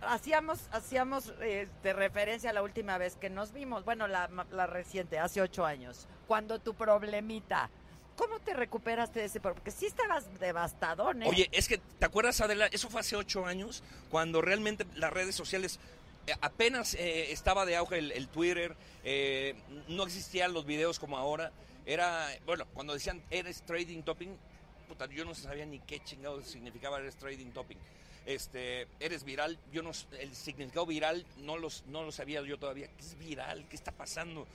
[0.03, 5.19] Hacíamos hacíamos eh, referencia a la última vez que nos vimos, bueno, la, la reciente,
[5.19, 7.71] hace ocho años, cuando tu problemita,
[8.17, 9.61] ¿cómo te recuperaste de ese problema?
[9.63, 11.29] Porque sí estabas devastadón, ¿eh?
[11.29, 12.67] Oye, es que, ¿te acuerdas, Adela?
[12.67, 15.79] Eso fue hace ocho años, cuando realmente las redes sociales
[16.27, 18.77] eh, apenas eh, estaba de auge el, Twitter,
[19.89, 21.53] no existían los videos como ahora.
[21.87, 24.37] Era, bueno, cuando decían eres trading topping,
[24.89, 27.79] puta, yo no sabía ni qué chingados significaba eres trading topping.
[28.29, 29.59] Este, eres viral.
[29.72, 32.89] Yo no, el significado viral no, los, no lo sabía yo todavía.
[32.89, 33.66] ¿Qué es viral?
[33.68, 34.47] ¿Qué está pasando?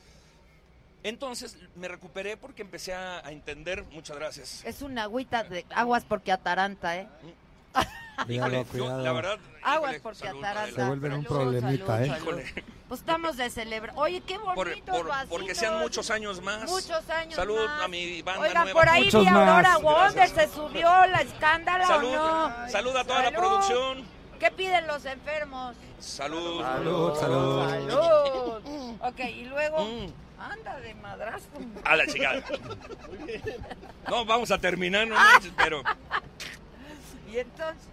[1.01, 3.83] Entonces me recuperé porque empecé a, a entender.
[3.91, 4.63] Muchas gracias.
[4.63, 7.07] Es una agüita de aguas porque ataranta, ¿eh?
[8.25, 9.01] Cuidado, cuidado.
[9.03, 10.75] la verdad, Aguas porque ataranta.
[10.75, 12.19] Se vuelven un problemita, salud, ¿eh?
[12.19, 12.63] salud.
[12.87, 13.93] Pues estamos de celebrar.
[13.97, 14.53] Oye, qué bonito
[14.85, 16.69] Por- por- porque sean muchos años más.
[16.69, 17.81] Muchos años Salud más.
[17.83, 18.79] a mi banda Oigan, nueva.
[18.79, 19.81] por ahí Muchos vi a Aurora más.
[19.81, 22.69] Wonder, se subió la escándala Salud, o no.
[22.69, 24.03] salud a toda la producción.
[24.39, 25.75] ¿Qué piden los enfermos?
[25.99, 26.61] Salud.
[26.61, 27.69] Salud, salud.
[27.69, 28.95] Salud.
[29.01, 30.13] Ok, y luego, Mm.
[30.39, 31.47] anda de madrazo.
[31.83, 32.33] A la chica.
[34.09, 35.29] No, vamos a terminar, no Ah.
[35.33, 35.81] manches, pero.
[37.33, 37.87] Y entonces,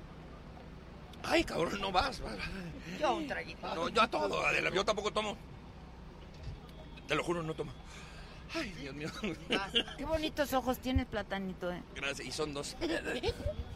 [1.22, 2.20] Ay, cabrón, no vas.
[2.20, 2.34] vas,
[2.98, 3.74] yo un traguito.
[3.74, 5.36] No, yo a todo, Adela, yo tampoco tomo.
[7.06, 7.72] Te lo juro, no tomo.
[8.54, 9.08] Ay, Dios mío.
[9.96, 11.82] Qué bonitos ojos tienes, platanito, ¿eh?
[11.94, 12.76] Gracias, y son dos.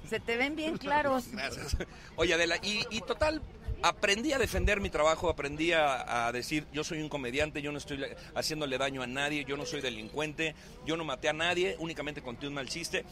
[0.08, 1.28] Se te ven bien claros.
[1.32, 1.76] Gracias.
[2.16, 3.40] Oye, Adela, y, y total,
[3.82, 7.78] aprendí a defender mi trabajo, aprendí a, a decir, yo soy un comediante, yo no
[7.78, 10.54] estoy le- haciéndole daño a nadie, yo no soy delincuente,
[10.86, 13.04] yo no maté a nadie, únicamente conté un mal chiste.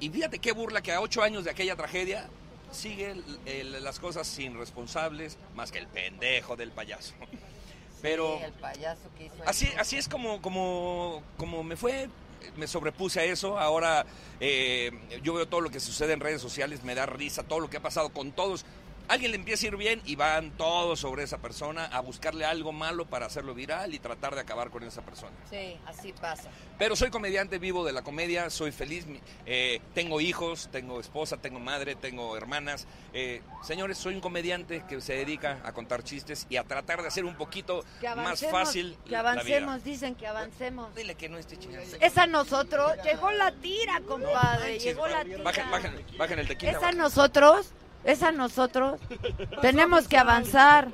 [0.00, 2.28] Y fíjate qué burla que a ocho años de aquella tragedia
[2.70, 7.14] sigue el- el- las cosas sin responsables, más que el pendejo del payaso.
[8.02, 12.08] Pero Sí, el payaso que hizo así, así es como, como, como me fue,
[12.56, 13.58] me sobrepuse a eso.
[13.58, 14.06] Ahora
[14.38, 14.92] eh,
[15.24, 17.78] yo veo todo lo que sucede en redes sociales, me da risa, todo lo que
[17.78, 18.64] ha pasado con todos.
[19.08, 22.72] Alguien le empieza a ir bien y van todos sobre esa persona a buscarle algo
[22.72, 25.32] malo para hacerlo viral y tratar de acabar con esa persona.
[25.48, 26.50] Sí, así pasa.
[26.78, 29.06] Pero soy comediante, vivo de la comedia, soy feliz,
[29.46, 32.86] eh, tengo hijos, tengo esposa, tengo madre, tengo hermanas.
[33.14, 37.08] Eh, señores, soy un comediante que se dedica a contar chistes y a tratar de
[37.08, 39.30] hacer un poquito más avancemos, fácil que la vida.
[39.30, 40.94] avancemos, dicen que avancemos.
[40.94, 41.96] Dile que no esté chingando.
[41.98, 45.42] Es a nosotros, llegó la tira, compadre, manches, llegó la tira.
[45.42, 46.72] Bajen, bajen, bajen el tequila.
[46.72, 47.72] Es a nosotros,
[48.04, 49.00] es a nosotros.
[49.62, 50.88] Tenemos que avanzar.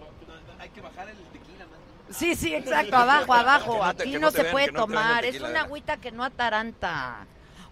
[0.59, 1.65] Hay que bajar el tequila.
[2.11, 3.81] Sí, sí, exacto, abajo, abajo.
[3.97, 7.27] Te- Aquí no te se puede te tomar, es una agüita que no ataranta.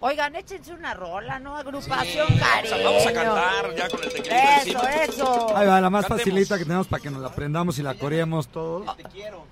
[0.05, 1.55] Oigan, échense una rola, ¿no?
[1.55, 2.83] Agrupación Sí, vamos a- cariño.
[2.83, 4.93] vamos a cantar ya con el tequila Eso, encima.
[5.03, 5.55] eso.
[5.57, 6.19] Ahí va, la más Cantemos.
[6.23, 8.85] facilita que tenemos para que nos la aprendamos y la coreemos todos.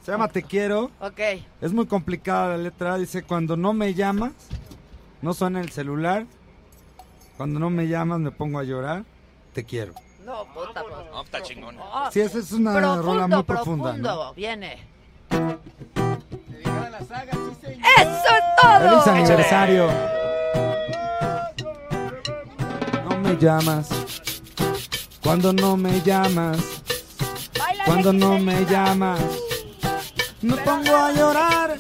[0.04, 0.92] Se llama Te quiero.
[1.00, 1.20] Ok.
[1.62, 2.98] Es muy complicada la letra.
[2.98, 4.34] Dice, cuando no me llamas,
[5.22, 6.26] no suena el celular.
[7.38, 9.06] Cuando no me llamas, me pongo a llorar.
[9.54, 9.94] Te quiero.
[10.26, 10.96] No, puta, pues.
[11.12, 11.78] No, está chingón.
[11.80, 14.34] Oh, Sí, esa es una profundo, rola muy profundo, profunda, ¿no?
[14.34, 14.88] viene.
[15.30, 17.88] Dedicar a la saga, sí, señor.
[17.98, 18.80] ¡Eso es todo!
[19.04, 19.88] ¡Feliz aniversario!
[23.10, 23.90] No me llamas.
[25.24, 26.58] Cuando no me llamas.
[27.86, 29.20] Cuando no me llamas.
[30.42, 31.78] Me pongo a llorar.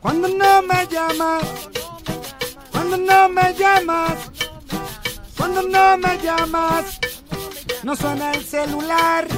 [0.00, 1.44] Cuando no me llamas.
[2.70, 4.30] Cuando no me llamas.
[5.44, 6.98] Cuando no me llamas.
[7.82, 9.28] No suena el celular.
[9.28, 9.36] Te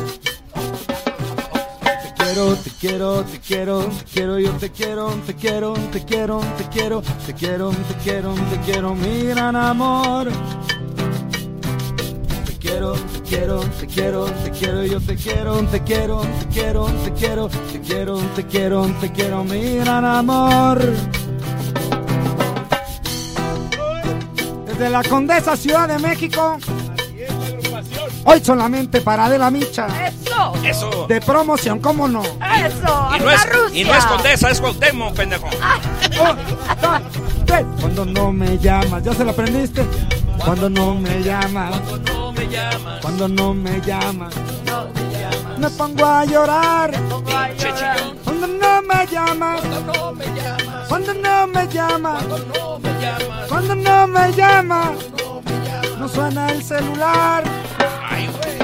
[2.17, 6.69] quiero, te quiero, te quiero, te quiero, yo te quiero, te quiero, te quiero, te
[6.69, 10.29] quiero, te quiero, te quiero, te quiero, mi gran amor.
[12.45, 16.87] Te quiero, te quiero, te quiero, te quiero, yo te quiero, te quiero, te quiero,
[16.87, 21.16] te quiero, te quiero, te quiero, te quiero, mi gran amor.
[24.79, 26.59] Desde la Condesa Ciudad de México,
[28.25, 29.87] hoy solamente para de la micha.
[30.07, 30.53] ¡Eso!
[30.63, 31.07] Eso.
[31.09, 32.23] De promoción, ¿cómo no?
[32.23, 33.09] ¡Eso!
[33.17, 33.81] Y no, ¡Hasta es, Rusia!
[33.81, 35.49] y no es Condesa, es Cuauhtémoc, pendejo.
[37.81, 39.83] Cuando no me llamas, ¿ya se lo aprendiste?
[40.45, 41.81] Cuando no me llamas,
[42.13, 43.01] No me llamas.
[43.01, 44.35] cuando no me llamas,
[45.59, 46.91] me pongo a llorar.
[46.93, 48.16] Pinche chillón.
[49.09, 50.89] Cuando no me llamas, No me llamas.
[50.89, 53.49] cuando no me llamas, llamas.
[53.49, 54.91] cuando no me llamas,
[55.99, 57.45] no suena el celular.
[58.11, 58.57] Ay, güey.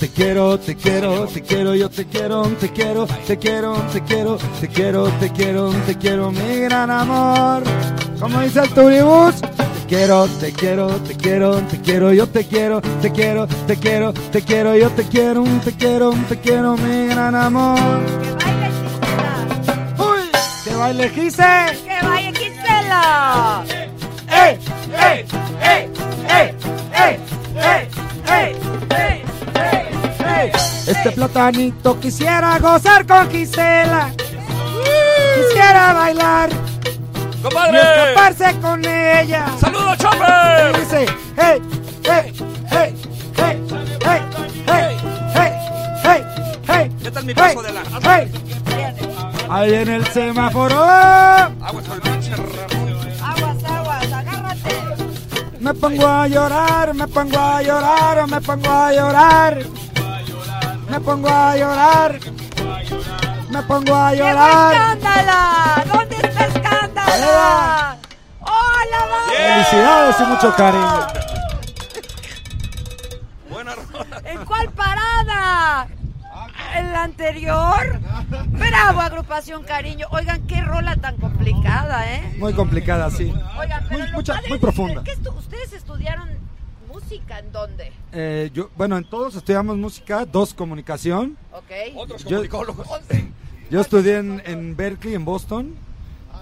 [0.00, 4.36] Te quiero, te quiero, te quiero, yo te quiero, te quiero, te quiero, te quiero,
[4.60, 7.62] te quiero, te quiero, te quiero, mi gran amor.
[8.20, 12.82] Como dice el turibús, te quiero, te quiero, te quiero, te quiero, yo te quiero,
[12.82, 17.34] te quiero, te quiero, te quiero, yo te quiero, te quiero, te quiero, mi gran
[17.34, 17.78] amor.
[20.84, 21.42] Baile Gise.
[21.86, 23.64] ¡Que vaya Gisela!
[24.28, 24.58] ¡Ey,
[24.92, 25.24] ey,
[25.62, 25.90] ey,
[26.28, 26.54] ey,
[26.92, 27.18] ey,
[27.56, 27.88] ey,
[28.28, 28.56] ey,
[29.00, 29.22] ey,
[30.36, 30.52] ey!
[30.86, 34.10] Este platanito quisiera gozar con Gisela.
[35.36, 37.78] Quisiera bailar y ¡Compadre!
[37.80, 39.46] escaparse con ella.
[39.58, 40.80] ¡Saludos, Y Chopper!
[40.80, 41.06] dice,
[41.38, 41.62] hey,
[42.04, 42.32] hey,
[42.70, 42.94] hey,
[43.38, 43.62] hey,
[44.04, 44.22] hey,
[44.66, 44.96] hey,
[45.34, 45.52] hey,
[46.04, 46.24] hey,
[46.68, 46.90] hey.
[47.02, 48.30] ¿Qué tal mi hey, paso de la- hey.
[49.54, 50.82] Ahí viene el semáforo.
[50.82, 51.84] Aguas.
[53.22, 54.74] Aguas, aguas, agárrate.
[55.60, 59.58] Me pongo a llorar, me pongo a llorar, me pongo a llorar.
[60.90, 62.18] Me pongo a llorar.
[63.48, 64.74] Me pongo a ¡Llegó llorar.
[64.74, 65.84] Escándala!
[65.86, 67.96] ¿Dónde está Escándala?
[68.40, 69.32] ¡Hola, mamá!
[69.36, 71.06] Felicidades y mucho cariño.
[74.24, 75.86] ¿En cuál parada?
[76.76, 78.00] ¿En la anterior?
[78.48, 80.06] Bravo, agrupación cariño.
[80.10, 82.34] Oigan, qué rola tan complicada, ¿eh?
[82.38, 83.32] Muy complicada, sí.
[83.58, 85.02] Oigan, pero Muy, lo mucha- padre muy es- profunda.
[85.04, 86.28] ¿qué estu- ¿Ustedes estudiaron
[86.92, 87.92] música en dónde?
[88.12, 91.36] Eh, yo, bueno, en todos estudiamos música, dos comunicación.
[91.52, 91.70] ¿Ok?
[91.96, 92.88] Otros Yo- comunicólogos.
[93.70, 95.74] Yo estudié en, en Berkeley, en Boston.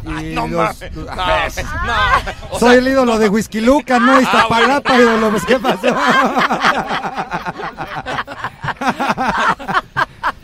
[0.04, 0.80] Y Ay, no los-.
[0.92, 2.56] No, Ah, no.
[2.56, 4.16] O Soy sea- el ídolo de Whisky Luca, ¿no?
[4.16, 5.10] Ah, Iztapalapa, bueno.
[5.12, 5.94] ídolo, pues, ¿qué pasó?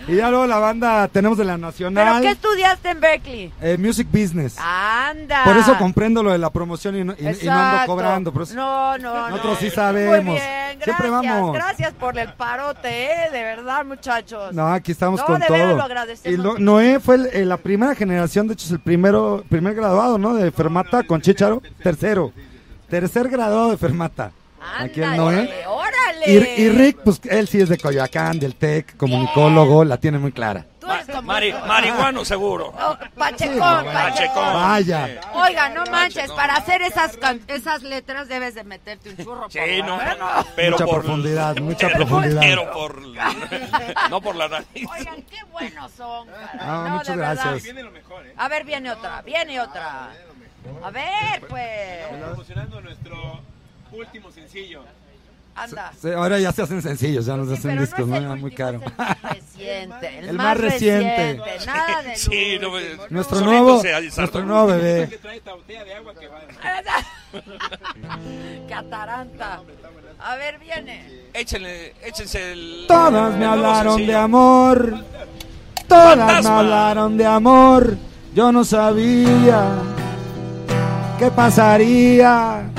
[0.09, 2.23] y ya luego la banda tenemos de la ¿Pero Nacional.
[2.23, 3.53] qué estudiaste en Berkeley?
[3.61, 4.57] eh, music Business.
[4.59, 5.45] Anda.
[5.45, 8.33] Por eso comprendo lo de la promoción y no, y- y no ando cobrando.
[8.33, 9.61] por eso- No, no, Nosotros no.
[9.61, 10.25] sí sabemos.
[10.25, 10.85] Muy bien, gracias.
[10.85, 11.53] Siempre vamos.
[11.55, 13.31] Gracias por el parote, ¿eh?
[13.33, 14.55] De verdad, muchachos.
[14.55, 15.77] No, aquí estamos No, con de todo.
[15.77, 18.81] lo agradecemos y lo- Noé fue el- eh, la primera generación, de hecho es el
[18.81, 20.35] primero, primer graduado, ¿no?
[20.35, 21.63] De Fermata con Chicharo.
[21.83, 22.33] Tercero.
[22.89, 24.33] Tercer graduado de Fermata.
[24.79, 25.39] Aquí el Noé.
[25.41, 26.27] Ándale, órale.
[26.57, 30.33] Y, y Rick, pues él sí es de Coyoacán, del TEC, comunicólogo, la tiene muy
[30.33, 30.65] clara.
[31.23, 32.73] Mari- marihuano seguro.
[32.81, 33.85] Oh, Pachecón.
[33.85, 34.55] Pachecón.
[34.55, 35.21] Vaya.
[35.35, 39.59] Oiga, no manches, para hacer esas can- esas letras debes de meterte un churro Sí,
[39.85, 39.99] no,
[40.57, 42.41] pero mucha por profundidad, mucha pero- profundidad.
[42.41, 43.03] Pero por
[44.11, 44.89] no por la nariz.
[44.99, 46.27] Oigan, qué buenos son.
[46.29, 46.49] caray.
[46.61, 47.35] Ah, No, muchas de verdad.
[47.43, 47.63] gracias.
[47.65, 48.35] Viene lo mejor, ¿eh?
[48.37, 50.09] A ver, viene otra, viene otra.
[50.83, 52.07] A ver, pues.
[52.19, 53.41] Promocionando nuestro
[53.93, 54.83] último sencillo.
[55.55, 55.93] Anda.
[56.17, 58.17] Ahora ya se hacen sencillos, ya nos hacen pero no discos, es ¿no?
[58.17, 58.81] el Ya muy caro.
[59.23, 61.35] Reciente, el, El más, reciente.
[61.35, 61.67] reciente.
[61.67, 62.71] Nada de Sí, no,
[63.11, 65.09] Nuestro nuevo, se nuestro nuevo bebé.
[68.69, 69.61] Cataranta.
[70.21, 71.29] A ver, viene.
[71.33, 75.05] Échenle, échense el Todas me hablaron de amor.
[75.89, 77.97] Todas me hablaron de amor.
[78.35, 79.71] Yo no sabía
[81.19, 82.71] qué pasaría.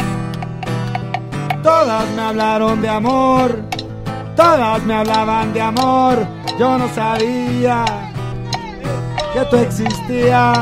[1.64, 3.64] Todas me hablaron de amor.
[4.36, 6.26] Todas me hablaban de amor.
[6.58, 7.84] Yo no sabía
[9.34, 10.58] que tú existías.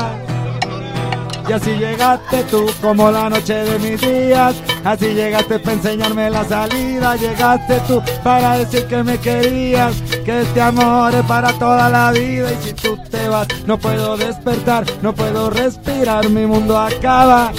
[1.48, 4.56] Y así llegaste tú como la noche de mis días.
[4.84, 7.14] Así llegaste para enseñarme la salida.
[7.16, 9.94] Llegaste tú para decir que me querías.
[10.24, 12.52] Que este amor es para toda la vida.
[12.52, 14.84] Y si tú te vas, no puedo despertar.
[15.00, 16.28] No puedo respirar.
[16.28, 17.52] Mi mundo acaba.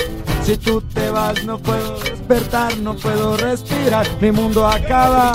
[0.43, 4.05] Si tú te vas, no puedo No puedo respirar.
[4.21, 5.33] Mi mundo acaba.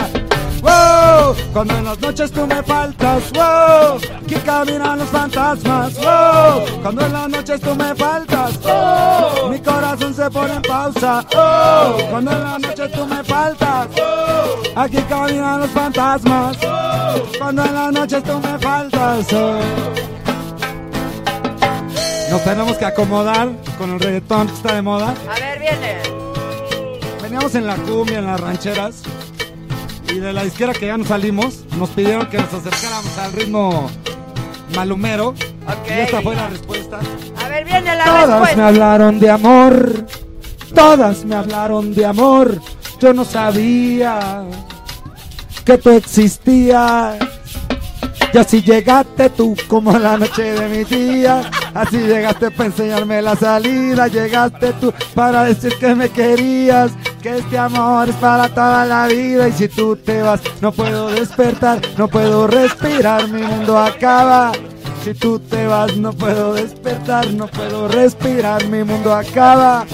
[0.63, 7.05] Wow, cuando en las noches tú me faltas, wow, aquí caminan los fantasmas, wow, cuando
[7.05, 11.27] en las noches tú me faltas, oh, mi corazón se pone en pausa,
[12.11, 13.89] cuando en las noches tú me faltas,
[14.75, 16.57] aquí caminan los fantasmas,
[17.39, 19.27] cuando en las noches tú me faltas.
[22.31, 25.15] Nos tenemos que acomodar con el reggaetón que está de moda.
[25.29, 26.24] A ver, viene.
[27.35, 29.03] Veníamos en la cumbia, en las rancheras.
[30.09, 33.91] Y de la disquera que ya nos salimos, nos pidieron que nos acercáramos al ritmo
[34.77, 35.35] malumero.
[35.85, 37.01] Y esta fue la respuesta.
[37.45, 40.07] A ver, viene la Todas me hablaron de amor.
[40.73, 42.61] Todas me hablaron de amor.
[43.01, 44.45] Yo no sabía
[45.65, 47.17] que tú existías.
[48.33, 51.51] Y así llegaste tú como la noche de mi día.
[51.75, 54.07] Así llegaste para enseñarme la salida.
[54.07, 56.93] Llegaste tú para decir que me querías.
[57.25, 59.49] Que este amor es para toda la vida.
[59.49, 61.81] Y si tú te vas, no puedo despertar.
[61.97, 63.27] No puedo respirar.
[63.29, 64.53] Mi mundo acaba.
[65.03, 67.33] Si tú te vas, no puedo despertar.
[67.33, 68.67] No puedo respirar.
[68.67, 69.87] Mi mundo acaba.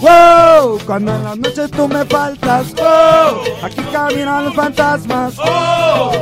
[0.00, 5.34] Wow, cuando en las noches tú me faltas, wow, aquí caminan los fantasmas.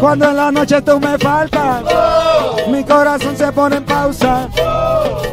[0.00, 1.84] Cuando en la noche tú me faltas,
[2.68, 4.48] mi corazón se pone en pausa.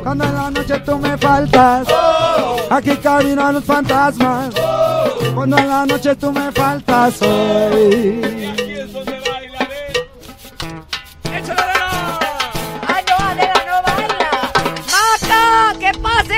[0.03, 1.87] Cuando en la noche tú me faltas,
[2.69, 4.53] aquí caminan los fantasmas.
[5.33, 8.44] Cuando en la noche tú me faltas, hoy.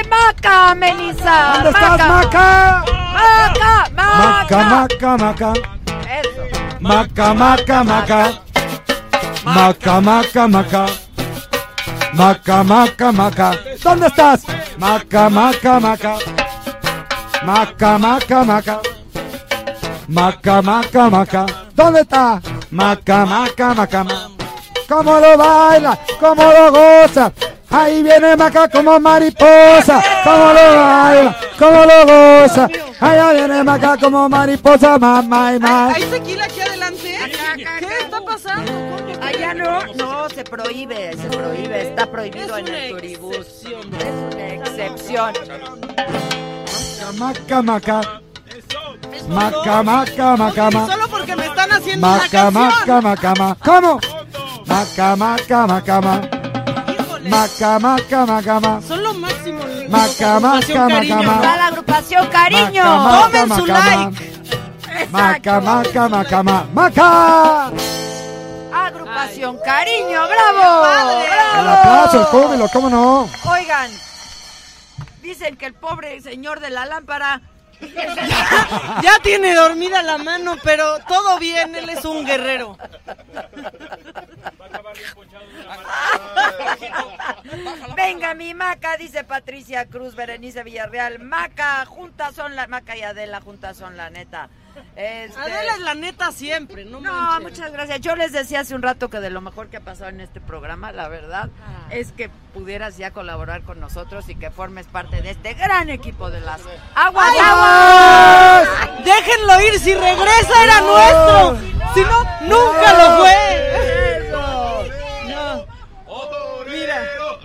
[0.09, 1.53] Maca, Melissa!
[1.55, 2.85] ¿Dónde estás, Maca?
[3.13, 3.89] ¡Maca!
[3.95, 5.53] Maca, maca, maca.
[6.19, 6.43] Eso.
[6.79, 8.31] Maca, maca, maca.
[9.43, 10.85] Maca, maca, maca.
[12.13, 13.51] Maca, maca, maca.
[13.83, 14.43] ¿Dónde estás?
[14.77, 16.15] Maca, maca, maca.
[17.43, 18.79] Maca, maca, maca.
[20.07, 21.45] Maca, maca, maca.
[21.75, 22.41] ¿Dónde está?
[22.71, 24.03] Maca, maca, maca.
[24.03, 24.29] ma-
[24.87, 25.97] ¿Cómo lo baila?
[26.19, 27.31] ¿Cómo lo goza?
[27.69, 32.69] Ahí viene Maca como mariposa, como lo baila, como lo goza.
[32.99, 35.93] Allá viene Maca como mariposa, mamá y mamá.
[35.93, 37.17] ¿Hay tequila aquí adelante?
[37.79, 38.71] ¿Qué está pasando?
[39.21, 43.37] Allá no, no, se prohíbe, se prohíbe, está prohibido Es en una el turibús.
[43.37, 43.65] Es
[44.33, 45.33] una excepción.
[47.17, 48.01] Maca, maca.
[49.27, 50.91] Maca, maca, maca, maca.
[50.93, 52.53] solo porque me están haciendo una Maca, canción.
[52.53, 53.57] maca, maca, maca.
[53.65, 53.99] ¿Cómo?
[54.65, 56.36] Maca, maca, maca, maca.
[57.29, 58.87] Maca, maca, maca, maca.
[58.87, 59.61] Son lo máximo.
[59.63, 61.35] en Maca, maca, maca, maca.
[61.35, 62.83] Está la agrupación Cariño.
[62.83, 64.41] Tomen su like.
[65.11, 66.67] Maca, maca, maca, maca.
[66.73, 67.71] Maca.
[68.73, 70.81] Agrupación Cariño, bravo.
[70.81, 71.29] padre.
[71.29, 71.59] bravo.
[71.61, 73.29] El aplauso, el júbilo, ¿cómo no?
[73.49, 73.91] Oigan,
[75.21, 77.41] dicen que el pobre señor de la lámpara
[79.01, 82.77] Ya tiene dormida la mano, pero todo bien, él es un guerrero.
[87.95, 91.19] Venga mi maca, dice Patricia Cruz, Berenice Villarreal.
[91.19, 94.49] Maca, juntas son la maca y Adela, juntas son la neta.
[94.95, 97.41] Este- Adela es la neta siempre, no No, manches.
[97.51, 98.01] muchas gracias.
[98.01, 100.41] Yo les decía hace un rato que de lo mejor que ha pasado en este
[100.41, 101.87] programa, la verdad, Ah.
[101.91, 106.29] es que pudieras ya colaborar con nosotros y que formes parte de este gran equipo
[106.31, 106.61] de las
[106.95, 107.27] aguas.
[107.31, 107.39] ¡Ay!
[107.39, 108.69] aguas.
[109.05, 111.57] Déjenlo ir, si regresa era nuestro.
[111.93, 114.29] Si no, nunca lo fue.
[114.31, 115.65] No.
[116.69, 117.01] Mira.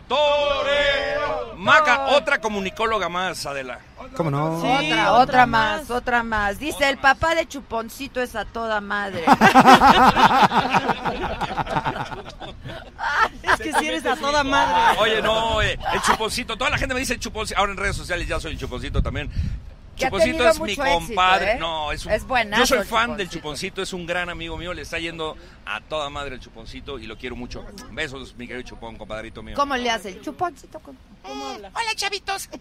[0.08, 1.54] ¡Torero!
[1.56, 3.78] Maca, otra comunicóloga más, Adela.
[4.16, 4.56] ¿Cómo no?
[4.56, 6.58] otra, otra más, otra más.
[6.58, 9.24] Dice, el papá de Chuponcito es a toda madre.
[13.42, 14.98] Es que si eres a toda madre.
[14.98, 16.56] Oye, no, eh, el chuponcito.
[16.56, 17.58] Toda la gente me dice el chuponcito.
[17.58, 19.30] Ahora en redes sociales ya soy el chuponcito también.
[20.04, 21.52] Chuponcito es mi éxito, compadre.
[21.52, 21.56] ¿eh?
[21.58, 23.82] No, es, un- Es buenazo Yo soy fan del Chuponcito.
[23.82, 24.72] es un gran amigo mío.
[24.74, 25.36] Le está yendo
[25.66, 27.64] a toda madre el chuponcito y lo quiero mucho.
[27.92, 29.54] Besos, mi querido chupón, compadrito mío.
[29.56, 30.80] ¿Cómo le hace el Chuponcito?
[30.80, 31.70] ¿Cómo, cómo habla?
[31.74, 32.48] Hola, chavitos.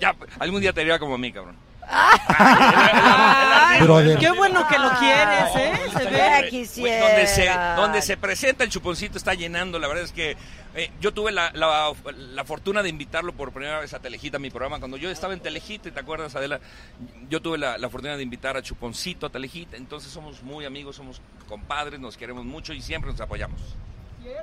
[0.00, 1.56] Ya, algún día te diría como a mí, cabrón.
[1.88, 4.18] Ay, Brother.
[4.18, 5.72] qué bueno que lo quieres, ¿eh?
[5.96, 6.48] Se ve.
[6.50, 7.08] quisiera.
[7.08, 9.78] Donde se, donde se presenta el chuponcito está llenando.
[9.78, 10.36] La verdad es que
[10.74, 14.40] eh, yo tuve la, la- la fortuna de invitarlo por primera vez a Telejita, a
[14.40, 14.78] mi programa.
[14.78, 16.60] Cuando yo estaba en Telejita, ¿te acuerdas, Adela?
[17.28, 19.76] Yo tuve la, la fortuna de invitar a Chuponcito a Telejita.
[19.76, 23.60] Entonces somos muy amigos, somos compadres, nos queremos mucho y siempre nos apoyamos.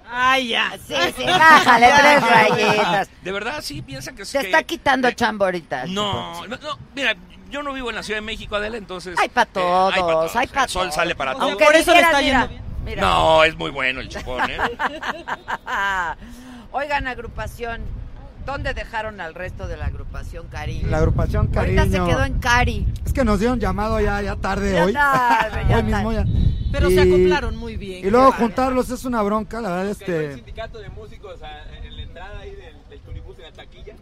[0.10, 0.72] Ay, ya.
[0.88, 3.10] Sí, sí, bájale tres rayitas.
[3.22, 4.26] De verdad, sí, piensan que...
[4.26, 5.84] Se que- está quitando chamba ahorita.
[5.84, 7.16] el No, no, no, mira,
[7.50, 9.18] yo no vivo en la Ciudad de México, Adela, entonces...
[9.20, 10.96] Hay para eh, todos, hay para El sol todos.
[10.96, 11.50] sale para todos.
[11.50, 12.62] Aunque Por eso le está mira, yendo bien.
[12.86, 13.02] mira.
[13.02, 14.58] No, es muy bueno el chupón, ¿eh?
[16.74, 17.82] Oigan, agrupación,
[18.46, 20.88] ¿dónde dejaron al resto de la agrupación Cariño?
[20.88, 21.82] La agrupación Cariño.
[21.82, 22.88] Ahorita se quedó en Cari.
[23.06, 24.94] Es que nos dieron llamado ya, ya tarde Ya hoy.
[24.94, 26.26] tarde, ya hoy mismo ya.
[26.72, 28.06] Pero se acoplaron muy bien.
[28.06, 30.36] Y luego juntarlos es una bronca, la verdad, ¿Dejó el este...
[30.36, 33.96] sindicato de músicos a- en la entrada ahí del, del turibús en la taquilla?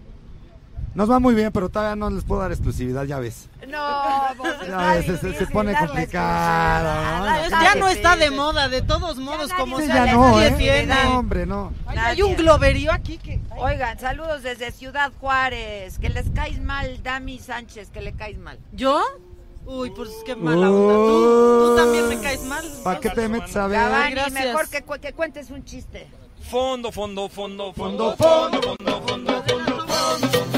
[0.95, 3.47] Nos va muy bien, pero todavía no les puedo dar exclusividad, ya ves.
[3.67, 3.77] No,
[4.37, 7.47] pues Ya ves, se- pone complicado.
[7.49, 10.55] ya no está de moda, de todos modos, como Sí, sea, ya no, nadie ¿eh?
[10.57, 11.03] tiene.
[11.05, 11.71] No, hombre, no.
[11.85, 13.39] Ay, hay un globerío aquí que...
[13.57, 15.99] Oigan, saludos desde Ciudad Juárez.
[15.99, 18.57] Que les caes mal, Dami Sánchez, que le caes mal.
[18.71, 19.01] ¿Yo?
[19.65, 20.93] Uy, pues qué mala onda.
[20.95, 22.65] Tú, tú también me caes mal.
[22.83, 23.79] ¿Para qué te metes a ver?
[23.79, 24.45] Gabani, gracias.
[24.45, 26.07] mejor que, cu- que cuentes un chiste.
[26.49, 30.48] Fondo, fondo, fondo, fondo, Fondo, fondo, fondo, fondo, fondo, Ay, pues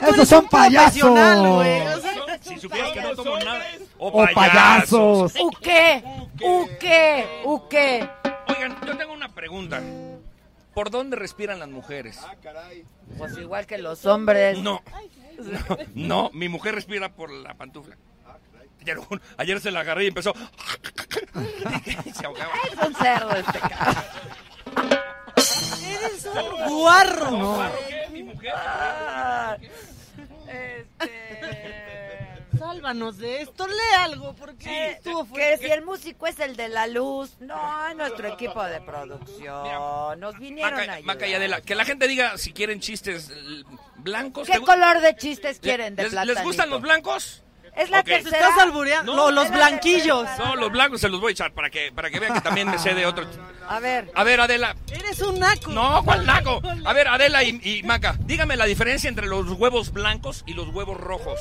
[0.00, 1.10] que tú Esos eres son un payasos.
[1.10, 1.80] güey.
[1.86, 3.64] O sea, Si supieras que no tomo nada.
[3.98, 5.34] O payasos.
[5.40, 6.02] ¿U qué?
[6.42, 7.42] ¿U qué?
[7.44, 8.08] ¿U qué?
[8.48, 9.80] Oigan, yo tengo una pregunta.
[10.74, 12.18] ¿Por dónde respiran las mujeres?
[13.18, 14.58] Pues igual que los hombres.
[14.58, 14.82] No.
[15.38, 17.96] No, no, mi mujer respira por la pantufla.
[18.82, 20.32] Ayer, un- ayer se la agarré y empezó.
[22.06, 22.52] y se ahogaba.
[22.72, 24.04] Es un cerdo este cabrón.
[25.86, 27.30] Eres un guarro.
[27.30, 27.62] No.
[28.22, 28.52] Mi mujer.
[28.54, 29.56] Ah,
[30.48, 32.36] Este...
[32.58, 36.86] Sálvanos de esto, lee algo, porque estuvo Que si el músico es el de la
[36.88, 40.20] luz, no, es nuestro equipo de producción.
[40.20, 41.00] Nos vinieron Maca, a.
[41.00, 43.32] Maca y Adela, que la gente diga si quieren chistes
[43.96, 44.46] blancos.
[44.46, 47.42] ¿Qué ¿Te gu- color de chistes quieren de ¿Les, les gustan los blancos?
[47.76, 48.04] Es la Ok.
[48.06, 48.38] Te tercera.
[48.48, 49.14] estás albureando.
[49.14, 50.28] No, los es la blanquillos.
[50.38, 52.68] No, los blancos se los voy a echar para que, para que vean que también
[52.70, 53.26] me sé de otro.
[53.68, 54.74] A ver, A ver, Adela.
[54.90, 55.70] Eres un naco.
[55.70, 56.60] No, ¿cuál naco?
[56.84, 60.68] A ver, Adela y, y Maca, dígame la diferencia entre los huevos blancos y los
[60.68, 61.38] huevos rojos.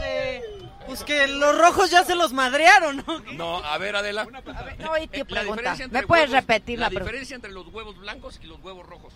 [0.00, 0.42] Este,
[0.86, 3.20] pues que los rojos ya se los madrearon, ¿no?
[3.34, 4.22] No, a ver, Adela.
[4.22, 5.76] a ver, no Eh, la pregunta.
[5.90, 7.04] ¿Me puedes huevos- repetir la, la pregunta?
[7.12, 9.12] diferencia entre los huevos blancos y los huevos rojos?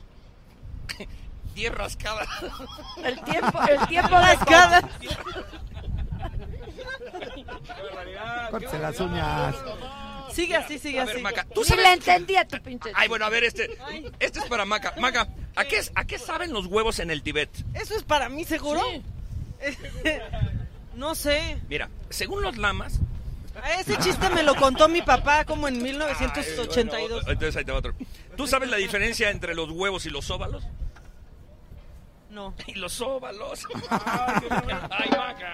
[1.55, 2.29] Diez rascadas.
[3.03, 4.85] El tiempo, el tiempo de Rascadas.
[8.51, 9.55] Córtese las uñas.
[10.33, 11.23] Sigue así, sigue A ver, así.
[11.23, 11.85] Maca, ¿tú Ni sabes?
[11.85, 12.91] le entendía tu pinche.
[12.95, 13.71] Ay, bueno, a ver, este,
[14.19, 14.95] este es para Maca.
[14.99, 17.51] Maca, ¿a qué, ¿a qué saben los huevos en el Tibet?
[17.75, 18.83] ¿Eso es para mí, seguro?
[20.95, 21.59] no sé.
[21.69, 22.99] Mira, según los lamas...
[23.79, 27.09] Ese chiste me lo contó mi papá como en 1982.
[27.09, 27.95] Bueno, entonces ahí te va otro.
[28.37, 30.65] ¿Tú sabes la diferencia entre los huevos y los óvalos?
[32.35, 32.53] No.
[32.67, 33.65] Y los óvalos.
[34.91, 35.53] Ay, Maca.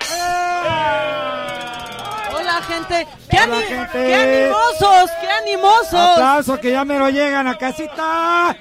[2.35, 3.07] Hola, gente.
[3.31, 3.93] ¡Qué, Hola, ani- gente.
[3.93, 5.11] qué animosos!
[5.20, 5.95] ¡Qué animosos!
[5.95, 8.57] Aplauso que ya me lo llegan a casita.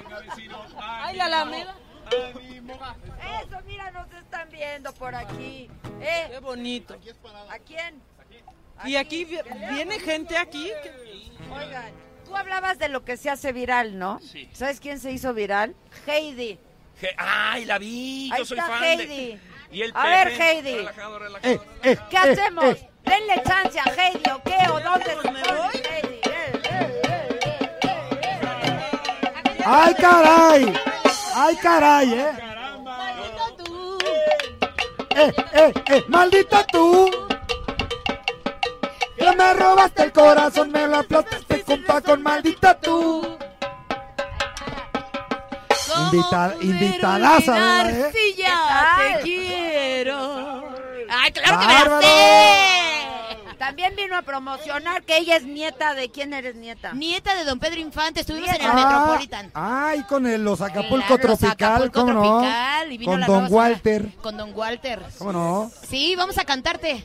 [0.78, 1.74] ¡Ay, la alameda!
[2.10, 5.70] Eso, mira, nos están viendo por aquí.
[6.00, 6.28] ¿Eh?
[6.30, 6.94] ¡Qué bonito!
[7.50, 8.02] ¿A quién?
[8.84, 9.38] Y aquí vi-
[9.70, 10.70] viene gente aquí.
[11.50, 11.92] Oigan,
[12.26, 14.18] tú hablabas de lo que se hace viral, ¿no?
[14.20, 14.48] Sí.
[14.52, 15.74] ¿Sabes quién se hizo viral?
[16.06, 16.58] Heidi.
[17.00, 18.30] Je- Ay, la vi.
[18.32, 19.06] Ahí Yo soy está fan Heidi.
[19.06, 19.38] de...
[19.72, 20.08] Y el A Pepe.
[20.10, 20.74] ver, Heidi.
[20.76, 21.52] Relajado, relajado.
[21.54, 22.64] Eh, eh, ¿Qué eh, hacemos?
[22.64, 22.88] eh.
[23.04, 24.56] Denle chance a Heidi, ¿o qué?
[24.70, 25.82] ¿O dónde me voy?
[25.88, 26.20] Heidi.
[29.64, 30.72] ¡Ay, caray!
[31.34, 32.30] ¡Ay, caray, eh!
[35.16, 36.04] ¡Eh, eh, eh!
[36.08, 37.10] ¡Maldita tú!
[39.16, 42.59] Que me robaste el corazón, me lo aplastaste, compa, con maldita
[46.20, 48.12] Invita, invitadaza, ¿verdad, eh?
[48.12, 50.68] Te quiero.
[51.10, 52.02] ¡Ay, claro que me la ¡Bárbaro!
[52.02, 53.56] sé!
[53.58, 56.10] También vino a promocionar que ella es nieta de...
[56.10, 56.92] ¿Quién eres nieta?
[56.94, 59.50] Nieta de don Pedro Infante, estuvimos en el Ah, Metropolitan.
[59.54, 62.98] Ay, con el, los Acapulco Claro, los Tropical, Acapulco ¿cómo Tropical, y no?
[63.00, 63.46] vino Con la Don.
[63.52, 65.02] Walter, Con don Walter.
[65.18, 65.70] ¿cómo no?
[65.88, 67.04] Sí, vamos a cantarte.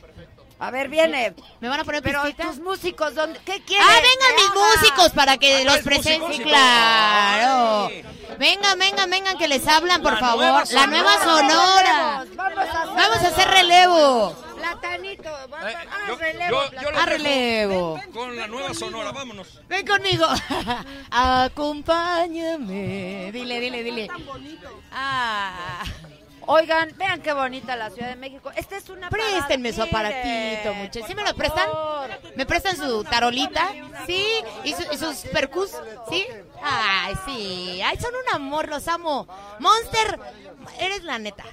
[0.58, 1.34] A ver, viene.
[1.60, 2.44] ¿Me van a poner Pero pistita?
[2.48, 3.38] tus músicos, ¿dónde?
[3.44, 3.86] ¿Qué quieren?
[3.86, 6.32] Ah, vengan mis músicos para que los ¿traes presenten.
[6.32, 7.90] Sí, claro.
[8.38, 10.38] Vengan, vengan, vengan, que les hablan, por La favor.
[10.44, 12.24] nueva La nueva sonora.
[12.36, 14.34] Vamos a hacer, Vamos a hacer relevo.
[14.56, 15.30] Platanito.
[15.50, 18.00] vamos- Eh, ah, yo- relevo, yo- A relevo.
[18.14, 19.60] Con la nueva sonora, vámonos.
[19.68, 20.26] Ven conmigo.
[21.10, 23.30] Acompáñame.
[23.32, 24.08] Dile, dile, dile.
[24.90, 25.82] Ah.
[26.48, 28.50] Oigan, vean qué bonita la Ciudad de México.
[28.54, 31.08] Esta es una Préstenme su aparatito, muchachos.
[31.08, 31.68] ¿Sí me lo prestan?
[32.36, 33.68] ¿Me prestan su tarolita?
[34.06, 34.24] ¿Sí?
[34.64, 35.70] ¿Y, su- y sus percus?
[36.08, 36.24] ¿Sí?
[36.62, 37.80] Ay, sí.
[37.84, 39.26] Ay, son un amor, los amo.
[39.58, 40.20] Monster,
[40.78, 41.44] eres la neta.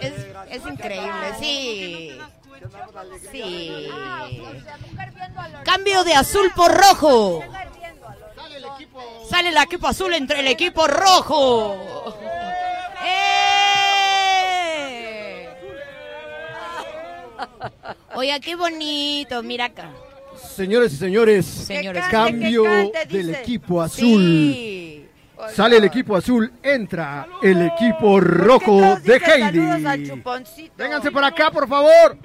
[0.00, 0.12] Es,
[0.50, 2.18] es increíble, sí.
[3.30, 3.88] Sí.
[5.64, 7.42] Cambio de azul por rojo.
[9.30, 12.14] Sale el equipo azul entre el equipo rojo.
[13.04, 13.61] ¡Eh!
[18.14, 19.90] Oiga, qué bonito, mira acá.
[20.36, 22.04] Señores y señores, Señores.
[22.10, 24.22] cambio cante, del equipo azul.
[24.22, 25.08] Sí.
[25.54, 30.12] Sale el equipo azul, entra el equipo rojo de Heidi.
[30.76, 32.16] Vénganse por acá, por favor.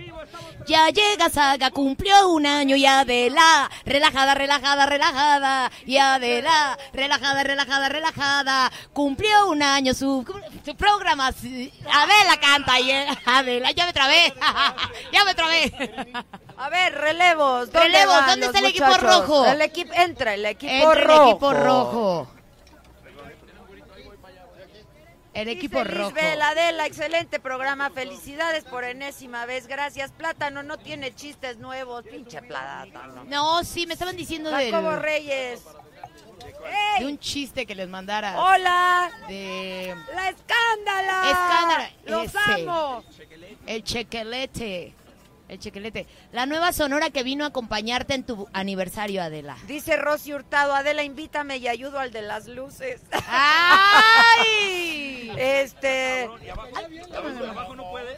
[0.68, 7.88] Ya llega Saga, cumplió un año y Adela, relajada, relajada, relajada, y Adela, relajada, relajada,
[7.89, 10.26] relajada, cumplió un año su,
[10.65, 11.28] su programa.
[11.28, 12.91] Adela canta y
[13.26, 14.34] Adela, ya me trabé,
[15.13, 15.72] ya me trabé.
[16.57, 17.72] A ver, relevos.
[17.72, 19.45] ¿dónde Relevos, van ¿dónde los está el equipo rojo?
[19.45, 21.24] El equipo, entra el equipo Entre rojo.
[21.24, 22.28] el equipo rojo.
[25.38, 26.12] El Dice equipo Liz rojo.
[26.14, 27.90] Vela, Adela, excelente programa.
[27.92, 29.68] Felicidades por enésima vez.
[29.68, 30.12] Gracias.
[30.12, 32.04] Plátano no tiene chistes nuevos.
[32.06, 33.24] Pinche plátano.
[33.26, 35.62] No, sí, me estaban diciendo del- Jacobo Reyes.
[37.00, 38.40] de un chiste que les mandara.
[38.42, 39.12] Hola.
[39.28, 41.30] De La escándala.
[41.30, 41.92] Escándala.
[42.06, 42.64] Los Ese.
[42.64, 43.04] amo.
[43.68, 44.94] El chequelete.
[45.50, 46.06] El chequelete.
[46.34, 49.58] La nueva sonora que vino a acompañarte en tu aniversario, Adela.
[49.68, 53.02] Dice Rosy Hurtado, Adela, invítame y ayudo al de las luces.
[53.28, 55.14] ¡Ay!
[55.38, 56.28] Este.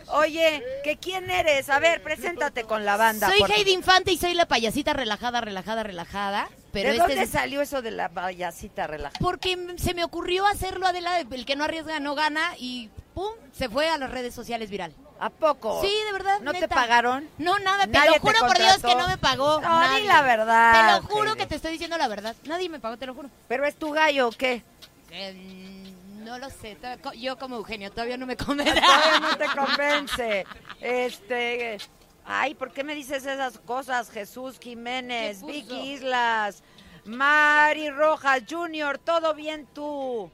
[0.08, 1.70] Oye, ¿que quién eres?
[1.70, 3.28] A ver, preséntate con la banda.
[3.30, 6.48] Soy por- Heidi Infante y soy la payasita relajada, relajada, relajada.
[6.72, 9.20] Pero ¿De este dónde es- salió eso de la payasita relajada?
[9.20, 13.34] Porque se me ocurrió hacerlo, Adela, el que no arriesga no gana y ¡pum!
[13.54, 14.94] Se fue a las redes sociales viral.
[15.20, 15.82] ¿A poco?
[15.82, 16.40] Sí, de verdad.
[16.42, 17.28] ¿No te pagaron?
[17.38, 19.60] No, nada, te ¿Nadie lo te juro por Dios que no me pagó.
[19.60, 20.02] No, nadie.
[20.02, 22.36] di la verdad, Te lo juro que te estoy diciendo la verdad.
[22.46, 23.30] Nadie me pagó, te lo juro.
[23.48, 24.64] ¿Pero es tu gallo o qué?
[25.12, 25.94] Eh,
[26.24, 26.78] no lo sé.
[27.18, 28.80] Yo como Eugenio todavía no me convence.
[28.80, 30.46] Todavía no te convence.
[30.80, 31.78] Este.
[32.26, 34.10] Ay, ¿por qué me dices esas cosas?
[34.12, 35.44] Jesús Jiménez.
[35.44, 36.64] Vicky Islas,
[37.04, 40.32] Mari Rojas Junior, todo bien tú.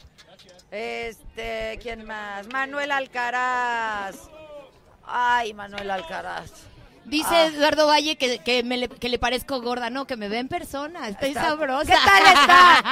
[0.71, 2.47] Este, ¿quién más?
[2.47, 4.17] Manuel Alcaraz.
[5.07, 6.51] Ay, Manuel Alcaraz.
[7.05, 7.45] Dice Ah.
[7.45, 9.91] Eduardo Valle que, que, me le, que le parezco gorda.
[9.91, 11.07] No, que me ve en persona.
[11.07, 11.85] Estoy Está- sabrosa.
[11.93, 12.83] ¿Qué tal está?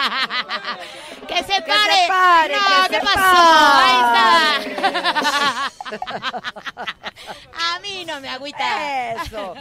[1.27, 1.95] que se Que pare.
[2.03, 3.19] se pare, no, que ¿qué se pasó?
[3.19, 3.89] pare.
[3.89, 3.97] Ahí
[4.69, 5.71] está.
[7.75, 9.13] A mí no me agüita.
[9.23, 9.53] Eso.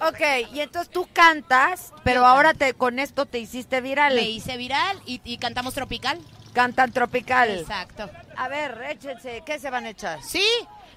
[0.00, 0.20] Ok,
[0.52, 4.14] y entonces tú cantas, pero ahora te con esto te hiciste viral.
[4.14, 6.18] Me hice viral y, y cantamos tropical.
[6.54, 7.50] Cantan tropical.
[7.50, 8.08] Exacto.
[8.36, 10.22] A ver, échense, ¿qué se van a echar?
[10.22, 10.46] Sí,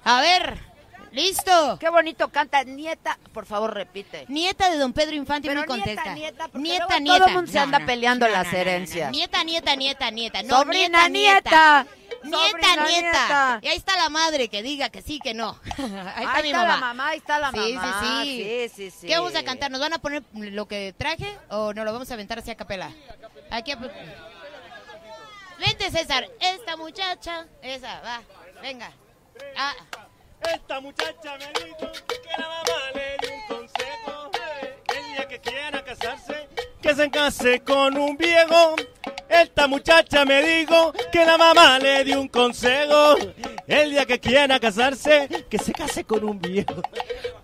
[0.04, 0.58] a ver,
[1.12, 1.78] listo.
[1.80, 2.62] Qué bonito canta.
[2.64, 4.24] Nieta, por favor, repite.
[4.28, 6.14] Nieta de don Pedro Infante Pero muy contesta.
[6.14, 7.18] nieta, nieta, porque nieta, luego nieta.
[7.18, 9.10] todo el mundo se No, anda no, peleando no, las no, no, no, herencias.
[9.12, 10.42] Nieta, nieta, nieta, nieta.
[10.42, 11.86] No, Sobrina, nieta, nieta.
[12.24, 12.88] Nieta, Sobrina, nieta.
[12.90, 13.58] nieta.
[13.62, 15.58] Y ahí está la madre que diga que sí, que no.
[15.78, 16.74] Ahí está Ahí mi está mamá.
[16.74, 18.00] la mamá, ahí está la sí, mamá.
[18.02, 19.06] Sí, sí, Sí, sí, sí.
[19.06, 19.70] ¿Qué vamos a cantar?
[19.70, 22.56] ¿Nos van a poner lo que traje o nos lo vamos a aventar así a
[22.56, 22.90] capela?
[23.50, 23.76] Aquí a...
[25.58, 26.28] Vente, César.
[26.40, 28.22] Esta muchacha, esa, va,
[28.62, 28.90] venga.
[29.56, 29.74] Ah.
[30.42, 34.30] Esta muchacha me dijo que la mamá le dio un consejo.
[34.94, 36.48] El día que quiera casarse,
[36.80, 38.76] que se case con un viejo.
[39.28, 43.16] Esta muchacha me dijo que la mamá le dio un consejo.
[43.66, 46.80] El día que quiera casarse, que se case con un viejo.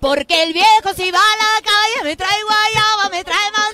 [0.01, 3.74] Porque el viejo si va a la calle me trae guayaba, me trae manzana.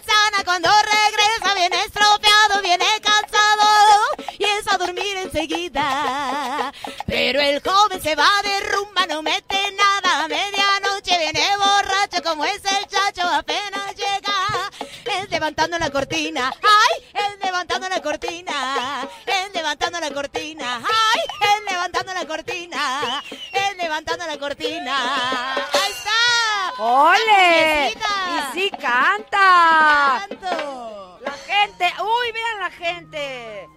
[15.41, 22.13] Levantando la cortina, ay, él levantando la cortina, él levantando la cortina, ay, él levantando
[22.13, 25.55] la cortina, él levantando la cortina.
[25.55, 26.83] Ahí está.
[26.83, 27.89] ¡Ole!
[27.89, 30.27] Y sí canta.
[30.29, 31.19] Canto.
[31.23, 33.69] La gente, uy, vean la gente.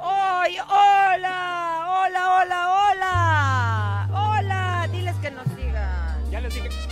[0.00, 1.86] ¡Ay, hola!
[2.00, 4.08] ¡Hola, hola, hola!
[4.12, 4.88] ¡Hola!
[4.90, 6.28] Diles que nos sigan.
[6.32, 6.85] Ya les dije,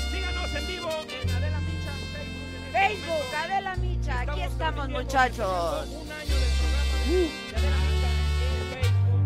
[2.74, 3.34] Facebook.
[3.44, 5.86] Adela Micha, aquí estamos, muchachos.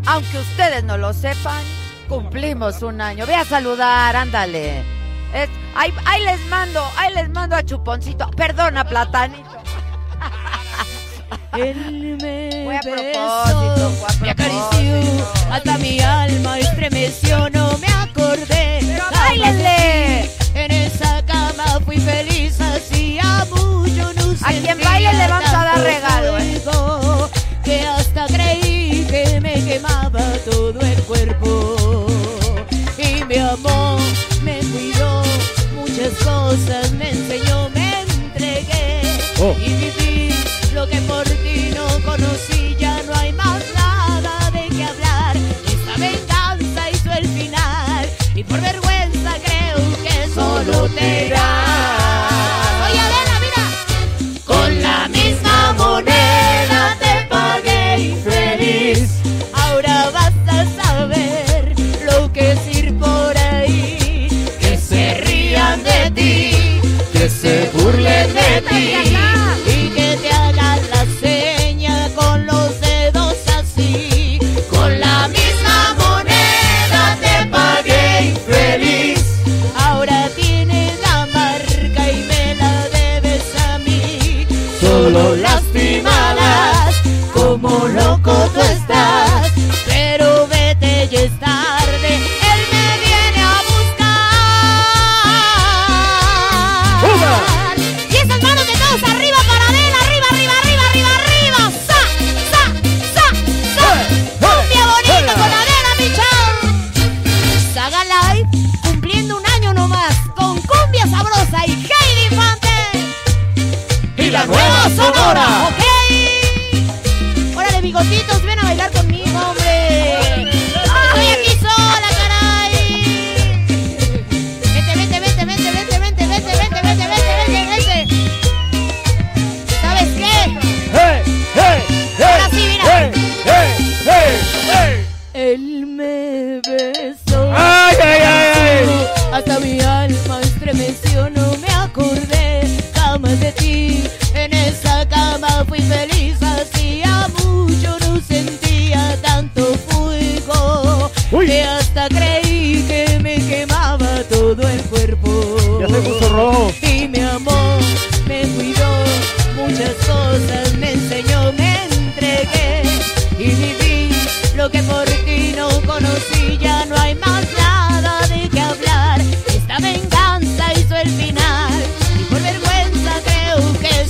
[0.06, 1.62] Aunque ustedes no lo sepan,
[2.08, 3.26] cumplimos un año.
[3.26, 4.80] Ve a saludar, ándale.
[5.34, 8.30] Es- ahí, ahí les mando, ahí les mando a Chuponcito.
[8.30, 9.48] Perdona, Platanito.
[11.56, 15.52] Él me Fue a propósito, fue a me acarició, propósito.
[15.52, 18.80] hasta mi alma estremeció, no me acordé.
[18.82, 19.04] Pero.
[20.54, 22.27] En esa cama fui feliz,
[24.48, 26.62] A quien baile le vamos a dar regalo, ¿eh?
[27.64, 32.06] Que hasta creí que me quemaba todo el cuerpo.
[32.96, 33.98] Y me amó,
[34.42, 35.22] me cuidó,
[35.74, 39.02] muchas cosas me enseñó, me entregué.
[39.40, 39.54] Oh.
[39.60, 40.34] Y viví
[40.72, 45.36] lo que por ti no conocí, ya no hay más nada de qué hablar.
[45.66, 51.57] Esta venganza hizo el final y por vergüenza creo que solo te irás.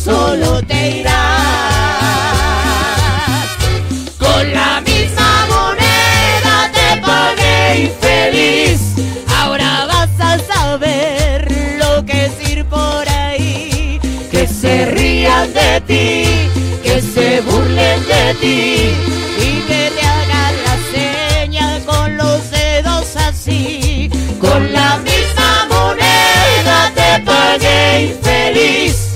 [0.09, 1.15] solo te irás.
[4.19, 8.81] Con la misma moneda te pagué infeliz.
[9.39, 11.47] Ahora vas a saber
[11.81, 14.01] lo que es ir por ahí.
[14.31, 16.13] Que se rían de ti,
[16.83, 18.61] que se burlen de ti
[19.47, 24.11] y que te hagan la seña con los dedos así.
[24.41, 29.08] Con la misma moneda te pagué infeliz.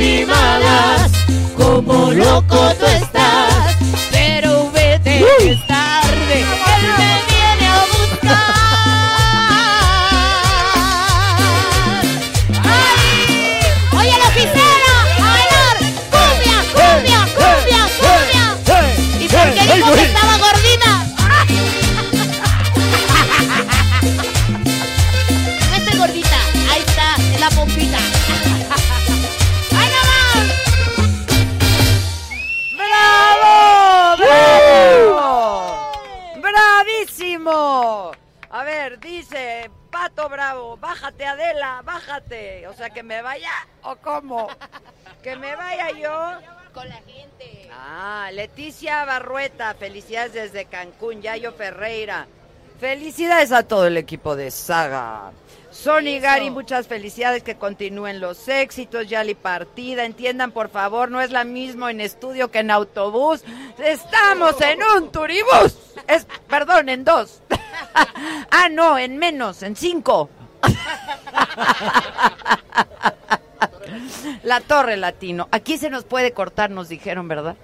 [0.00, 1.12] Lastimadas,
[1.56, 3.09] como loco tú estás.
[42.00, 42.66] Bájate.
[42.68, 43.50] O sea, que me vaya
[43.82, 44.48] o cómo?
[45.22, 46.40] Que me vaya yo.
[46.72, 47.68] Con la gente.
[47.72, 52.28] Ah, Leticia Barrueta, felicidades desde Cancún, Yayo Ferreira.
[52.78, 55.32] Felicidades a todo el equipo de Saga.
[55.72, 56.22] Sony Eso.
[56.22, 59.08] Gary, muchas felicidades, que continúen los éxitos.
[59.08, 63.42] Yali Partida, entiendan por favor, no es la mismo en estudio que en autobús.
[63.78, 65.76] Estamos en un turibús.
[66.06, 67.42] Es, perdón, en dos.
[68.50, 70.30] ah, no, en menos, en cinco.
[74.42, 75.48] La Torre Latino.
[75.50, 77.56] Aquí se nos puede cortar, nos dijeron, ¿verdad?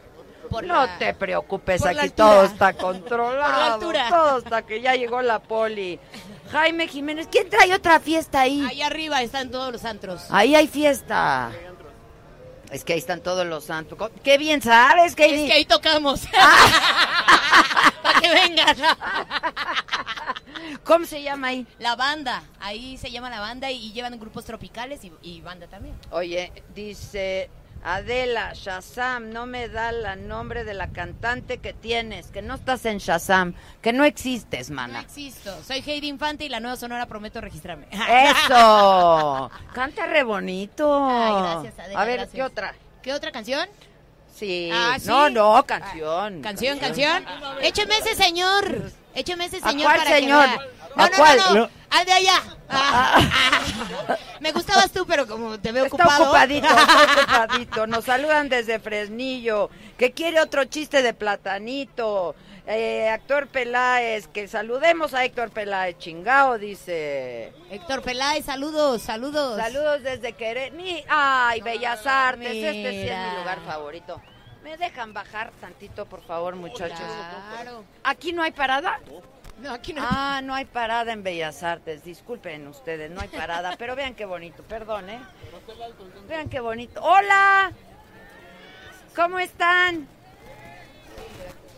[0.64, 3.80] no te preocupes, por aquí todo está controlado.
[3.80, 4.08] Por la.
[4.08, 5.98] Todo hasta que ya llegó la poli.
[6.50, 8.64] Jaime Jiménez, ¿quién trae otra fiesta ahí?
[8.68, 10.26] Ahí arriba están todos los antros.
[10.30, 11.50] Ahí hay fiesta.
[12.70, 13.98] Es que ahí están todos los santos.
[14.22, 16.22] Qué bien sabes, que Es que ahí tocamos.
[18.02, 18.76] Para que vengan.
[20.84, 21.66] ¿Cómo se llama ahí?
[21.78, 22.42] La banda.
[22.60, 25.94] Ahí se llama la banda y, y llevan grupos tropicales y, y banda también.
[26.10, 27.50] Oye, dice
[27.84, 32.84] Adela, Shazam, no me da el nombre de la cantante que tienes, que no estás
[32.84, 35.00] en Shazam, que no existes, No mana.
[35.00, 35.56] existo.
[35.62, 37.86] Soy Heidi Infante y la nueva sonora prometo registrarme.
[37.92, 39.50] Eso.
[39.74, 41.06] Canta re bonito.
[41.08, 42.34] Ay, gracias, Adela, A ver, gracias.
[42.34, 42.74] ¿qué otra?
[43.02, 43.68] ¿Qué otra canción?
[44.38, 44.70] Sí.
[44.72, 45.08] Ah, ¿sí?
[45.08, 46.42] No, no, canción.
[46.42, 47.24] ¿Canción, canción?
[47.62, 48.92] Écheme ese señor.
[49.14, 50.48] Écheme ese ¿A señor cuál para señor?
[50.96, 51.38] ¿A No, cuál?
[51.38, 51.60] no, no.
[51.60, 51.70] No.
[51.90, 52.42] Al de allá.
[52.68, 54.16] Ah, ah.
[54.40, 56.24] Me gustabas tú, pero como te veo Está ocupado.
[56.24, 57.86] ocupadito, está ocupadito.
[57.86, 59.70] Nos saludan desde Fresnillo.
[59.96, 62.34] Que quiere otro chiste de platanito.
[62.68, 67.52] Eh, Héctor Peláez, que saludemos a Héctor Peláez, chingao, dice.
[67.70, 69.56] Héctor Peláez, saludos, saludos.
[69.56, 70.72] Saludos desde.
[70.72, 74.20] Mi, ay, Bellas Artes, este sí es mi lugar favorito.
[74.64, 76.98] ¿Me dejan bajar tantito, por favor, muchachos?
[77.52, 77.84] Claro.
[78.02, 78.98] ¿Aquí no hay parada?
[79.60, 80.02] No, aquí no.
[80.04, 82.02] Ah, no hay parada en Bellas Artes.
[82.02, 83.76] Disculpen ustedes, no hay parada.
[83.78, 85.20] Pero vean qué bonito, perdón, ¿eh?
[86.28, 87.00] Vean qué bonito.
[87.00, 87.70] ¡Hola!
[89.14, 90.08] ¿Cómo están?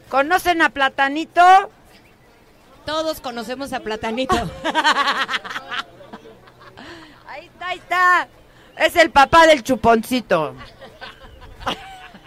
[0.09, 1.43] ¿Conocen a Platanito?
[2.87, 4.37] Todos conocemos a Platanito.
[7.27, 8.29] Ahí está, ahí está.
[8.79, 10.55] Es el papá del chuponcito.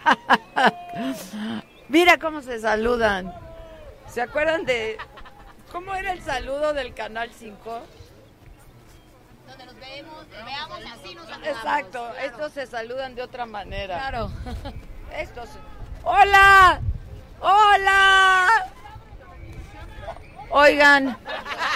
[1.89, 3.33] Mira cómo se saludan.
[4.07, 4.97] ¿Se acuerdan de
[5.71, 7.81] cómo era el saludo del Canal 5?
[9.47, 11.57] Donde nos vemos, veamos así nos saludamos.
[11.57, 13.97] Exacto, estos se saludan de otra manera.
[13.97, 14.31] Claro.
[15.13, 15.49] Estos.
[16.03, 16.79] ¡Hola!
[17.41, 18.47] ¡Hola!
[20.51, 21.17] Oigan,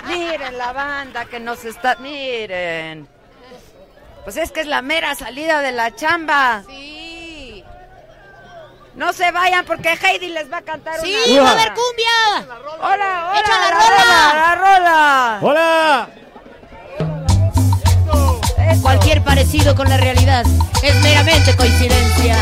[0.08, 1.96] miren la banda que nos está.
[1.96, 3.08] Miren.
[4.24, 6.64] Pues es que es la mera salida de la chamba.
[6.68, 7.64] Sí.
[8.96, 11.42] No se vayan porque Heidi les va a cantar Sí, una.
[11.44, 12.56] va a haber cumbia.
[12.80, 13.40] ¡Hola, hola!
[13.40, 15.40] ¡Echa la la rola!
[15.42, 16.10] ¡Hola!
[18.82, 20.46] Cualquier parecido con la realidad
[20.84, 22.38] es meramente coincidencia.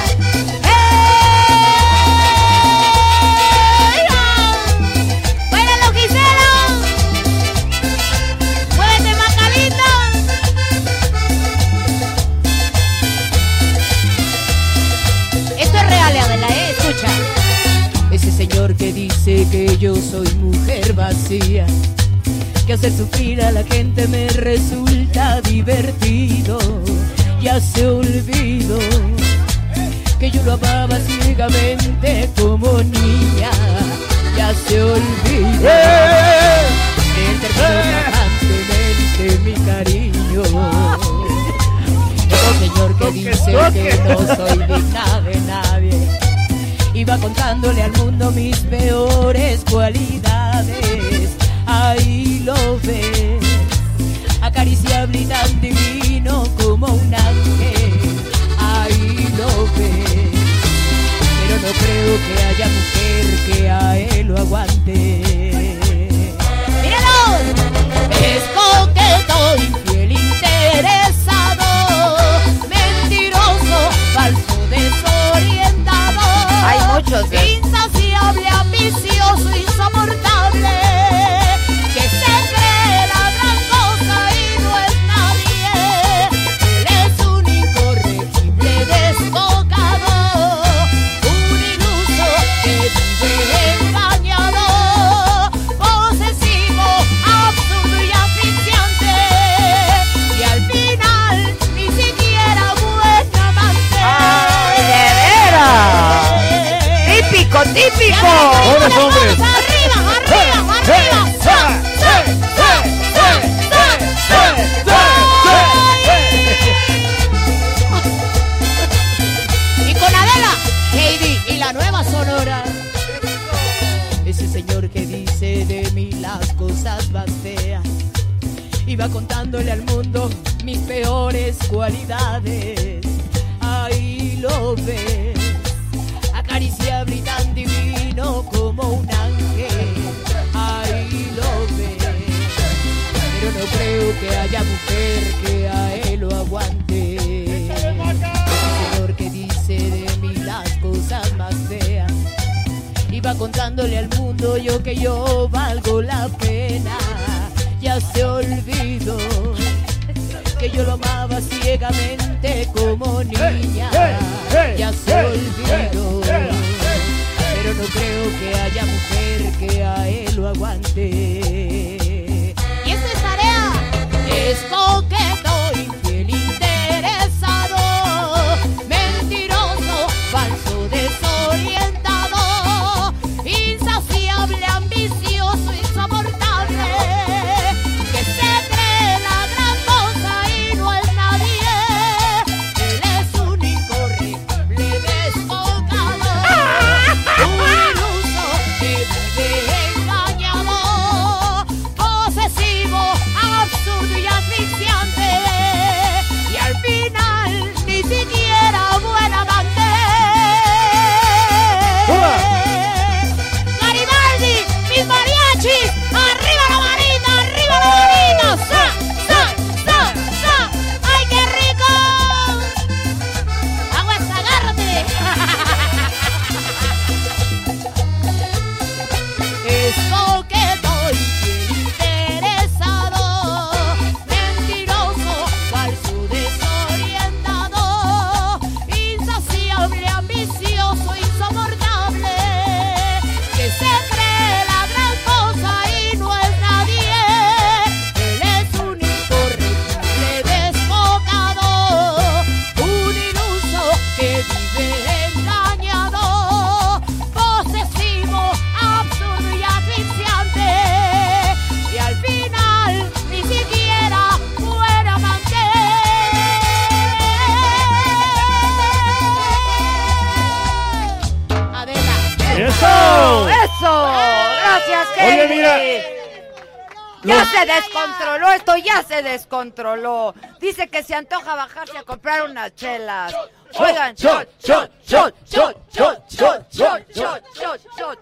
[277.24, 280.36] Ya se descontroló, esto ya se descontroló.
[280.60, 283.34] Dice que se antoja bajarse a comprar unas chelas.
[283.76, 288.20] Oigan, shot, shot, shot, shot, shot, shot, shot, shot, shot, shot.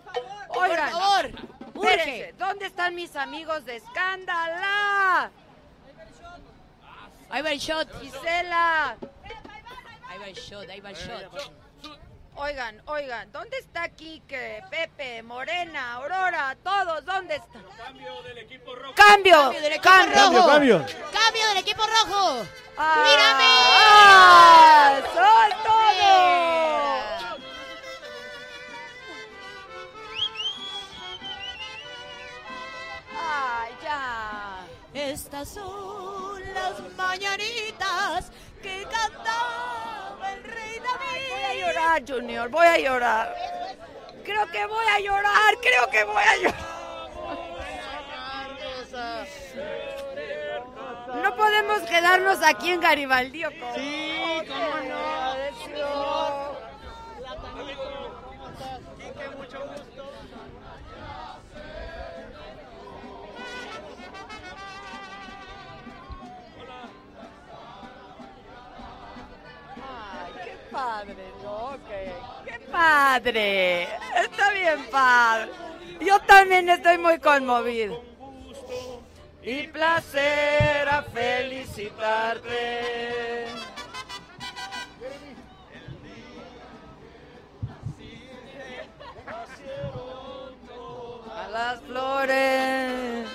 [0.49, 1.31] Oigan, por favor,
[2.37, 5.31] ¿dónde están mis amigos de Escándala?
[7.29, 7.87] Ahí va el shot.
[8.01, 8.97] Gisela.
[10.07, 11.60] Ahí va el shot, ahí va el shot.
[12.35, 17.05] Oigan, oigan, ¿dónde está Quique, Pepe, Morena, Aurora, todos?
[17.05, 17.63] ¿Dónde están?
[17.77, 18.95] Cambio del equipo rojo.
[18.95, 20.47] Cambio, cambio del equipo cambio, rojo.
[20.47, 21.47] Cambio, cambio.
[21.49, 22.45] del equipo rojo.
[22.77, 23.43] Ah, Mírame.
[23.47, 27.41] Ah, ¡Son todos!
[33.19, 34.65] ¡Ay, ya!
[34.93, 38.31] Estas son las mañanitas
[38.61, 41.29] que cantaba el rey David.
[41.31, 43.35] Voy a llorar, Junior, voy a llorar.
[44.23, 46.71] Creo que voy a llorar, creo que voy a llorar.
[51.21, 53.45] No podemos quedarnos aquí en Garibaldi.
[53.45, 53.75] ¿o cómo?
[53.75, 54.13] Sí,
[54.47, 55.31] cómo no.
[57.51, 57.83] Amigo,
[58.25, 58.79] ¿cómo estás?
[58.97, 60.00] Quique, mucho gusto.
[70.71, 71.77] Padre, ¿no?
[71.87, 72.11] Qué,
[72.45, 73.83] qué padre.
[73.83, 75.51] Está bien padre.
[75.99, 78.01] Yo también estoy muy conmovido.
[79.43, 82.81] Y placer a felicitarte.
[91.35, 93.27] A las flores.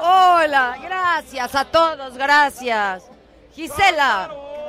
[0.00, 3.04] Hola, gracias a todos, gracias.
[3.52, 4.47] Gisela.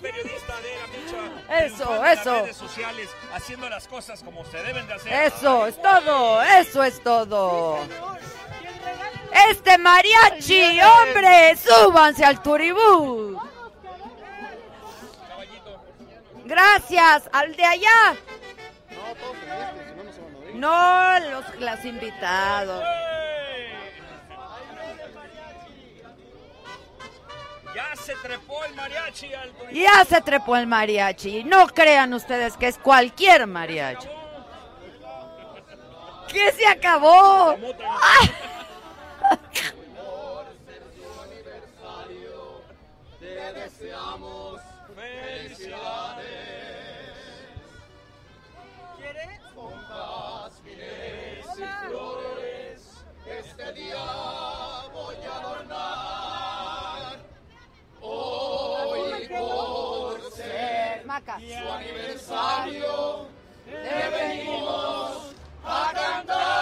[0.00, 1.66] Periodista Adela Micha.
[1.66, 2.42] Eso, las eso.
[2.42, 5.12] redes sociales, haciendo las cosas como se deben de hacer.
[5.12, 7.78] Eso es todo, eso es todo.
[9.50, 13.40] Este mariachi, hombre, súbanse al turibú.
[16.44, 18.16] Gracias, al de allá.
[20.54, 22.82] No, los, los invitados.
[27.74, 31.44] Ya se trepó el mariachi al Ya se trepó el mariachi.
[31.44, 34.08] No crean ustedes que es cualquier mariachi.
[36.28, 37.56] ¿Qué se acabó?
[38.02, 38.30] ¡Ay!
[43.18, 44.60] Te deseamos
[44.94, 46.59] felicidades.
[61.10, 63.26] Su aniversario,
[63.66, 65.34] le venimos
[65.64, 66.60] a cantar.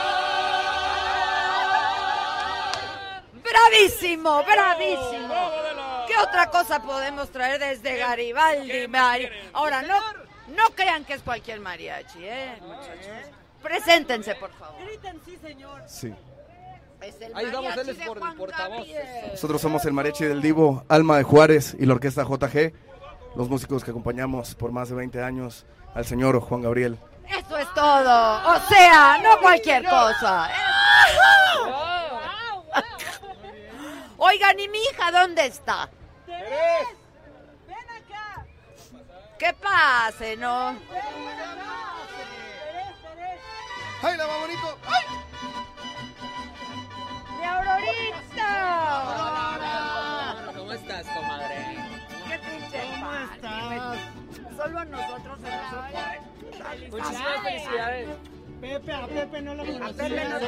[3.43, 5.35] Bravísimo, bravísimo.
[6.07, 8.89] ¿Qué otra cosa podemos traer desde Garibaldi?
[8.89, 9.29] Mari?
[9.53, 10.01] Ahora, no,
[10.55, 13.31] no crean que es cualquier mariachi, ¿eh, muchachos?
[13.63, 14.83] Preséntense, por favor.
[14.83, 15.83] Griten sí, señor.
[15.87, 16.15] Sí.
[17.03, 18.87] Es el Ahí mariachi él es por portavoz.
[19.31, 22.73] Nosotros somos el mariachi del Divo, Alma de Juárez y la orquesta JG,
[23.35, 26.99] los músicos que acompañamos por más de 20 años al señor Juan Gabriel.
[27.29, 28.55] Eso es todo.
[28.55, 30.49] O sea, no cualquier cosa.
[34.17, 35.89] Oigan, ¿y mi hija dónde está?
[39.39, 40.77] ¿Qué pase, no?
[44.03, 44.79] ¡Ay, la va bonito!
[44.87, 45.05] ¡Ay!
[47.39, 48.51] ¡Mi Aurorita!
[50.57, 51.68] ¿Cómo estás, comadre?
[53.59, 54.57] ¡Qué pinche ¿Cómo estás?
[54.57, 56.21] Solo a nosotros se nos ocurre.
[56.91, 58.09] Muchísimas felicidades.
[58.61, 59.83] Pepe, a Pepe no lo conocí.
[59.83, 60.47] A Pepe no lo.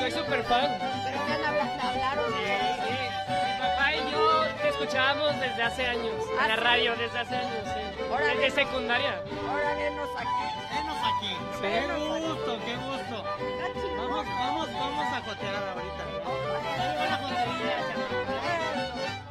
[0.00, 0.68] Soy súper fan.
[1.04, 2.32] Pero ya le hablaron.
[2.34, 7.64] Mi papá y yo te escuchábamos desde hace años, en la radio, desde hace años,
[7.64, 7.80] sí.
[8.12, 8.36] Órale.
[8.36, 9.22] Desde secundaria.
[9.48, 10.44] Ahora venos aquí.
[10.74, 11.32] Venos aquí.
[11.62, 11.86] Qué
[12.20, 13.24] gusto, qué gusto.
[13.96, 16.04] Vamos, vamos, vamos a jotear ahorita.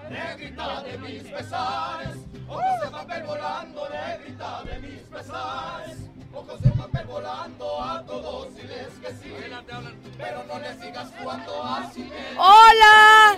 [0.09, 2.15] Negrita de mis pesares,
[2.47, 5.97] ojos de papel volando, negrita de mis pesares,
[6.33, 9.33] ojos de papel volando, a todos diles que sí,
[10.17, 13.37] pero no les digas cuánto así ¡Hola!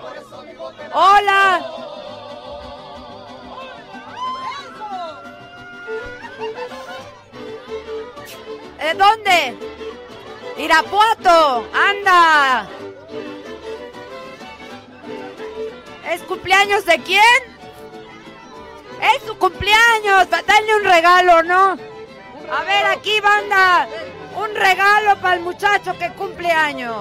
[0.00, 1.60] Por eso digo te ¡Hola!
[8.78, 9.56] ¿Eh, dónde?
[10.58, 12.68] Irapuato, anda.
[16.08, 17.55] ¿Es cumpleaños de quién?
[19.00, 20.28] Es su cumpleaños.
[20.30, 21.78] Dale un regalo, ¿no?
[22.50, 23.88] A ver, aquí, banda.
[24.36, 26.94] Un regalo para el muchacho que cumple años.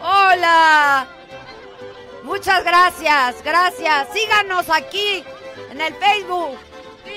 [0.00, 1.06] Hola.
[2.24, 4.08] Muchas gracias, gracias.
[4.12, 5.24] Síganos aquí
[5.70, 6.58] en el Facebook.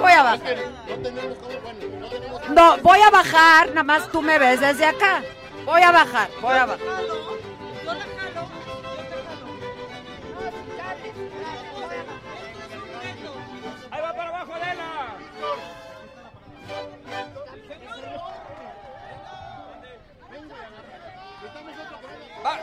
[0.00, 0.56] bajar.
[2.50, 5.22] No, voy a bajar, nada más tú me ves desde acá.
[5.64, 6.86] Voy a bajar, voy a bajar.
[13.90, 15.16] Ahí va para abajo, Adela.
[22.42, 22.60] Ba-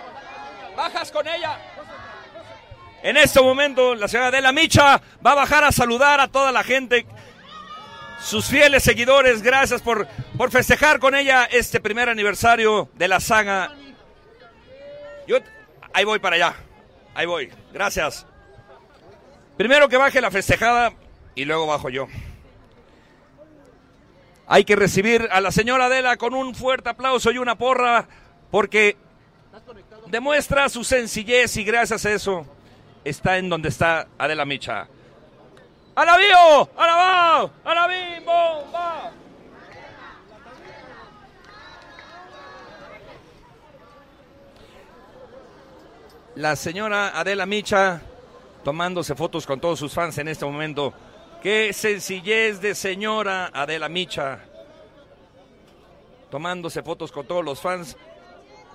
[0.76, 1.58] bajas con ella.
[3.04, 6.64] En este momento, la señora Adela Micha va a bajar a saludar a toda la
[6.64, 7.06] gente,
[8.22, 9.42] sus fieles seguidores.
[9.42, 10.08] Gracias por,
[10.38, 13.76] por festejar con ella este primer aniversario de la saga.
[15.28, 15.36] Yo,
[15.94, 16.56] ahí voy para allá.
[17.14, 17.52] Ahí voy.
[17.74, 18.26] Gracias.
[19.58, 20.94] Primero que baje la festejada
[21.36, 22.08] y luego bajo yo.
[24.48, 28.08] Hay que recibir a la señora Adela con un fuerte aplauso y una porra
[28.50, 28.96] porque
[30.08, 32.48] demuestra su sencillez y gracias a eso
[33.04, 34.88] está en donde está Adela Micha.
[35.96, 36.70] ¡Alabío!
[36.76, 37.52] ¡Alabao!
[37.64, 38.26] ¡Alabim!
[38.26, 39.12] ¡Bomba!
[46.36, 48.02] La señora Adela Micha
[48.64, 50.94] tomándose fotos con todos sus fans en este momento.
[51.44, 54.40] Qué sencillez de señora Adela Micha.
[56.32, 57.98] Tomándose fotos con todos los fans.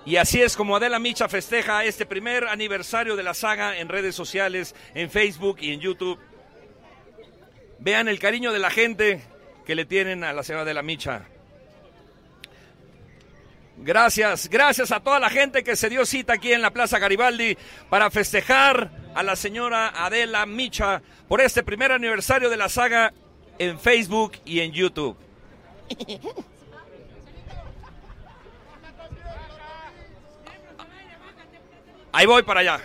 [0.05, 4.15] Y así es como Adela Micha festeja este primer aniversario de la saga en redes
[4.15, 6.19] sociales, en Facebook y en YouTube.
[7.79, 9.21] Vean el cariño de la gente
[9.65, 11.25] que le tienen a la señora Adela Micha.
[13.77, 17.57] Gracias, gracias a toda la gente que se dio cita aquí en la Plaza Garibaldi
[17.89, 23.13] para festejar a la señora Adela Micha por este primer aniversario de la saga
[23.57, 25.15] en Facebook y en YouTube.
[32.11, 32.79] Ahí voy para allá.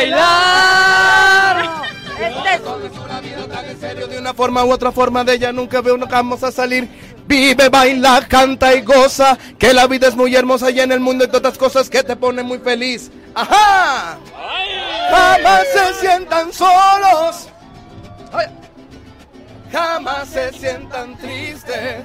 [0.00, 1.80] Bailar.
[2.64, 5.80] Tomes una vida tan en serio de una forma u otra forma de ella nunca
[5.80, 6.88] veo nunca vamos a salir.
[7.26, 11.24] Vive, baila, canta y goza, que la vida es muy hermosa y en el mundo
[11.24, 13.10] hay tantas cosas que te ponen muy feliz.
[13.34, 14.18] ¡Ajá!
[15.10, 17.48] Jamás se sientan solos,
[19.70, 22.04] jamás se sientan tristes.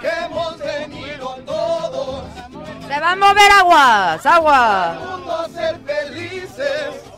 [0.00, 2.24] Que hemos venido todos
[2.88, 4.98] Se va a mover aguas, agua.
[5.00, 7.12] mundo ser felices.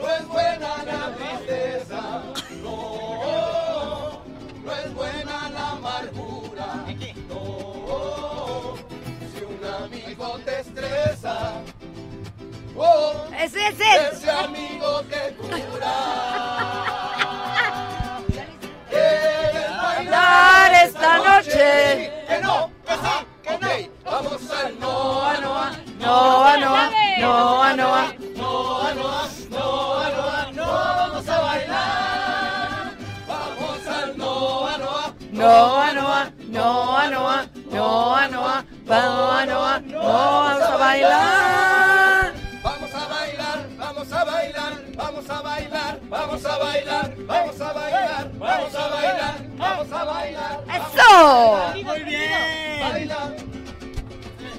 [0.00, 2.22] No es buena la tristeza,
[2.62, 4.22] no,
[4.64, 6.66] no es buena la amargura,
[7.28, 8.76] no.
[9.32, 11.52] Si un amigo te estresa,
[12.76, 14.08] oh, ese es él.
[14.12, 15.96] ese amigo te cura.
[18.88, 22.24] ¿Quieres Bailar esta noche.
[22.26, 23.29] Que no, que sí.
[24.22, 26.90] Vamos al Noa Noa, Noa Noa,
[27.20, 28.02] Noa Noa.
[28.36, 32.96] Noa Noa, Noa Noa, no vamos a bailar.
[33.26, 40.76] Vamos al Noa Noa, Noa Noa, Noa Noa, Noa Noa, Noa Noa, no vamos a
[40.76, 42.34] bailar.
[42.62, 48.30] Vamos a bailar, vamos a bailar, vamos a bailar, vamos a bailar, vamos a bailar,
[48.38, 50.64] vamos a bailar, vamos a bailar.
[50.76, 51.72] ¡Eso!
[51.84, 52.80] Muy bien.
[52.82, 53.32] Baila,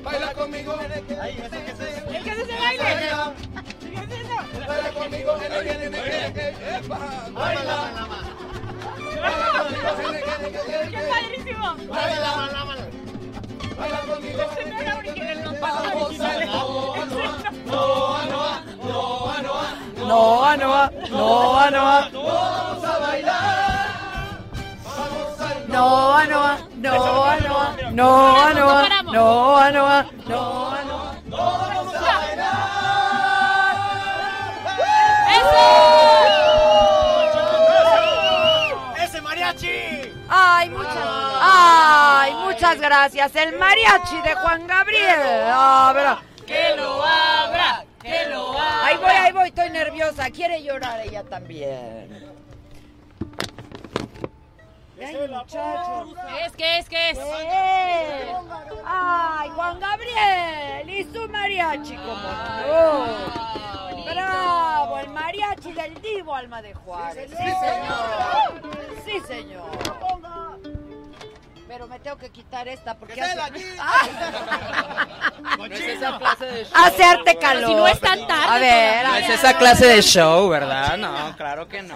[0.03, 0.73] baila conmigo.
[0.81, 2.83] ¿El que ese baile?
[4.67, 5.31] Baila conmigo.
[7.33, 7.77] Baila.
[10.89, 11.75] ¡Qué padrísimo!
[11.89, 12.31] Baila.
[13.77, 14.43] Baila conmigo.
[15.61, 18.21] Vamos al Noa Noa, Noa
[19.41, 19.67] Noa,
[19.97, 22.09] Noa Noa, Noa Noa.
[22.11, 23.09] Vamos a bailar.
[23.09, 23.60] Vamos al Noa Noa, Noa Noa, Noa Noa, Noa Noa, Noa Noa.
[31.29, 32.81] Vamos a bailar.
[39.03, 40.13] ¡Ese mariachi!
[40.29, 40.97] Ay, muchas,
[41.41, 43.35] ay, muchas gracias.
[43.35, 45.19] El mariachi de Juan Gabriel.
[45.53, 46.21] Ah, verá.
[46.45, 47.83] ¡Que lo abra!
[48.01, 48.85] ¡Que lo abra!
[48.85, 50.29] Ahí voy, ahí voy, estoy nerviosa.
[50.29, 52.30] Quiere llorar ella también.
[55.03, 56.15] Ay, muchachos.
[56.27, 56.53] ¿Qué es?
[56.53, 56.89] ¿Qué es?
[56.89, 57.19] ¿Qué es?
[58.85, 62.31] Ay, Juan Gabriel y su mariachi, como
[62.67, 64.11] no.
[64.11, 67.29] Bravo, el mariachi del divo Alma de Juárez.
[67.29, 68.61] Sí, señor.
[69.05, 69.71] Sí, señor.
[71.71, 73.33] Pero me tengo que quitar esta porque hace...
[75.57, 76.73] No es esa clase de show.
[76.75, 77.69] hace arte calor.
[77.69, 80.97] Si no es tan tarde A ver, No es esa clase de show, ¿verdad?
[80.97, 81.95] No, claro que no.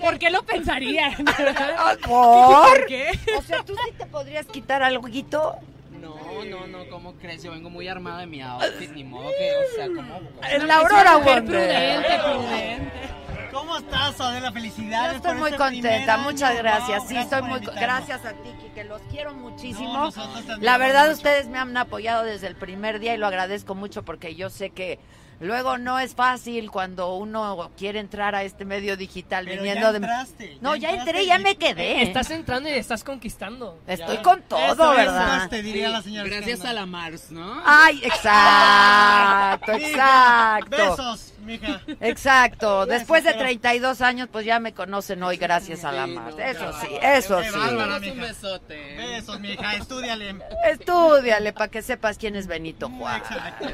[0.00, 1.24] ¿Por qué lo pensarían?
[2.04, 2.86] ¿Por?
[2.86, 3.16] qué?
[3.38, 5.06] O sea, ¿tú sí te podrías quitar algo?
[5.06, 7.44] No, no, no, ¿cómo crees?
[7.44, 10.20] Yo vengo muy armada de mi outfit, ni modo que, o sea, ¿cómo?
[10.42, 12.02] En la Aurora Mujer Wonder.
[12.02, 13.25] prudente, prudente.
[13.56, 14.52] ¿Cómo estás, Adela?
[14.52, 15.10] Felicidades.
[15.12, 16.58] Yo estoy por muy este contenta, muchas año.
[16.58, 16.98] gracias.
[17.00, 17.82] Wow, Sí, gracias estoy muy invitarnos.
[17.82, 20.10] gracias a ti, que los quiero muchísimo.
[20.10, 21.16] No, La verdad mucho.
[21.16, 24.70] ustedes me han apoyado desde el primer día y lo agradezco mucho porque yo sé
[24.70, 24.98] que
[25.40, 29.90] luego no es fácil cuando uno quiere entrar a este medio digital Pero viniendo ya
[29.92, 32.02] de entraste, No, ya ya entré, ya me quedé.
[32.02, 33.78] Estás entrando y estás conquistando.
[33.86, 34.22] Estoy Ya.
[34.22, 35.32] con todo, Eso es, ¿verdad?
[35.32, 37.62] entraste, diría la señora Gracias a la Mars, ¿no?
[37.64, 40.76] Ay, exacto, exacto.
[40.76, 41.80] Besos, mija.
[42.00, 42.84] Exacto.
[42.86, 46.34] Después de Besos, 32 años, pues ya me conocen hoy gracias a la más.
[46.38, 47.58] Eso sí, eso Qué sí.
[47.58, 48.22] bárbara, Un mija.
[48.22, 48.96] besote.
[48.96, 50.36] Besos, mija, estúdiale.
[50.68, 53.22] Estúdiale para que sepas quién es Benito Juárez.
[53.30, 53.68] Exacto.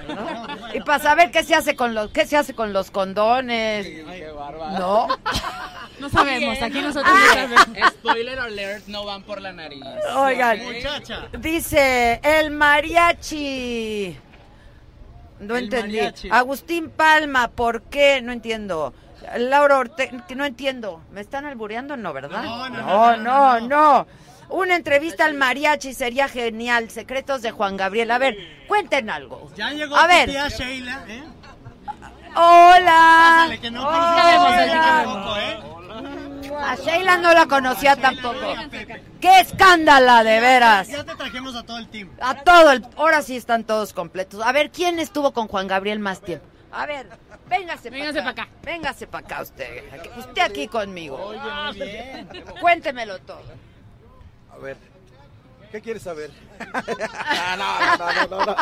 [0.75, 3.89] Y para saber qué se hace con los qué se hace con los condones.
[4.79, 5.09] No.
[6.01, 7.47] No sabemos, aquí nosotros Ah.
[7.49, 7.93] no sabemos.
[7.93, 9.85] Spoiler alert, no van por la nariz.
[10.17, 11.29] Oigan, Muchacha.
[11.39, 14.19] dice el mariachi.
[15.43, 15.97] No El entendí.
[15.99, 16.29] mariachi.
[16.31, 18.21] Agustín Palma, ¿por qué?
[18.23, 18.95] No entiendo.
[19.37, 21.01] Laura Ortega, que no entiendo.
[21.13, 21.97] ¿Me están albureando?
[21.97, 22.43] No, ¿verdad?
[22.43, 24.07] No, no, no, no, no, no.
[24.49, 26.91] Una entrevista al mariachi sería genial.
[26.91, 28.11] Secretos de Juan Gabriel.
[28.11, 28.37] A ver,
[28.69, 29.51] cuenten algo.
[29.57, 30.29] Ya llegó A ver.
[30.29, 31.23] tía Sheila, ¿eh?
[32.35, 33.35] Hola.
[33.39, 35.39] Pásale, que no Hola.
[35.41, 35.63] ¿eh?
[36.59, 38.39] A Sheila no la conocía tampoco.
[39.21, 40.89] ¡Qué escándala, de veras!
[40.89, 42.11] Ya te trajimos a todo el team.
[42.21, 42.87] A todo el...
[42.97, 44.41] Ahora sí están todos completos.
[44.45, 46.47] A ver, ¿quién estuvo con Juan Gabriel más tiempo?
[46.73, 47.07] A ver,
[47.49, 48.49] véngase para pa' acá.
[48.63, 49.85] Véngase para acá usted.
[50.17, 51.17] Usted aquí conmigo.
[51.17, 52.29] Oye, muy bien.
[52.61, 53.43] Cuéntemelo todo.
[54.53, 54.79] A ver,
[55.71, 56.31] ¿qué quieres saber?
[56.59, 58.57] no, no, no, no, no.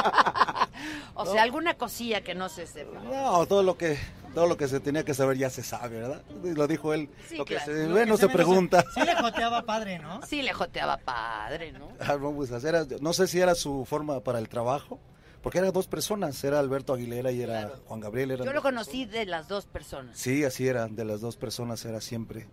[1.14, 2.98] O sea, alguna cosilla que no se sepa.
[3.00, 3.98] No, todo lo que
[4.34, 6.22] todo lo que se tenía que saber ya se sabe, ¿verdad?
[6.42, 7.08] Lo dijo él.
[7.28, 7.72] Sí, lo que claro.
[7.72, 8.84] se ve no se pregunta.
[8.94, 10.20] Sí le joteaba padre, ¿no?
[10.26, 11.88] Sí, le joteaba padre, ¿no?
[12.00, 14.98] Ah, no, pues, era- no sé si era su forma para el trabajo,
[15.42, 18.30] porque eran dos personas, era Alberto Aguilera y era Juan Gabriel.
[18.32, 20.16] eran Yo lo conocí de las dos personas.
[20.18, 22.46] Sí, así era, de las dos personas era siempre.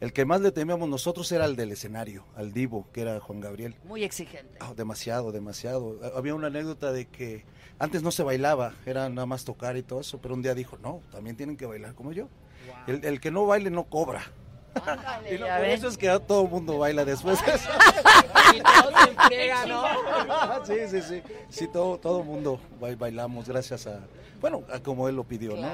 [0.00, 3.40] El que más le temíamos nosotros era el del escenario, al divo, que era Juan
[3.40, 3.76] Gabriel.
[3.84, 4.56] Muy exigente.
[4.58, 6.00] Ah, demasiado, demasiado.
[6.16, 7.44] Había una anécdota de que
[7.80, 10.78] antes no se bailaba, era nada más tocar y todo eso, pero un día dijo,
[10.82, 12.28] no, también tienen que bailar como yo.
[12.86, 14.22] El, el que no baile no cobra.
[15.30, 17.40] y no, ya por eso es que todo el mundo baila después.
[20.64, 21.22] sí, sí, sí.
[21.48, 24.00] Sí, todo todo el mundo ba- bailamos gracias a,
[24.40, 25.68] bueno, a como él lo pidió, ¿no?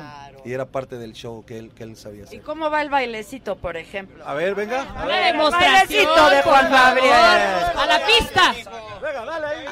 [0.44, 2.43] Y era parte del show que él, que él sabía ¿Y hacer.
[2.43, 4.24] cómo va el bailecito, por ejemplo?
[4.26, 4.82] A ver, venga.
[4.82, 5.32] A ver.
[5.32, 6.70] demostración, bailecito de Juan.
[6.70, 7.12] Gabriel.
[7.12, 8.55] A la pista.
[9.02, 9.66] Venga, dale ahí.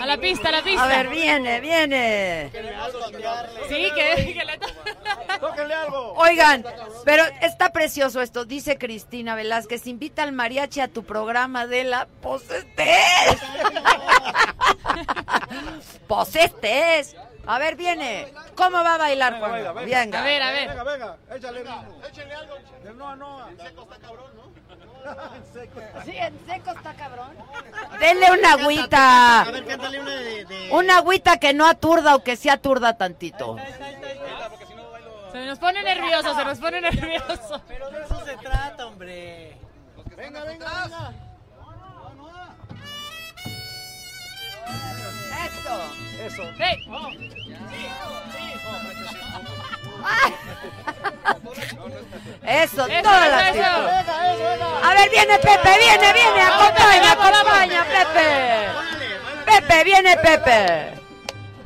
[0.00, 0.84] A la pista, a la pista.
[0.84, 2.50] A ver, viene, viene.
[3.68, 4.58] Sí, que, que le
[5.40, 6.12] Tóquenle algo.
[6.14, 6.64] Oigan,
[7.04, 8.44] pero está precioso esto.
[8.44, 12.86] Dice Cristina Velázquez, invita al mariachi a tu programa de la Posestés.
[16.06, 17.16] Posestés.
[17.46, 18.32] A ver, viene.
[18.56, 19.52] ¿Cómo va a bailar, Juan?
[19.86, 20.20] Venga.
[20.20, 20.68] A ver, a ver.
[20.68, 22.00] Venga, venga, échale ritmo.
[22.08, 22.54] Échale algo.
[22.82, 23.48] De Noa Noa.
[26.06, 27.36] Sí, en seco está cabrón.
[28.00, 29.40] Denle una agüita.
[29.42, 30.44] A ver, cántale una de...
[30.46, 33.56] de- Una agüita que no aturda o que sí aturda tantito.
[35.32, 37.60] Se nos pone nervioso, se nos pone nervioso.
[37.68, 39.58] Pero de eso se trata, hombre.
[40.16, 41.12] Venga, venga, venga.
[45.46, 45.74] Eso.
[46.24, 46.42] Eso.
[46.58, 46.76] Hey.
[52.46, 53.88] Eso, Eso, toda la eso, actitud.
[53.88, 54.14] eso.
[54.84, 58.68] A ver, viene Pepe, viene, viene, acompaña, acompaña, Pepe.
[59.46, 60.92] Pepe, viene Pepe.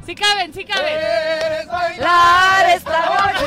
[0.06, 1.66] Sí caben, sí caben.
[1.68, 3.46] Bailar esta noche.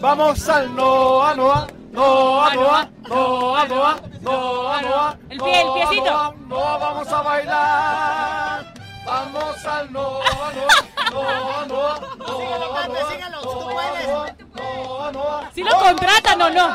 [0.00, 1.66] Vamos al Noa Noa.
[1.96, 2.88] Noa Noa.
[3.08, 3.92] Noa Noa.
[4.20, 5.18] Noa Noa.
[5.30, 6.34] El pie, el piecito.
[6.46, 8.74] Noa, vamos a bailar.
[9.06, 10.24] Vamos al Noa
[10.56, 10.74] Noa.
[11.10, 12.00] Noa Noa.
[12.18, 13.10] Noa Pepe, Noa.
[13.12, 14.06] sígalos, tú puedes.
[14.54, 15.50] Noa Noa.
[15.54, 16.66] Si lo contratan o no.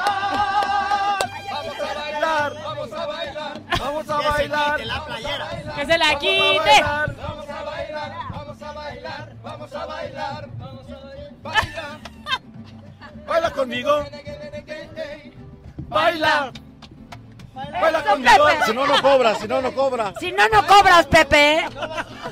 [1.52, 2.53] Vamos a bailar.
[2.64, 3.61] Vamos a bailar.
[3.80, 4.80] Vamos a Que se bailar.
[4.85, 5.48] la playera.
[5.76, 6.60] Que se la Vamos a quite.
[6.81, 8.11] bailar, Vamos a bailar.
[8.31, 9.35] Vamos a bailar.
[9.43, 10.49] Vamos a bailar.
[10.57, 10.98] Vamos a
[11.48, 11.99] bailar.
[13.27, 14.06] Baila conmigo.
[15.89, 16.52] Baila.
[17.53, 18.48] Baila conmigo.
[18.65, 19.35] Si no, no cobra.
[19.35, 20.14] Si no, no cobra.
[20.19, 21.65] Si no, no cobras, Pepe.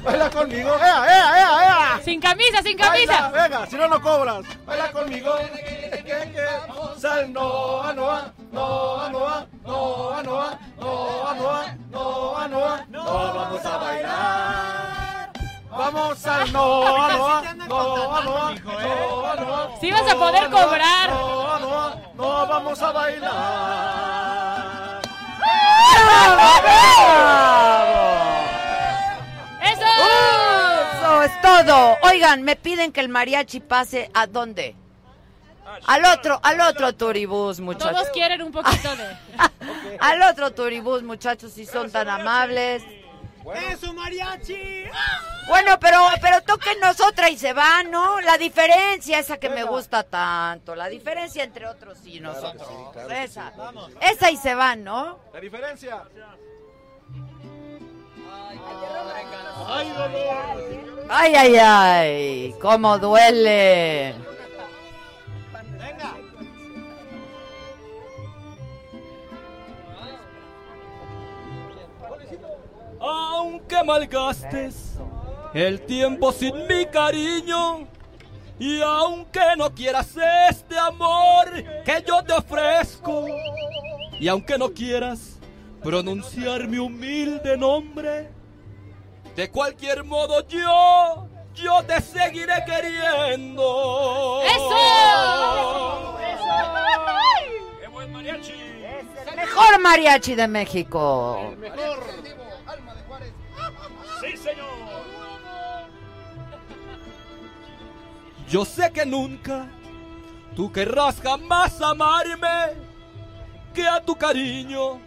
[0.04, 0.76] Baila conmigo.
[0.78, 2.00] ¡Ea, ea, ea, ea!
[2.04, 3.30] Sin camisa, sin Baila, camisa.
[3.30, 4.46] venga, si no, no cobras.
[4.66, 5.34] Baila conmigo.
[6.98, 15.09] Sal, Noa, Noa, Noa, Noa, Noa, Noa, Noa, Noa, Noa, Noa, Noa, vamos a bailar.
[15.72, 19.78] Vamos al Noa, Noa, Noa, Noa, Noa, Noa.
[19.80, 21.10] Sí vas a poder cobrar.
[21.10, 23.30] Noa, Noa, Noa, vamos a bailar.
[29.62, 29.86] Eso.
[30.94, 31.98] Eso es todo.
[32.04, 34.76] Oigan, me piden que el mariachi pase a dónde?
[35.86, 37.92] Al otro, al otro turibús, muchachos.
[37.92, 39.06] Todos quieren un poquito de.
[40.00, 42.84] Al otro turibús, muchachos, si son tan amables.
[43.72, 44.84] ¡Eso, mariachi!
[45.48, 48.22] Bueno, pero, pero tóquenos otra y se van, ¿no?
[48.22, 50.76] La diferencia, esa que me gusta tanto.
[50.76, 52.68] La diferencia entre otros y nosotros.
[53.12, 53.52] esa.
[54.00, 55.20] Esa y se van, ¿no?
[55.34, 56.04] La diferencia.
[61.10, 62.56] Ay, ay, ay.
[62.62, 64.29] Cómo duele.
[73.80, 74.98] Aunque malgastes
[75.54, 77.88] el tiempo sin mi cariño
[78.60, 80.18] y aunque no quieras
[80.50, 81.50] este amor
[81.86, 83.26] que yo te ofrezco
[84.20, 85.40] y aunque no quieras
[85.82, 88.30] pronunciar mi humilde nombre,
[89.38, 94.42] de cualquier modo yo, yo te seguiré queriendo.
[94.44, 96.18] ¡Eso!
[97.80, 98.54] ¡Qué buen mariachi!
[99.38, 101.54] Mejor mariachi de México.
[101.54, 102.30] Sí,
[108.50, 109.68] Yo sé que nunca
[110.56, 112.74] tú querrás jamás amarme,
[113.76, 115.00] que a tu cariño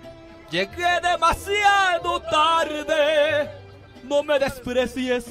[0.49, 3.51] llegué demasiado tarde.
[4.05, 5.25] No me desprecies,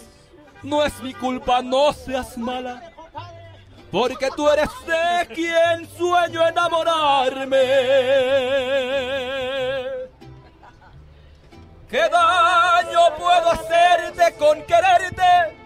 [0.61, 2.91] no es mi culpa, no seas mala.
[3.89, 7.57] Porque tú eres de quien sueño enamorarme.
[11.89, 15.60] ¿Qué daño puedo hacerte con quererte?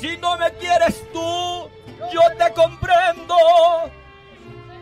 [0.00, 1.70] Si no me quieres tú,
[2.12, 3.36] yo te comprendo.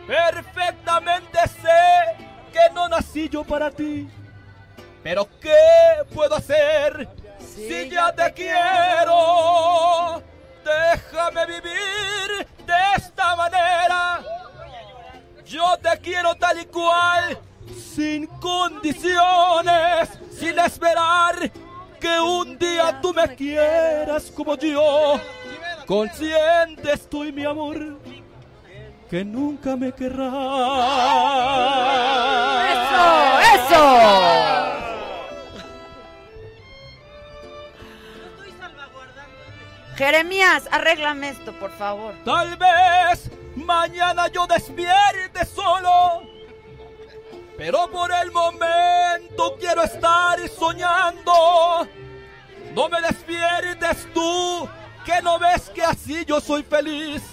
[0.07, 4.09] Perfectamente sé que no nací yo para ti.
[5.03, 7.07] Pero ¿qué puedo hacer
[7.39, 10.21] si ya te quiero?
[10.63, 14.21] Déjame vivir de esta manera.
[15.45, 17.37] Yo te quiero tal y cual,
[17.75, 21.51] sin condiciones, sin esperar
[21.99, 25.19] que un día tú me quieras como yo.
[25.85, 27.99] Consciente estoy, mi amor,
[29.09, 30.31] que nunca me querrás.
[32.71, 33.05] ¡Eso!
[33.55, 34.35] ¡Eso!
[39.95, 42.13] Jeremías, arréglame esto, por favor.
[42.25, 46.34] Tal vez mañana yo despierte solo.
[47.57, 51.87] Pero por el momento quiero estar soñando.
[52.73, 54.67] No me despiertes tú,
[55.05, 57.23] que no ves que así yo soy feliz.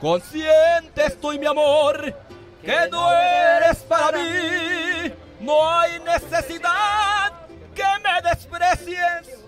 [0.00, 2.14] Consciente estoy, mi amor,
[2.62, 5.12] que no eres para mí.
[5.40, 7.32] No hay necesidad
[7.74, 9.40] que me desprecies.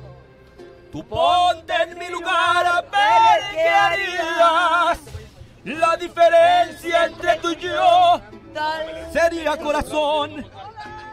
[0.91, 4.99] Tú ponte en mi lugar a ver qué harías.
[5.65, 8.21] La diferencia entre tú y yo
[9.13, 10.45] sería corazón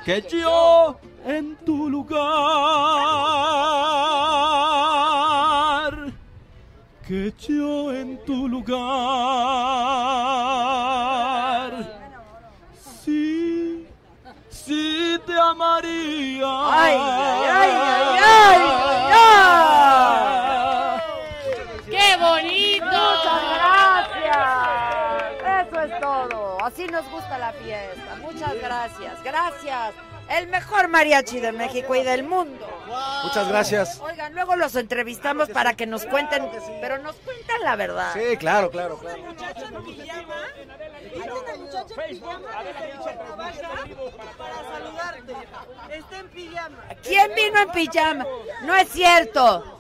[0.06, 2.20] que yo en tu lugar.
[7.08, 8.80] Que yo en tu lugar.
[13.04, 13.88] Sí,
[14.50, 16.46] sí te amaría.
[16.46, 18.62] ¡Ay, ay, ay, ay, ay,
[19.12, 19.30] ay!
[20.69, 20.69] ¡Qué
[26.80, 28.16] Así nos gusta la fiesta.
[28.22, 29.22] Muchas gracias.
[29.22, 29.94] Gracias.
[30.30, 32.66] El mejor mariachi de México y del mundo.
[33.22, 34.00] Muchas gracias.
[34.00, 36.50] Oigan, luego los entrevistamos para que nos cuenten,
[36.80, 38.14] pero nos cuentan la verdad.
[38.14, 39.22] Sí, claro, claro, claro.
[44.38, 45.34] Para saludarte.
[45.92, 46.78] Está en pijama.
[47.04, 48.26] ¿Quién vino en pijama?
[48.64, 49.80] No es cierto.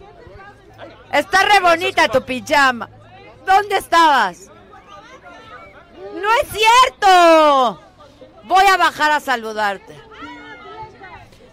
[1.13, 2.89] Está re bonita tu pijama.
[3.45, 4.48] ¿Dónde estabas?
[6.21, 7.81] No es cierto.
[8.43, 9.99] Voy a bajar a saludarte.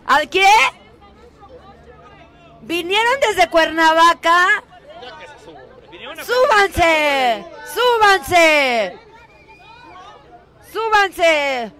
[0.06, 0.48] ¿A qué?
[2.62, 4.62] ¿Vinieron desde Cuernavaca?
[6.24, 7.44] ¡Súbanse!
[7.74, 8.98] ¡Súbanse!
[10.72, 11.72] ¡Súbanse!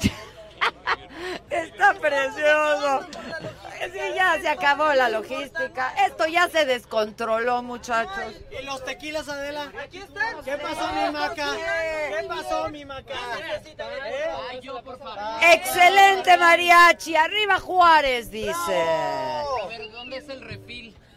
[1.50, 3.06] Está precioso.
[3.92, 5.94] Sí, ya se acabó la logística.
[6.06, 8.34] Esto ya se descontroló, muchachos.
[8.50, 9.72] ¿Y los tequilas, Adela?
[9.82, 10.42] Aquí están.
[10.44, 11.52] ¿Qué pasó, mi maca?
[11.56, 13.14] ¿Qué pasó, mi maca?
[14.50, 15.18] Ay, yo, por favor.
[15.42, 17.16] Excelente mariachi.
[17.16, 18.52] Arriba Juárez, dice.
[18.52, 20.40] A ver, ¿dónde es el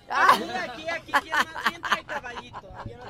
[0.10, 0.52] refil?
[0.57, 1.36] Aquí, aquí, ¿quién,
[1.68, 2.61] quién trae caballito?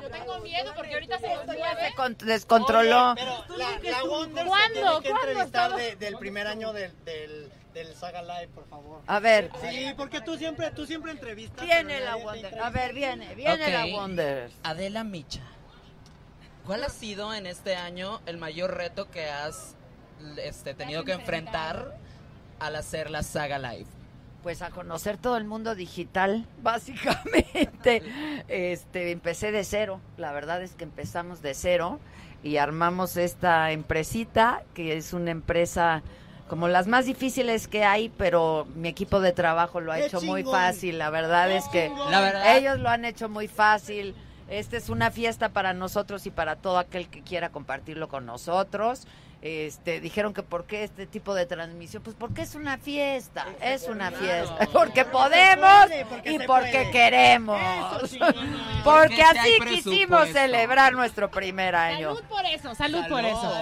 [0.02, 3.12] Yo tengo miedo porque ahorita se con- descontroló.
[3.12, 4.72] Oye, pero la, la Wonder se ¿Cuándo?
[4.74, 9.00] tiene que ¿Cuándo entrevistar de- del primer año del, del, del Saga Live, por favor.
[9.06, 9.50] A ver.
[9.60, 11.64] Sí, porque tú siempre, tú siempre entrevistas.
[11.64, 12.58] Viene la Wonder.
[12.60, 13.86] A ver, viene, viene la.
[13.86, 14.50] Wonder.
[14.62, 15.42] Adela Micha,
[16.66, 19.74] ¿cuál ha sido en este año el mayor reto que has
[20.36, 21.96] este, tenido que enfrentar
[22.58, 23.86] al hacer la saga live?
[24.42, 28.02] Pues a conocer todo el mundo digital, básicamente.
[28.48, 32.00] Este, empecé de cero, la verdad es que empezamos de cero
[32.42, 36.02] y armamos esta empresita, que es una empresa
[36.48, 40.20] como las más difíciles que hay, pero mi equipo de trabajo lo ha ¡Qué hecho
[40.22, 44.14] muy fácil, la verdad es que La verdad- ellos lo han hecho muy fácil.
[44.48, 49.06] Esta es una fiesta para nosotros y para todo aquel que quiera compartirlo con nosotros.
[49.42, 53.88] Este, dijeron que por qué este tipo de transmisión, pues porque es una fiesta, es
[53.88, 56.90] una fiesta, porque podemos porque y porque puede.
[56.90, 57.58] queremos,
[58.84, 62.14] Porque así quisimos celebrar nuestro primer año.
[62.14, 63.52] Salud por eso, salud, por eso.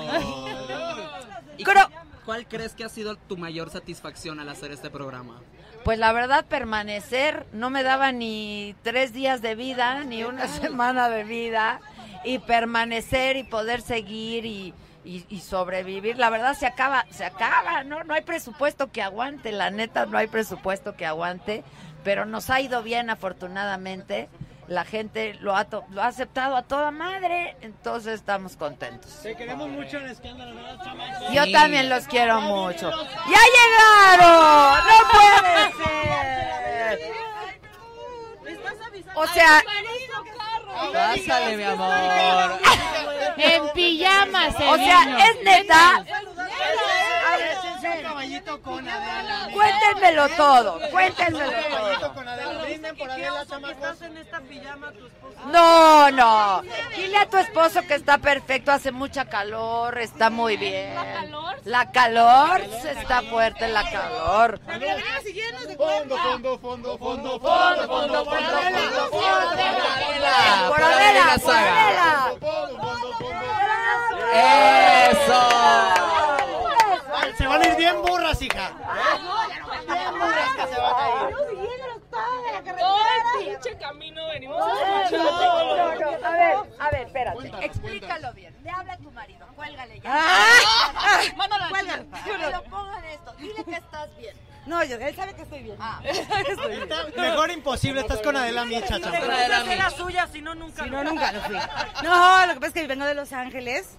[1.56, 1.88] ¿Y Creo-
[2.24, 5.40] ¿Cuál crees que ha sido tu mayor satisfacción al hacer este programa?
[5.84, 11.08] Pues la verdad, permanecer no me daba ni tres días de vida, ni una semana
[11.08, 11.80] de vida.
[12.24, 16.18] y permanecer y poder seguir y, y- y sobrevivir.
[16.18, 18.04] La verdad se acaba, se acaba, ¿no?
[18.04, 21.64] No hay presupuesto que aguante, la neta no hay presupuesto que aguante,
[22.04, 24.28] pero nos ha ido bien afortunadamente.
[24.66, 29.20] La gente lo ha, to- lo ha aceptado a toda madre, entonces estamos contentos.
[29.22, 31.32] Te queremos mucho en escándalo, ¿verdad, chamacos?
[31.32, 32.90] Yo también los quiero mucho.
[32.90, 34.78] ¡Ya llegaron!
[34.86, 37.00] ¡No puede ser!
[39.14, 39.62] O sea,
[40.92, 42.60] Pásale, mi amor.
[43.36, 46.04] En pijama se o sea, es neta.
[47.38, 49.48] Échense un caballito con Adela.
[49.52, 52.14] Cuéntenmelo todo, cuéntenmelo todo.
[55.46, 56.62] No, no.
[56.96, 60.94] Dile a tu esposo que está perfecto, hace mucha calor, está muy bien.
[61.64, 62.60] ¿La calor?
[62.82, 64.60] Se está fuerte la calor.
[65.76, 69.10] Fondo, fondo, fondo, fondo, Fondo, fondo, fondo, fondo, fondo.
[69.10, 71.86] Por Por Adela, Adela por Saga.
[71.86, 72.32] Adela.
[75.10, 75.40] Eso.
[77.36, 78.70] Se van a ir bien burras, hija.
[79.86, 81.36] Bien burras que se van a ir.
[82.78, 84.68] Todo el pinche camino venimos No,
[85.02, 85.76] escuchando.
[85.76, 87.64] no, A ver, a ver, espérate.
[87.64, 88.54] Explícalo bien.
[88.62, 89.46] Le habla a tu marido.
[89.56, 90.10] Cuélgale ya.
[90.14, 92.06] Ah, Mándalo al Cuélgale.
[92.24, 93.32] Que lo pongan esto.
[93.38, 94.36] Dile que estás bien.
[94.68, 95.76] No, yo, él sabe que estoy bien.
[95.80, 96.00] Ah.
[96.04, 96.88] Estoy bien.
[97.16, 99.26] Mejor imposible, estás con Adela Micha, chamacos.
[99.26, 100.84] la suya, si no nunca.
[100.84, 101.56] Si no nunca lo fui.
[102.04, 103.96] No, lo que pasa es que vengo de Los Ángeles.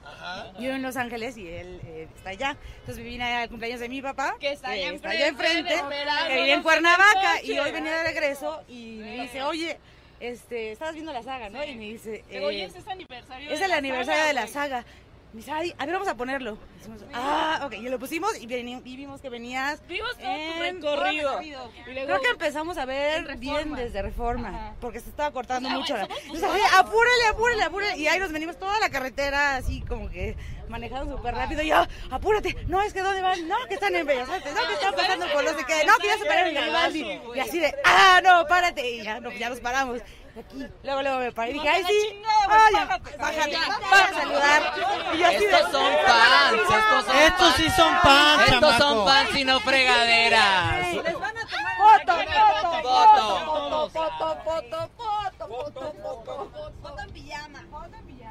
[0.60, 2.56] Yo en Los Ángeles y él eh, está allá.
[2.82, 4.36] Entonces vine al cumpleaños de mi papá.
[4.40, 6.28] Que está allá está allá enfrente, enfrente.
[6.28, 7.42] Que vive en Cuernavaca.
[7.44, 9.80] Y hoy venía de regreso y me dice, oye,
[10.20, 11.64] este, estabas viendo la saga, ¿no?
[11.64, 13.50] Y me dice, Oye, eh, ese es aniversario.
[13.50, 14.86] es de el la aniversario saga, de la saga.
[15.32, 16.58] Me dice, ay, a ver, vamos a ponerlo.
[16.80, 19.80] Decimos, ah, ok, y lo pusimos y, veni- y vimos que venías.
[19.88, 20.28] Vimos todo tu
[20.64, 20.82] en- recorrido.
[20.82, 21.72] todo el recorrido.
[21.88, 23.78] Y luego- Creo que empezamos a ver En bien Reforma.
[23.80, 25.96] desde Reforma, porque se estaba cortando sea, mucho.
[25.96, 27.98] somos Entonces, apúrale, apúrale, apúrale.
[27.98, 30.36] Y ahí nos venimos toda la carretera, así como que
[30.68, 31.62] manejando súper rápido.
[31.62, 33.48] Y yo, apúrate, no, es que ¿dónde van?
[33.48, 35.96] No, que están en Bellas Artes, no, que están pasando por no sé qué, no,
[35.98, 37.20] que ya se pararon en Garibaldi.
[37.36, 38.90] Y así de, ah, no, párate.
[38.90, 40.02] Y ya, no, ya nos paramos.
[40.40, 43.58] Aquí, luego, luego me paré y dije, ay, sí, ay, bájate, bájate,
[43.90, 44.74] para saludar.
[45.14, 47.56] Y yo así de, Estos son fans, estos son Estos fans.
[47.58, 49.06] sí son fans, Estos son chamaco.
[49.08, 50.86] fans y no fregaderas.
[50.88, 53.90] Foto, foto, Foto.
[53.90, 56.72] foto, foto, foto, foto, foto, foto.
[56.82, 57.64] Foto en pijama.
[57.72, 58.29] Foto en pijama.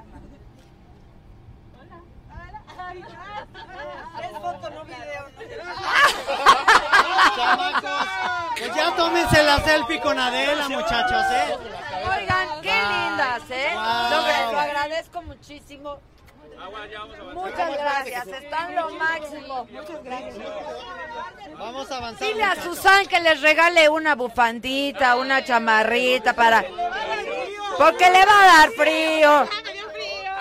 [4.23, 5.27] Es foto, no video.
[7.37, 8.09] Chamacos,
[8.59, 11.57] pues ya tómense la selfie con Adela, muchachos, ¿eh?
[12.09, 13.71] Oigan, qué lindas, ¿eh?
[13.75, 14.11] Wow.
[14.11, 16.01] Lo, lo agradezco muchísimo.
[17.35, 19.67] Muchas gracias, están lo máximo.
[19.71, 20.37] Muchas gracias.
[21.57, 22.29] Vamos a avanzar.
[22.29, 22.57] Dile a.
[22.57, 26.65] Susan que les regale una bufandita, una chamarrita para...
[27.79, 29.49] Porque le va a dar frío.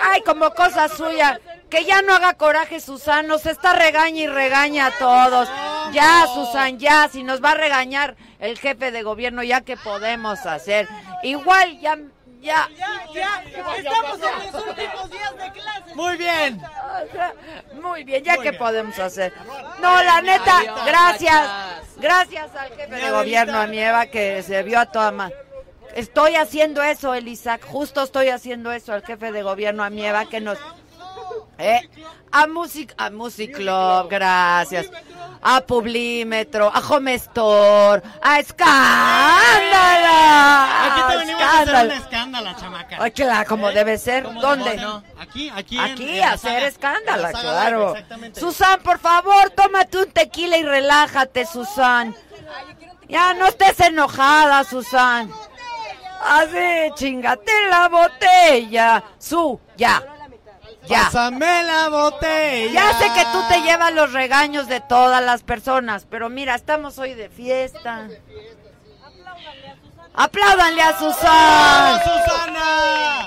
[0.00, 1.40] Ay, como cosa suya.
[1.70, 3.26] Que ya no haga coraje, Susan.
[3.26, 5.48] Nos está regaña y regaña a todos.
[5.92, 7.08] Ya, Susan, ya.
[7.08, 10.88] Si nos va a regañar el jefe de gobierno, ya que podemos hacer.
[11.22, 11.98] Igual, ya,
[12.40, 12.68] ya.
[13.12, 13.42] Ya,
[13.76, 15.94] estamos en los últimos días de clase.
[15.94, 16.62] Muy bien.
[17.82, 19.32] Muy bien, ya que podemos hacer.
[19.80, 21.50] No, la neta, Adiós, gracias.
[21.96, 25.30] Gracias al jefe de gobierno, a mi Eva, que se vio a toda ma-
[25.94, 27.64] Estoy haciendo eso, Elisac.
[27.66, 30.58] Justo estoy haciendo eso al jefe de gobierno, a mi Eva, que nos.
[31.58, 31.88] Eh,
[32.30, 34.88] a Music, a Music Club, gracias.
[35.42, 40.06] A Publímetro, a Home Store, a Escándala.
[40.86, 42.96] Aquí te venimos a hacer un escándalo, chamaca.
[43.00, 44.24] Ay, claro, como debe ser.
[44.24, 44.76] ¿Cómo ¿Dónde?
[44.76, 45.02] no?
[45.18, 45.78] Aquí, aquí.
[45.78, 46.66] Aquí, en hacer saga.
[46.66, 47.94] escándalo, En la saga claro.
[48.34, 52.14] Susan, por favor, tómate un tequila y relájate, Susan.
[53.08, 55.30] Ya no estés enojada, Susan.
[56.20, 59.04] Así, chingate la botella.
[59.18, 60.02] Su, ya.
[60.88, 61.04] Ya.
[61.04, 62.72] Pásame la botella.
[62.72, 66.98] Ya sé que tú te llevas los regaños de todas las personas, pero mira, estamos
[66.98, 68.08] hoy de fiesta.
[70.14, 72.00] Apláudanle a Susan.
[72.02, 73.26] Susana!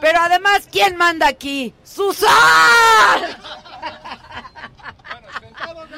[0.00, 1.74] Pero además, ¿quién manda aquí?
[1.82, 2.28] ¡Susan!
[5.66, 5.88] Vamos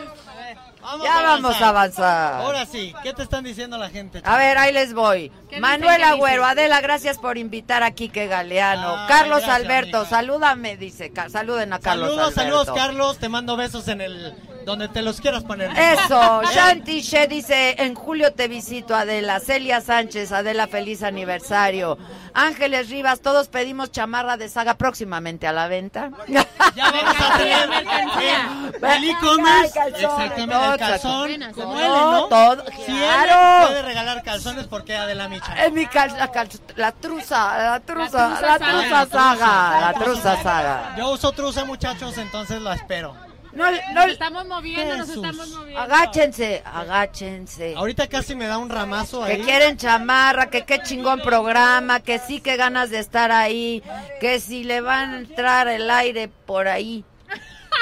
[1.04, 2.34] Ya vamos a avanzar.
[2.42, 4.22] Ahora sí, ¿qué te están diciendo la gente?
[4.24, 5.30] A ver, ahí les voy.
[5.48, 6.44] ¿Qué Manuel Agüero?
[6.44, 8.96] Adela, gracias por invitar a Quique Galeano.
[8.96, 11.12] Ay, Carlos gracias, Alberto, salúdame, dice.
[11.28, 12.64] Saluden a Carlos Saludos, Alberto.
[12.64, 13.18] saludos, Carlos.
[13.18, 14.34] Te mando besos en el.
[14.70, 15.70] Donde te los quieras poner.
[15.76, 16.42] Eso.
[16.52, 19.40] Shanti She dice, en julio te visito, Adela.
[19.40, 21.98] Celia Sánchez, Adela, feliz aniversario.
[22.34, 26.10] Ángeles Rivas, todos pedimos chamarra de saga próximamente a la venta.
[26.28, 26.46] Ya
[26.92, 27.70] vamos a tener.
[29.00, 30.42] El e-commerce, exactamente,
[30.72, 32.24] el calzón, como No, él, ¿no?
[32.28, 33.62] todo, Si claro.
[33.62, 35.64] él puede regalar calzones, ¿por qué Adela Micha?
[35.64, 38.58] Es mi cal, la, cal- la truza, la truza, la saga.
[38.58, 40.94] truza saga, la truza saga.
[40.96, 43.14] Yo uso truza, muchachos, entonces la espero.
[43.52, 45.24] No, no, Nos estamos moviendo, nos Jesús.
[45.24, 45.80] estamos moviendo.
[45.80, 47.74] agáchense, agáchense.
[47.76, 49.42] Ahorita casi me da un ramazo Que ahí.
[49.42, 53.82] quieren chamarra, que qué chingón programa, que sí que ganas de estar ahí,
[54.20, 57.04] que si le van a entrar el aire por ahí.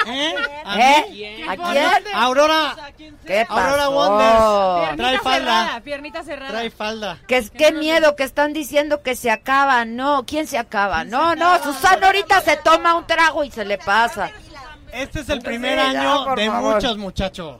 [0.07, 0.33] ¿Eh?
[0.65, 1.05] ¿A ¿Eh?
[1.09, 1.43] mí?
[1.47, 2.15] ¿A quién?
[2.15, 2.75] Aurora.
[3.27, 3.91] ¿Qué Aurora pasó?
[3.91, 4.95] Wonders.
[4.95, 5.39] Trae Piernita falda.
[5.63, 6.51] cerrada, piernita cerrada.
[6.51, 7.17] Trae falda.
[7.27, 11.03] Que qué miedo que están diciendo que se acaba, no, ¿quién se acaba?
[11.03, 14.31] No, no, Susana ahorita se toma un trago y se le pasa.
[14.91, 16.75] Este es el primer Sí, ya, año de favor.
[16.75, 17.57] muchos, muchachos.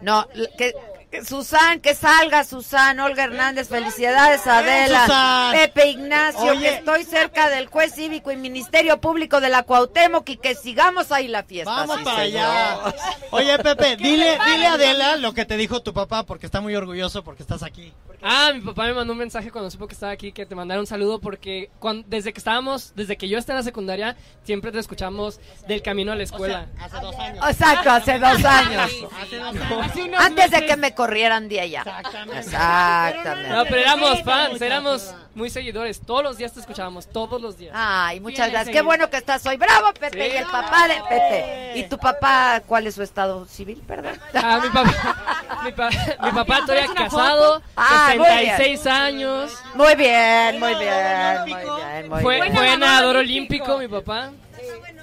[0.00, 0.26] No,
[0.58, 0.74] que,
[1.10, 5.52] que Susan, que salga Susan, Olga Hernández, felicidades Adela, Susan.
[5.52, 6.60] Pepe Ignacio, Oye.
[6.60, 11.12] que estoy cerca del juez cívico y Ministerio Público de la Cuauhtémoc y que sigamos
[11.12, 11.70] ahí la fiesta.
[11.70, 12.44] Vamos sí, para señor.
[12.44, 12.94] allá.
[13.30, 16.74] Oye, Pepe, dile, dile a Adela lo que te dijo tu papá, porque está muy
[16.76, 17.92] orgulloso porque estás aquí.
[18.22, 20.80] Ah, mi papá me mandó un mensaje cuando supo que estaba aquí, que te mandara
[20.80, 24.72] un saludo porque cuan- desde que estábamos, desde que yo estaba en la secundaria, siempre
[24.72, 26.66] te escuchamos del camino a la escuela.
[26.80, 27.44] hace dos años.
[27.48, 28.90] Exacto, hace dos años.
[29.20, 29.56] Hace dos
[29.96, 30.20] años.
[30.20, 31.80] Antes de que me corrieran de allá.
[31.80, 33.48] Exactamente.
[33.48, 36.00] No, pero éramos fans, éramos muy seguidores.
[36.00, 37.72] Todos los días te escuchábamos, todos los días.
[37.76, 38.74] Ay, muchas gracias.
[38.74, 39.56] Qué bueno que estás hoy.
[39.56, 40.30] Bravo, Pepe.
[40.30, 40.34] Sí.
[40.34, 41.72] Y el papá de Pepe.
[41.76, 44.18] ¿Y tu papá cuál es su estado civil, perdón?
[44.34, 45.90] Ah, mi papá, mi, pa-
[46.24, 49.52] mi papá todavía casado, Ah, muy 66 años.
[49.74, 52.54] Muy bien, muy bien, muy bien, muy Fue, bien.
[52.56, 54.30] fue nadador olímpico, mi papá.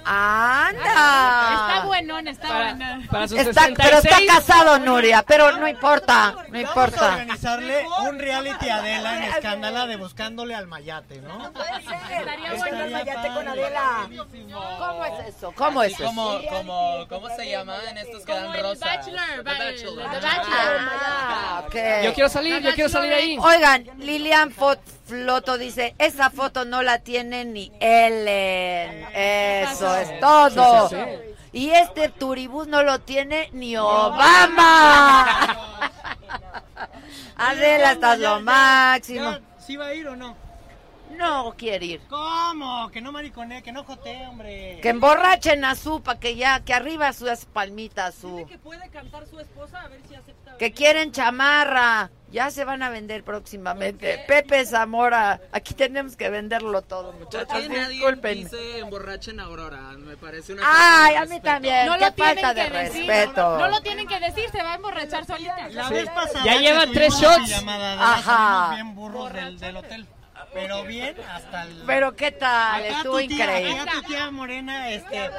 [0.06, 1.66] Anda.
[1.68, 3.06] Está buenón, está buenón.
[3.08, 3.88] Para sus Está- 66.
[3.90, 7.06] pero está casado, Nuria, pero no importa, no Vamos a importa.
[7.12, 11.46] organizarle un reality a Adela en escándala de buscándole al mayate, ¿no?
[11.46, 14.08] Estaría bueno el mayate con Adela.
[14.78, 15.52] ¿Cómo es eso?
[15.56, 16.04] ¿Cómo es eso?
[16.04, 18.86] Como, como, ¿Cómo se llama en estos que dan rosa?
[18.86, 20.10] Bachelor, Bachelor.
[20.10, 20.80] The Bachelor.
[20.90, 21.74] Ah, ok.
[22.04, 23.36] Yo quiero salir, yo quiero salir ahí.
[23.38, 29.06] Oigan, Lilian Fot- Floto dice, esa foto no la tiene ni Ellen.
[29.12, 30.88] Eso es todo.
[30.88, 31.02] Sí, sí,
[31.52, 35.26] Y este turibús no lo tiene ni Obama.
[37.36, 39.38] Adela, estás lo máximo.
[39.58, 40.43] ¿Sí va a ir o no?
[41.16, 42.00] No quiere ir.
[42.08, 42.90] ¿Cómo?
[42.90, 44.78] Que no maricone, que no jotee, hombre.
[44.82, 48.44] Que emborrachen a su, pa' que ya, que arriba sus palmitas, su.
[48.46, 50.56] que puede cantar su esposa a ver si acepta.
[50.56, 52.10] Que quieren chamarra.
[52.30, 54.24] Ya se van a vender próximamente.
[54.26, 57.46] Pepe Zamora, aquí tenemos que venderlo todo, muchachos.
[57.46, 58.34] ¿Por qué nadie Disculpen.
[58.42, 59.80] dice emborrachen a Aurora?
[59.98, 61.86] Me parece una Ay, a mí también.
[61.86, 63.06] No Qué lo tienen falta de que decir.
[63.06, 63.58] respeto.
[63.58, 65.68] No lo tienen que decir, se va a emborrachar solita.
[65.68, 67.62] La vez pasada Ya que lleva tuvimos tres shots.
[67.68, 68.70] Ajá.
[68.74, 70.06] bien burros del, del hotel.
[70.52, 71.82] Pero bien hasta el...
[71.86, 73.80] Pero qué tal, Acá estuvo tu tía- increíble.
[73.80, 75.30] acá tu tía Morena, este...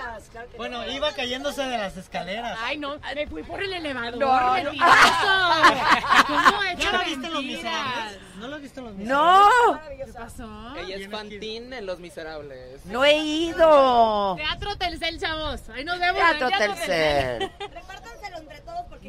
[0.57, 2.57] Bueno, iba cayéndose de las escaleras.
[2.63, 4.53] Ay, no, me fui por el elevador, No, no.
[4.53, 4.91] mentiroso.
[6.27, 7.43] ¿Cómo he hecho ¿No la viste en Los?
[7.43, 8.19] Miserables?
[8.37, 9.49] ¿No la viste en Los No,
[9.97, 10.75] ¿Qué pasó?
[10.77, 12.85] Ella es Fantín en Los Miserables.
[12.85, 14.35] no he ido.
[14.35, 15.61] Teatro Telcel, chavos.
[15.73, 16.19] Ahí nos vemos.
[16.19, 17.51] Teatro en Teatro Telcel.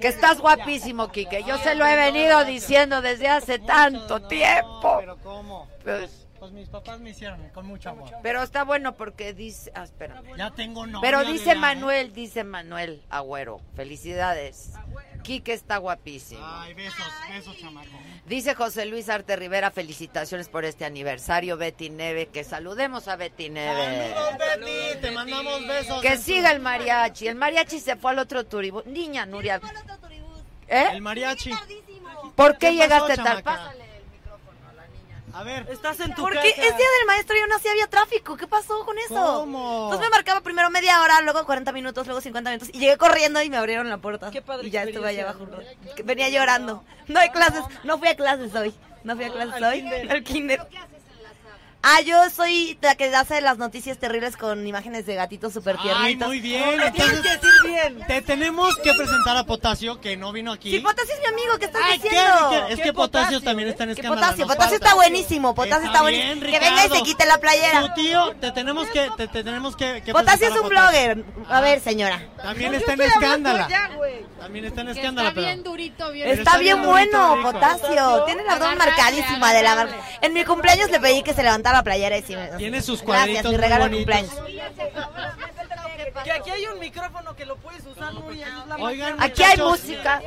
[0.00, 1.42] Que estás guapísimo, Quique.
[1.44, 4.98] Yo se lo he venido diciendo desde hace tanto tiempo.
[5.00, 5.68] Pero ¿cómo?
[5.86, 8.10] Pues- Pues mis papás me hicieron con mucho amor.
[8.22, 9.72] Pero está bueno porque dice.
[9.74, 10.22] Ah, espera.
[10.36, 11.00] Ya tengo novia.
[11.00, 11.54] Pero dice.
[11.54, 13.62] Manuel, dice Manuel Agüero.
[13.74, 14.72] Felicidades.
[15.22, 16.44] Quique está guapísimo.
[16.44, 17.88] Ay, besos, besos, chamaco.
[18.26, 22.26] Dice José Luis Arte Rivera, felicitaciones por este aniversario, Betty Neve.
[22.26, 24.12] Que saludemos a Betty Neve.
[24.12, 26.02] Saludos, Betty, te mandamos besos.
[26.02, 27.28] Que siga el mariachi.
[27.28, 28.82] El mariachi se fue al otro turibú.
[28.84, 29.58] Niña Nuria.
[30.68, 30.88] ¿Eh?
[30.92, 31.50] El mariachi.
[32.34, 33.42] ¿Por qué, ¿Qué pasó, llegaste chamaca?
[33.42, 33.85] Pásale.
[35.36, 35.66] A ver.
[35.70, 36.48] Estás en tu Porque casa.
[36.62, 38.38] es día del maestro y aún así había tráfico.
[38.38, 39.14] ¿Qué pasó con eso?
[39.14, 39.84] ¿Cómo?
[39.84, 42.70] Entonces me marcaba primero media hora, luego 40 minutos, luego 50 minutos.
[42.72, 44.30] Y llegué corriendo y me abrieron la puerta.
[44.30, 45.46] Qué padre Y ya estuve allá abajo.
[46.04, 46.82] Venía llorando.
[47.08, 47.62] No hay clases.
[47.84, 48.74] No fui a clases hoy.
[49.04, 50.08] No fui a clases hoy.
[50.08, 50.66] Al kinder.
[51.88, 55.82] Ah, yo soy la que hace las noticias terribles con imágenes de gatitos súper Ay,
[55.84, 56.26] tiernitos.
[56.26, 56.82] muy bien.
[56.82, 58.04] Entonces, que decir bien.
[58.08, 60.72] te tenemos que presentar a Potasio, que no vino aquí.
[60.72, 62.50] Sí, Potasio es mi amigo, ¿qué estás Ay, diciendo?
[62.50, 62.72] ¿Qué?
[62.74, 64.16] Es que Potasio también está en escándalo.
[64.20, 64.84] Potasio, Potasio falta.
[64.84, 66.50] está buenísimo, Potasio está, bien, buenísimo.
[66.52, 67.80] Que venga y se quite la playera.
[67.94, 71.14] Tu tío, te tenemos que, te, te tenemos que, que Potasio es a un Potasio.
[71.14, 71.24] blogger.
[71.48, 72.20] A ver, señora.
[72.42, 74.26] También No, está en güey.
[74.40, 75.46] También está en Que escándala, está pero.
[75.46, 77.38] bien durito, bien Está, Está bien bueno.
[77.42, 78.24] Potasio.
[78.26, 79.88] Tiene abdomen Agarrarle, marcadísima de la.
[80.20, 82.48] En mi cumpleaños le pedí que se levantara la playera y sí me...
[82.58, 84.16] Tiene sus Gracias, cuadritos mi muy regalo de bonitos.
[84.16, 84.66] cumpleaños.
[86.24, 90.22] Que aquí hay un micrófono que lo puedes usar, la Oigan, Aquí hay música.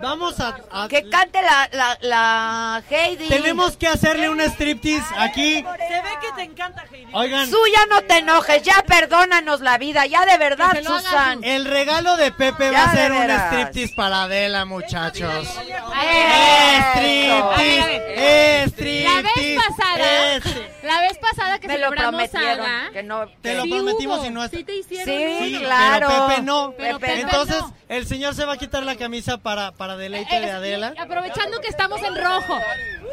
[0.00, 3.28] Vamos a, a- Que cante la, la, la Heidi.
[3.28, 5.56] Tenemos que hacerle un striptease aquí.
[5.56, 7.10] Se ve que te encanta, Heidi.
[7.12, 11.42] Oigan, Su, ya no te enojes, ya perdónanos la vida, ya de verdad, Susan.
[11.44, 15.28] el regalo de Pepe Ya va a ser un striptease para Adela, muchachos.
[15.28, 16.90] ver.
[16.90, 19.56] Striptease, La vez striptease.
[19.56, 20.40] pasada,
[20.82, 23.26] la vez pasada que Me lo celebramos prometieron, Saga, que no...
[23.42, 24.56] Te lo sí prometimos hubo, y no está.
[24.56, 26.08] sí te hicieron Sí, claro.
[26.08, 26.74] Pero Pepe no.
[26.76, 27.74] Pero Pepe Entonces, no.
[27.88, 30.92] el señor se va a quitar la camisa para, para deleite de Adela.
[30.98, 32.58] Aprovechando que estamos en rojo.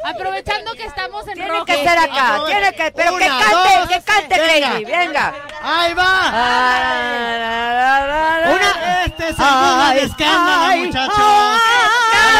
[0.03, 1.65] Aprovechando que estamos en Tiene rojo.
[1.65, 2.91] que ser acá, tiene que...
[2.91, 4.73] Pero que Una, cante, dos, que cante venga.
[4.97, 5.35] Venga.
[5.61, 6.31] ¡Ahí va!
[8.53, 11.15] Una, este es el Ay, de escándalo, ay, muchachos.
[12.11, 12.39] Pero,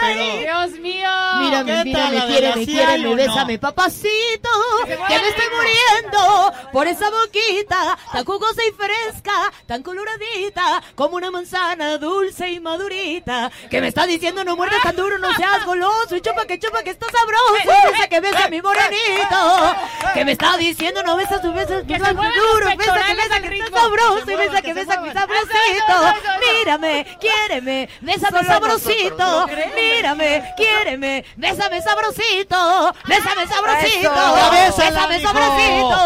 [0.00, 1.10] pero, Dios mío.
[1.44, 4.48] Mírame, ¿Qué tal mírame, quiéreme, quiéreme, bésame, papacito,
[4.86, 11.30] que me estoy muriendo por esa boquita tan jugosa y fresca, tan coloradita, como una
[11.30, 16.16] manzana dulce y madurita, que me está diciendo no muerdas tan duro, no seas goloso,
[16.16, 19.76] y chupa que chupa que está sabroso, besa que besa mi morenito,
[20.14, 23.58] que me está diciendo no besas tu beso, que los duro, besa que besa que
[23.58, 31.80] está sabroso, y besa que besa que sabrosito, mírame, quiéreme, bésame sabrosito, mírame, quiéreme, bésame
[31.82, 34.36] sabrosito, bésame sabrosito, Eso.
[34.36, 35.96] Ya bésala, bésame sabrosito.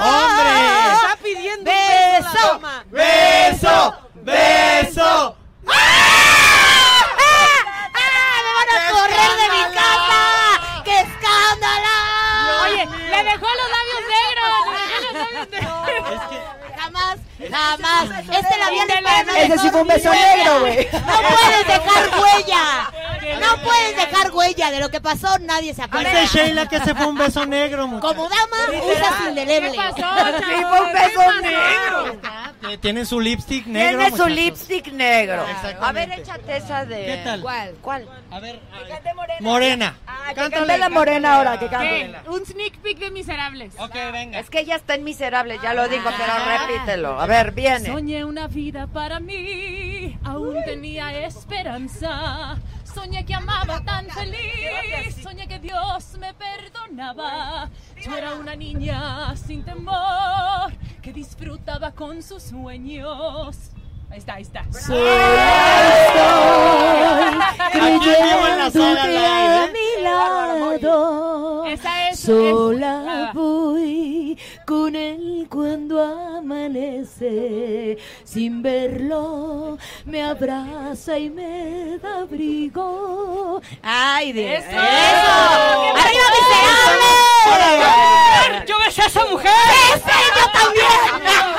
[0.00, 0.52] ¡Hombre!
[0.94, 1.80] Está pidiendo un beso
[2.20, 2.46] la Beso.
[2.52, 2.84] dama.
[2.90, 3.94] ¡Beso!
[4.14, 5.36] ¡Beso!
[5.66, 7.04] ¡Ah,
[8.44, 10.20] me van a correr de mi casa!
[10.84, 11.94] ¡Qué escándalo!
[12.64, 14.54] Oye, le dejó los labios negros.
[14.70, 16.12] Le dejó los labios negros.
[16.12, 16.38] Es que
[17.38, 17.78] Jamás,
[18.08, 18.20] jamás.
[18.20, 20.36] Este labial es para no Ese sí fue un beso huella.
[20.36, 20.88] negro, güey.
[20.92, 22.90] No puedes dejar huella.
[23.40, 26.08] No puedes dejar huella de lo que pasó, nadie se acuerda.
[26.22, 28.14] dice Sheila que se fue un beso negro, muchacho.
[28.14, 29.70] Como dama, usas indeleble.
[29.72, 32.20] ¿Qué pasó, Sí, fue un ¿Qué beso negro.
[32.68, 34.36] Eh, Tiene su lipstick negro, Tiene su muchachos.
[34.36, 35.42] lipstick negro.
[35.48, 35.84] Exactamente.
[35.86, 37.06] A ver, échate esa de...
[37.06, 37.40] ¿Qué tal?
[37.40, 37.74] ¿Cuál?
[37.80, 38.08] ¿Cuál?
[38.30, 38.60] A ver,
[39.40, 39.96] Morena.
[40.06, 40.66] Ah, que Cántale.
[40.66, 42.12] cante la morena ahora, que cante.
[42.28, 43.74] Un sneak peek de Miserables.
[43.78, 44.38] Ok, venga.
[44.40, 47.20] Es que ella está en miserable, ya lo digo, pero repítelo.
[47.20, 47.86] A ver, viene.
[47.86, 52.56] Soñé una vida para mí, aún tenía esperanza.
[52.98, 57.70] Soñé que amaba tan feliz, soñé que Dios me perdonaba.
[58.04, 63.56] Yo era una niña sin temor, que disfrutaba con sus sueños.
[64.10, 64.62] Ahí está, ahí está.
[67.72, 71.64] Creyéndote live, a mi lado.
[71.66, 74.38] Esa es- Sola es- voy
[74.68, 76.04] con él cuando
[76.36, 77.96] amanece.
[78.22, 83.62] Sin verlo, me abraza y me da abrigo.
[83.82, 84.62] ¡Ay, Dios!
[84.62, 84.76] ¡Eso!
[84.76, 87.06] ¡Arriba, miserable!
[88.66, 89.50] ¡Yo besé a esa mujer!
[89.94, 91.57] ¡Ese, yo también!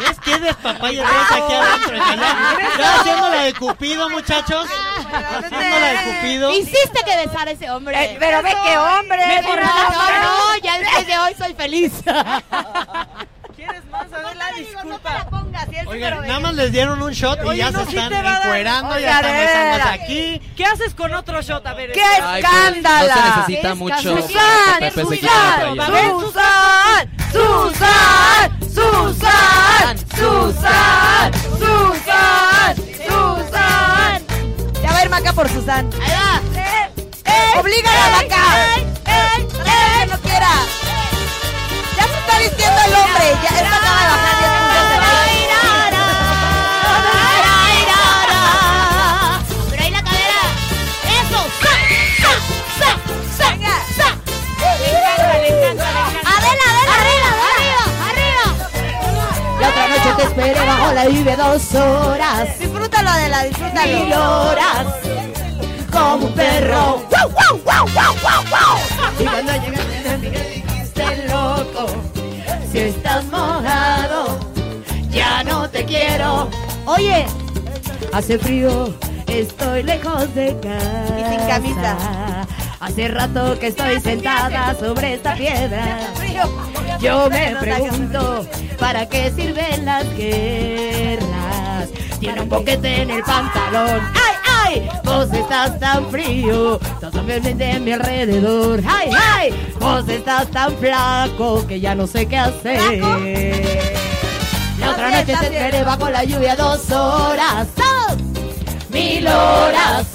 [0.00, 1.96] ¿Ves qué despapaya traes aquí adentro?
[1.96, 4.66] Ya, ya haciendo la de Cupido, muchachos.
[5.12, 6.50] Haciendo la de Cupido.
[6.52, 8.02] Hiciste que besar a ese hombre.
[8.04, 9.18] Eh, pero ve qué hombre.
[9.26, 11.92] Mira, no, no, ya después de hoy soy feliz.
[13.56, 14.06] ¿Quieres más?
[14.12, 15.26] Adela, disculpa.
[15.86, 18.98] Oigan, nada más les dieron un shot y ya no, se sí están a encuerando,
[18.98, 19.86] ya están veras.
[19.92, 20.40] aquí.
[20.56, 21.66] ¿Qué haces con otro shot?
[21.66, 23.14] A ver, ¡Qué escándala!
[23.14, 25.10] no se necesita mucho Susan, que la Susan.
[26.20, 32.76] Susan, Susan, Susan, Susan, Susan,
[33.06, 34.22] Susan.
[34.82, 35.88] Ya va a ir Maca por Susan.
[36.00, 37.60] Ahí va.
[37.60, 38.44] Oblígala, Maca.
[39.04, 40.52] Que no quiera.
[41.96, 43.36] Ya se está vistiendo el hombre.
[43.42, 44.39] Ya esta acaba de bajar
[60.40, 62.58] esperé bajo la lluvia dos horas.
[62.58, 63.98] Disfrútalo, Adela, disfrútalo.
[63.98, 64.86] Mil horas.
[65.90, 67.02] Como un perro.
[67.10, 68.78] ¡Wow, wow, wow, wow, wow, wow!
[69.18, 71.86] Y cuando llegaste me dijiste loco.
[72.72, 74.38] Si estás mojado,
[75.10, 76.48] ya no te quiero.
[76.86, 77.26] Oye,
[78.12, 78.94] hace frío,
[79.26, 81.18] estoy lejos de casa.
[81.18, 81.96] Y sin camisa.
[82.80, 85.98] Hace rato que estoy sentada sobre esta piedra.
[86.98, 88.46] Yo me pregunto,
[88.78, 91.90] ¿para qué sirven las guerras?
[92.18, 94.00] Tiene un boquete en el pantalón.
[94.14, 94.34] ¡Ay,
[94.64, 94.88] ay!
[95.04, 98.80] Vos estás tan frío, estás simplemente a mi alrededor.
[98.88, 99.72] ¡Ay, ay!
[99.78, 102.98] Vos estás tan flaco que ya no sé qué hacer.
[104.78, 107.68] La otra noche te esperé bajo la lluvia dos horas.
[107.76, 108.16] ¡Dos!
[108.88, 110.06] Mil horas.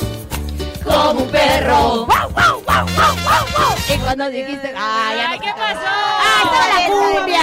[0.85, 2.05] Como un perro.
[2.05, 3.75] ¡Wow, wow, wow, wow, wow, wow!
[3.93, 5.79] Y cuando dijiste, ¡ay, Ay, ¿qué pasó?
[6.21, 7.41] ¡Ay, estaba la cumbia!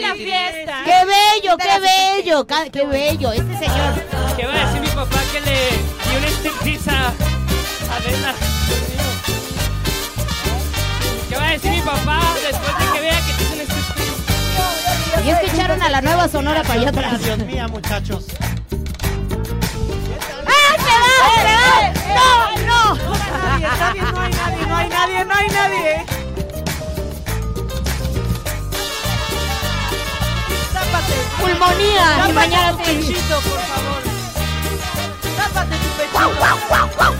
[0.00, 0.74] La fiesta.
[0.84, 3.94] ¡Qué bello, qué bello, qué bello, este señor.
[4.36, 5.70] ¿Qué va a decir mi papá que le
[6.10, 7.12] dio una striptease a
[7.96, 8.34] Adela?
[11.28, 15.24] ¿Qué va a decir mi papá después de que vea que te hizo una striptease?
[15.24, 17.22] Y es que echaron a la nueva Sonora para allá atrás.
[17.22, 18.26] Dios mío, muchachos.
[21.22, 21.74] ¡Ah, se va!
[22.14, 22.26] ¡No,
[22.66, 22.94] no!
[22.94, 26.04] No hay nadie, no hay nadie, no hay nadie.
[30.72, 31.14] Tápate.
[31.40, 34.02] Pulmonía, y mañana te- pechito, por favor.
[35.36, 37.14] Tápate tu pechito.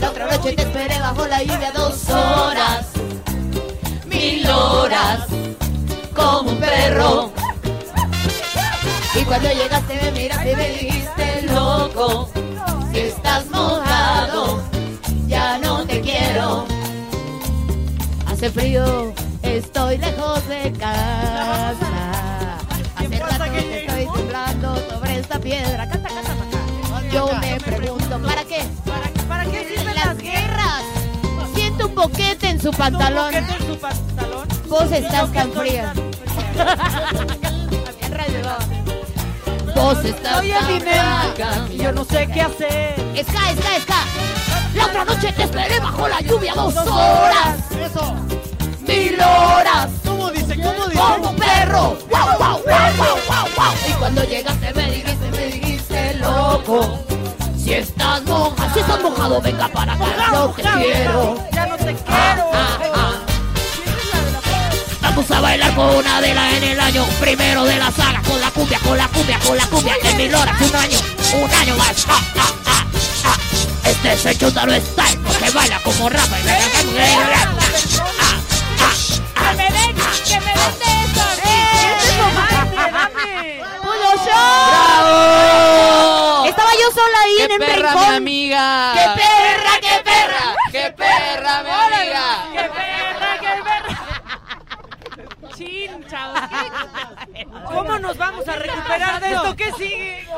[0.00, 2.86] La otra noche te esperé bajo la lluvia dos horas,
[4.22, 5.26] mil horas,
[6.14, 7.32] como un perro.
[9.14, 12.30] Y cuando llegaste me miraste y me dijiste loco,
[12.92, 14.62] si estás mojado,
[15.26, 16.64] ya no te quiero.
[18.30, 19.12] Hace frío,
[19.42, 21.92] estoy lejos de casa.
[22.96, 25.88] Hace rato que estoy temblando sobre esta piedra.
[25.88, 27.08] Canta, canta, canta.
[27.12, 28.62] Yo me pregunto, ¿para qué?
[29.28, 30.82] ¿Para qué sirven las guerras?
[31.54, 33.34] Siento un boquete en su pantalón.
[34.72, 35.92] Vos estás tan fría.
[39.76, 41.68] Vos estás tan flaca.
[41.70, 42.94] y Yo no sé qué hacer.
[43.14, 43.96] Esca, esca, esca.
[44.74, 47.70] La otra noche te esperé bajo la lluvia dos horas.
[47.70, 48.14] Eso.
[48.88, 49.90] Mil horas.
[50.06, 50.56] ¿Cómo dice?
[50.56, 51.02] ¿Cómo dice?
[51.02, 51.98] Como perro.
[52.08, 53.74] Guau, guau, guau, guau, guau.
[53.86, 56.98] Y cuando llegaste me dijiste, me dijiste loco.
[57.58, 60.30] Si estás mojado, si estás mojado, venga para acá.
[60.32, 61.36] No te quiero.
[61.52, 62.91] Ya no te quiero.
[65.14, 68.40] Vamos a bailar con una de las en el año primero de la saga, con
[68.40, 70.98] la cumbia, con la cumbia, con la cumbia, en mil horas, un año,
[71.34, 72.06] un año más.
[72.08, 72.86] Ah, ah, ah,
[73.26, 73.36] ah.
[73.84, 76.38] Este es el Chutaro Style, porque baila como rapa.
[76.40, 76.48] y Que
[79.54, 79.94] me den,
[80.24, 81.52] que me den de
[81.98, 82.24] eso.
[83.82, 85.12] ¡Pudo show!
[86.46, 88.08] Estaba yo sola ahí ¡Qué en el perra, rincón.
[88.08, 88.92] mi amiga!
[88.94, 90.56] ¡Qué perra, qué perra!
[90.72, 92.24] ¡Qué perra, mi amiga!
[92.54, 93.92] ¡Qué perra, qué perra!
[96.12, 96.40] Chavos.
[97.66, 99.56] ¿Cómo nos vamos a recuperar de esto?
[99.56, 100.28] ¿Qué sigue?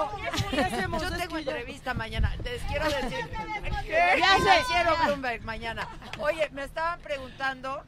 [0.50, 1.02] ¿Qué hacemos?
[1.02, 2.32] Yo tengo ya- entrevista mañana.
[2.44, 3.28] Les quiero decir.
[3.84, 4.22] ¿Qué?
[4.38, 5.88] Financiero Bloomberg mañana.
[6.20, 7.82] Oye, me estaban preguntando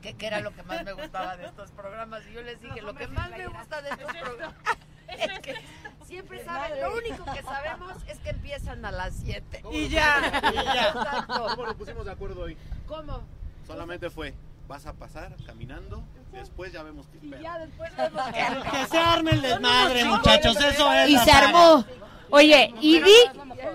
[0.00, 2.80] que qué era lo que más me gustaba de estos programas y yo les dije
[2.80, 4.54] lo que más me gusta de estos programas
[5.08, 5.54] es que
[6.06, 9.62] siempre saben, lo único que sabemos es que empiezan a las 7.
[9.72, 10.40] Y ya.
[10.52, 10.88] Y ya.
[10.88, 11.46] Exacto.
[11.50, 12.56] ¿Cómo nos pusimos de acuerdo hoy?
[12.86, 13.22] ¿Cómo?
[13.66, 14.32] Solamente fue,
[14.66, 16.02] vas a pasar caminando,
[16.32, 17.40] después ya vemos qué pedo.
[17.42, 18.22] Ya después vemos.
[18.70, 20.56] Que se arme el desmadre, muchachos.
[20.60, 21.08] Eso es.
[21.10, 21.84] Y la se armó.
[22.30, 23.12] Oye, y di...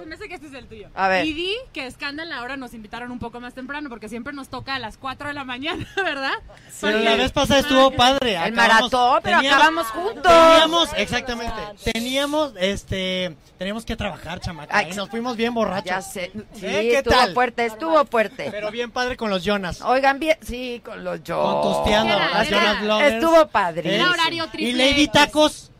[0.05, 0.89] Me sé que este es el tuyo.
[0.93, 1.25] A ver.
[1.25, 4.75] Y di que Scandal ahora nos invitaron un poco más temprano porque siempre nos toca
[4.75, 6.33] a las 4 de la mañana, ¿verdad?
[6.79, 8.35] Pero la vez pasada estuvo padre.
[8.35, 10.23] El maratón, pero acabamos juntos.
[10.23, 11.55] Teníamos, exactamente.
[11.93, 14.77] Teníamos, este, teníamos que trabajar, chamaca.
[14.77, 15.85] Ay, y nos fuimos bien borrachos.
[15.85, 16.31] Ya sé.
[16.53, 16.81] Sí, ¿Eh?
[16.91, 17.33] ¿Qué estuvo tal?
[17.33, 18.47] fuerte, estuvo fuerte.
[18.51, 19.81] Pero bien padre con los Jonas.
[19.81, 21.41] Oigan bien, sí, con los yo.
[21.41, 23.13] Con Tosteando, Era- las era- Jonas Lovers.
[23.15, 23.95] Estuvo padre.
[23.95, 25.11] Era horario triple Y Lady X.
[25.11, 25.70] Tacos.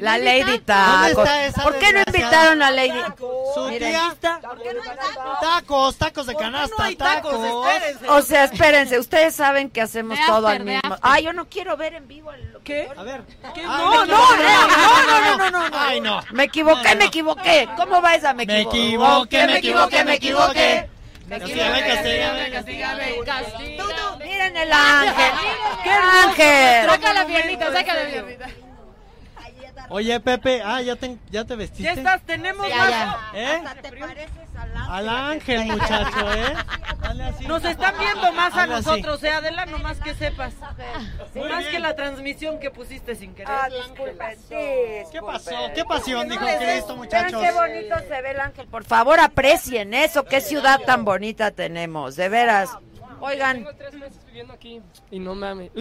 [0.00, 1.10] La Lady ¿Dónde Tacos.
[1.18, 3.00] está esa ¿Por qué no invitaron a Lady?
[3.54, 4.14] Su tía.
[5.40, 6.74] Tacos, tacos de canasta.
[6.78, 7.34] no hay tacos?
[7.34, 8.08] Espérense.
[8.08, 10.96] O sea, espérense, ustedes saben que hacemos todo al mismo.
[11.02, 12.88] Ay, yo no quiero ver en vivo el ¿Qué?
[12.96, 13.22] A ver.
[13.54, 13.62] ¿Qué?
[13.62, 15.76] No, no, no, no, no, no, no.
[15.78, 16.20] Ay, no.
[16.32, 17.68] Me equivoqué, me equivoqué.
[17.76, 18.32] ¿Cómo va esa?
[18.34, 19.46] Me equivoqué.
[19.46, 20.88] me equivoqué, me equivoqué.
[21.26, 21.94] Me Castígame, equivoqué.
[21.94, 23.76] castígame, castígame.
[23.78, 23.84] Tú,
[24.18, 25.32] Miren el ángel.
[25.84, 26.90] ¡Qué ángel!
[26.90, 28.46] Saca la piernita, saca la piernita.
[29.92, 31.82] Oye, Pepe, ah, ya te, ya te vestiste.
[31.82, 32.90] Ya estás, tenemos Ya, más.
[32.90, 33.18] ya.
[33.34, 33.62] ¿Eh?
[33.66, 34.90] Hasta te pareces al ángel.
[34.92, 36.54] Al ángel, muchacho, ¿eh?
[37.00, 37.46] Dale así.
[37.46, 38.84] Nos están viendo más a Hazle así.
[38.86, 40.54] nosotros, eh, Adela, nomás que sepas.
[41.34, 41.70] Muy Más bien.
[41.72, 43.50] que la transmisión que pusiste sin querer.
[43.50, 44.54] Ah, disculpen, sí,
[45.10, 45.50] ¿Qué pasó?
[45.74, 47.42] ¿Qué pasión, dijo Vean Cristo, muchachos?
[47.42, 48.66] qué bonito se ve el ángel.
[48.68, 50.24] Por favor, aprecien eso.
[50.24, 52.14] Qué ciudad tan bonita tenemos.
[52.14, 52.70] De veras.
[53.20, 53.56] Oigan.
[53.58, 54.80] Tengo tres meses viviendo aquí
[55.10, 55.70] y no me amen.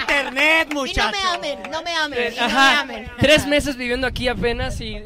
[0.00, 1.12] Internet, Y no muchachos.
[1.12, 3.10] me amen, no me amen, no me amen.
[3.18, 5.02] tres meses viviendo aquí apenas y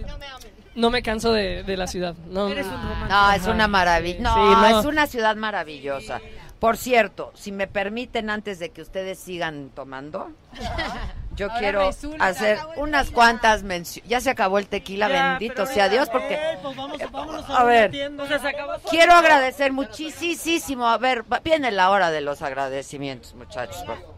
[0.75, 2.15] no me canso de, de la ciudad.
[2.29, 3.09] No, Eres un.
[3.09, 4.21] No, es una maravilla.
[4.21, 4.41] No, Sí,
[4.73, 4.81] no.
[4.81, 6.21] es una ciudad maravillosa.
[6.61, 10.31] Por cierto, si me permiten, antes de que ustedes sigan tomando,
[11.37, 12.25] yo Ahora quiero resulta.
[12.27, 14.09] hacer unas cuantas menciones.
[14.09, 17.51] Ya se acabó el tequila, Ya, bendito sea ahorita- Dios, porque Eh, pues vamos, vámonos
[17.51, 17.83] a, A ver.
[17.83, 18.25] una tienda.
[18.25, 18.73] O sea, se acabó.
[18.89, 20.89] quiero agradecer muchísimo.
[20.89, 23.83] A ver, va- viene la hora de los agradecimientos, muchachos.
[23.85, 24.15] por-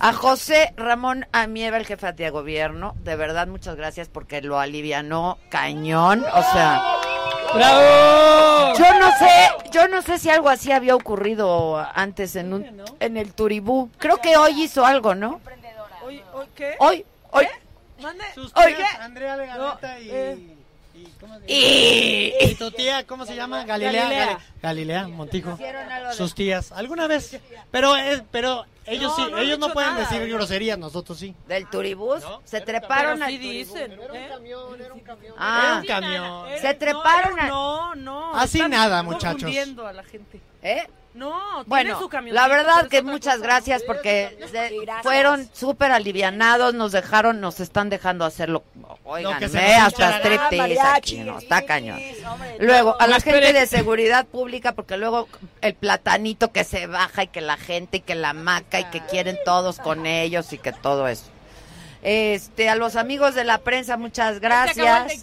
[0.00, 5.38] A José Ramón Amieva, el jefe de gobierno, de verdad muchas gracias porque lo alivianó
[5.50, 6.82] cañón, o sea,
[7.52, 8.74] ¡Bravo!
[8.78, 13.16] yo no sé, yo no sé si algo así había ocurrido antes en un en
[13.16, 13.90] el Turibú.
[13.98, 15.40] Creo que hoy hizo algo, ¿no?
[16.04, 16.74] Hoy, hoy, ¿qué?
[16.78, 17.46] Hoy, hoy.
[18.02, 18.24] Mande.
[18.34, 18.74] Sus Oye.
[18.74, 20.56] tías, Andrea Legarreta y, eh.
[20.94, 22.50] Y, ¿cómo se Y- llama?
[22.50, 23.64] Y tu tía, ¿cómo se llama?
[23.64, 24.02] Galilea.
[24.04, 24.38] Galilea.
[24.38, 25.58] Gali- Galilea Montijo.
[26.16, 26.72] Sus tías.
[26.72, 27.38] ¿Alguna vez?
[27.70, 30.08] Pero es, pero ellos No, sí, no ellos no pueden nada.
[30.08, 31.34] decir groserías, nosotros sí.
[31.48, 33.74] Del Turibús, se treparon Pero al sí Turibús.
[33.74, 33.92] dicen.
[33.92, 34.30] ¿eh?
[35.38, 36.48] Ah, Era un camión.
[36.60, 38.34] se treparon al- No, no.
[38.36, 39.50] Así nada, muchachos.
[39.84, 40.40] a la gente.
[40.62, 40.86] ¿Eh?
[41.14, 43.46] No, tiene Bueno, su la verdad que muchas cosa.
[43.46, 44.36] gracias porque
[45.04, 48.64] fueron súper alivianados, nos dejaron, nos están dejando hacerlo,
[49.04, 52.00] oigan, hasta striptease mariachi, aquí, no, está cañón.
[52.26, 55.28] hombre, Luego, a la gente de seguridad pública, porque luego
[55.60, 59.00] el platanito que se baja y que la gente y que la maca y que
[59.06, 61.33] quieren todos con ellos y que todo eso.
[62.04, 65.22] Este, a los amigos de la prensa, muchas gracias.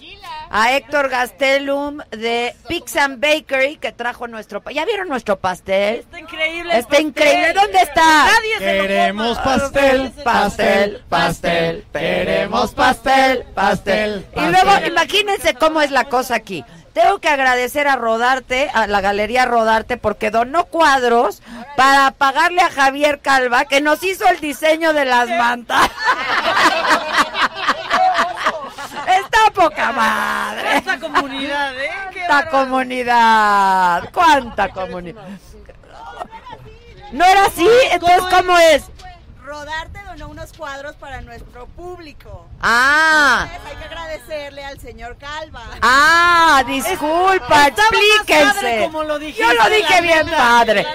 [0.49, 5.99] A Héctor Gastelum de Pix and Bakery que trajo nuestro, ¿ya vieron nuestro pastel?
[5.99, 6.71] Está increíble.
[6.77, 7.05] Está pastel.
[7.07, 7.53] increíble.
[7.53, 8.25] ¿Dónde está?
[8.25, 9.57] Nadie se lo Queremos coma.
[9.59, 14.25] pastel, pastel, pastel, queremos pastel, pastel.
[14.35, 16.65] Y luego, imagínense cómo es la cosa aquí.
[16.93, 21.41] Tengo que agradecer a Rodarte, a la Galería Rodarte, porque donó cuadros
[21.77, 25.89] para pagarle a Javier Calva, que nos hizo el diseño de las mantas.
[29.07, 30.77] Está poca madre.
[30.77, 31.89] Esta comunidad, ¿eh?
[32.27, 34.09] ¡Cuánta comunidad!
[34.11, 35.23] ¡Cuánta comunidad!
[37.11, 37.67] ¿No era así?
[37.91, 38.83] Entonces, ¿cómo es?
[39.43, 42.47] Rodarte donó unos cuadros para nuestro público.
[42.61, 45.63] Ah, Entonces, hay que agradecerle al señor Calva.
[45.81, 48.81] ah, disculpa, explíquense.
[48.83, 50.85] como lo Yo lo dije bien padre.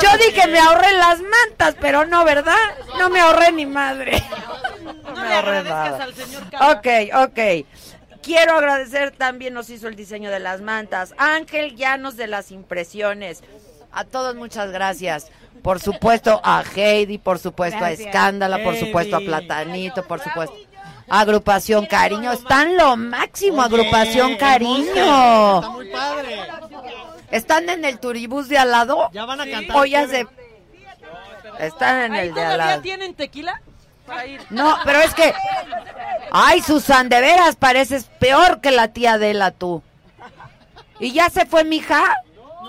[0.00, 2.54] Yo dije me ahorré las mantas, pero no, ¿verdad?
[2.98, 4.22] No me ahorré ni madre.
[4.84, 6.04] No me le ahorré agradezcas nada.
[6.04, 6.72] al señor Calva.
[6.72, 6.86] Ok,
[7.28, 7.66] ok.
[8.22, 11.14] Quiero agradecer también nos hizo el diseño de las mantas.
[11.18, 13.42] Ángel Llanos de las impresiones.
[13.90, 15.30] A todos muchas gracias.
[15.62, 17.90] Por supuesto a Heidi, por supuesto a.
[17.90, 20.54] Escándala, por supuesto a Platanito, por supuesto.
[21.10, 25.56] Agrupación Cariño, están lo máximo, Oye, Agrupación Cariño.
[25.56, 26.38] Está muy padre.
[27.30, 29.08] ¿Están en el turibús de al lado?
[29.12, 29.76] Ya van a cantar.
[29.76, 30.26] O ya se...
[31.58, 32.82] Están en ¿Ahí el de al todavía lado.
[32.82, 33.60] tienen tequila?
[34.50, 35.34] No, pero es que...
[36.30, 39.82] Ay, Susan, de veras pareces peor que la tía Adela tú.
[41.00, 42.02] ¿Y ya se fue mi hija?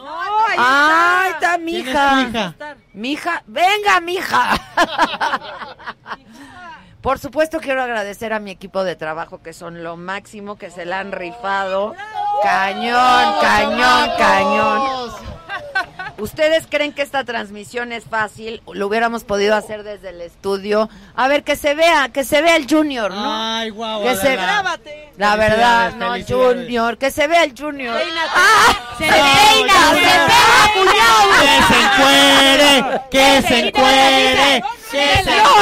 [0.09, 2.55] No, ahí Ay, está mi ¿Quién es hija.
[2.93, 3.43] hija?
[3.45, 4.49] Venga, mija.
[7.01, 10.85] Por supuesto quiero agradecer a mi equipo de trabajo que son lo máximo, que se
[10.85, 11.95] la han rifado.
[12.43, 15.09] Cañón, cañón, cañón.
[16.17, 18.61] ¿Ustedes creen que esta transmisión es fácil?
[18.73, 20.89] Lo hubiéramos podido hacer desde el estudio.
[21.15, 23.55] A ver, que se vea, que se vea el Junior, ¿no?
[23.55, 24.03] Ay, guau.
[24.03, 24.35] Que se-.
[24.35, 25.13] Grábate.
[25.17, 26.13] La verdad, no.
[26.27, 27.97] Junior, que se vea el Junior.
[27.97, 28.29] Peínate.
[28.35, 28.95] ¡Ah!
[28.97, 29.73] ¡Se No, peina!
[29.91, 31.31] ¡Se pega, cuñado!
[31.39, 34.99] Que se encuere, que se encuere, No,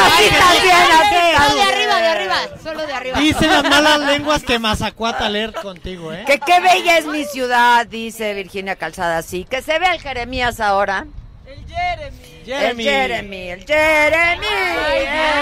[0.06, 1.50] así también, así.
[1.50, 3.20] Solo de arriba, de arriba, solo de arriba.
[3.20, 6.24] Dicen las malas lenguas que Mazacuata leer contigo, ¿eh?
[6.26, 9.46] Que qué bella es mi ciudad, dice Virginia Calzada, sí.
[9.50, 11.06] Que se vea el Jeremías ahora.
[11.46, 12.28] El Jeremy.
[12.46, 12.88] Jeremy.
[12.88, 14.48] El Jeremy, el Jeremy.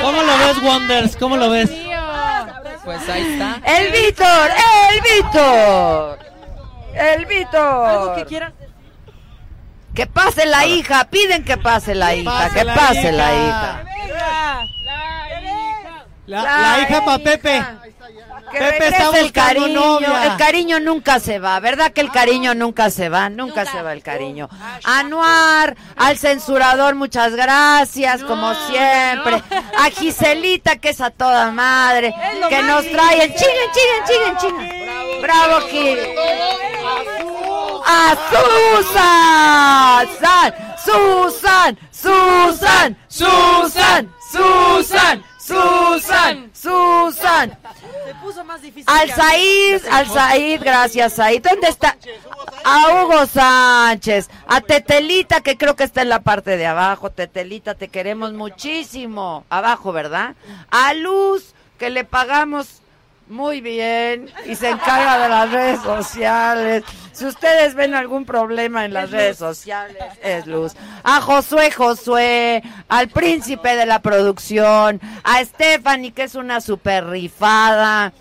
[0.01, 1.15] ¿Cómo lo ves, Wonders?
[1.17, 1.71] ¿Cómo lo ves?
[2.83, 3.61] Pues ahí está.
[3.65, 4.51] El Víctor,
[4.91, 6.19] el Víctor.
[6.95, 7.89] El Víctor.
[7.89, 8.53] Algo que quieran.
[9.95, 13.11] Que pase la hija, piden que pase la hija, pase que la pase hija.
[13.11, 13.85] la hija.
[16.27, 17.63] La, la hija para Pepe.
[18.51, 20.25] Que Pepe está el cariño, novia.
[20.25, 23.29] el cariño nunca se va, ¿verdad que el cariño nunca se va?
[23.29, 24.49] Nunca, se va el cariño.
[24.83, 29.41] Anuar, al censurador, muchas gracias, como siempre.
[29.79, 32.13] A Giselita, que es a toda madre,
[32.49, 35.21] que nos trae el chinguen, chinguen, chinguen, chinguen.
[35.21, 35.97] Bravo, Gil.
[37.87, 40.07] A Susan,
[40.83, 47.57] Susan, Susan, Susan, Susan, Susan, Susan.
[48.05, 48.85] Se puso más difícil.
[48.87, 51.43] Al Said, al Said, gracias Said.
[51.43, 51.95] ¿Dónde está?
[52.63, 57.11] A Hugo Sánchez, a Tetelita que creo que está en la parte de abajo.
[57.11, 59.45] Tetelita, te queremos muchísimo.
[59.49, 60.33] Abajo, ¿verdad?
[60.71, 62.81] A Luz, que le pagamos
[63.27, 66.83] muy bien y se encarga de las redes sociales.
[67.15, 70.73] Si ustedes ven algún problema en las redes sociales, es Luz.
[71.01, 78.11] A Josué Josué, al príncipe de la producción, a Stephanie, que es una super rifada,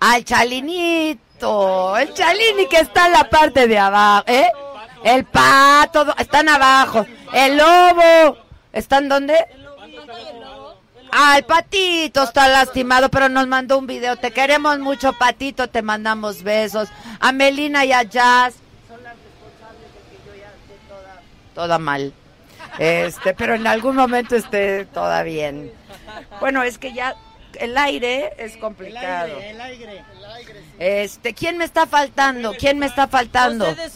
[0.00, 4.50] al Chalinito, el Chalini que está en la parte de abajo, ¿eh?
[5.02, 7.06] El pato, están abajo.
[7.32, 8.36] El lobo,
[8.70, 9.34] ¿están dónde?
[11.10, 14.16] Ay, Patito está lastimado, pero nos mandó un video.
[14.16, 15.68] Te queremos mucho, Patito.
[15.68, 16.88] Te mandamos besos.
[17.20, 18.54] A Melina y a Jazz.
[18.88, 21.22] Son las responsables de que yo ya esté toda,
[21.54, 22.12] toda mal.
[22.78, 25.72] Este, pero en algún momento esté toda bien.
[26.40, 27.14] Bueno, es que ya
[27.54, 29.38] el aire es complicado.
[29.40, 30.04] El aire.
[30.78, 32.52] Este, ¿quién me está faltando?
[32.56, 33.64] ¿Quién me está faltando?
[33.64, 33.88] José de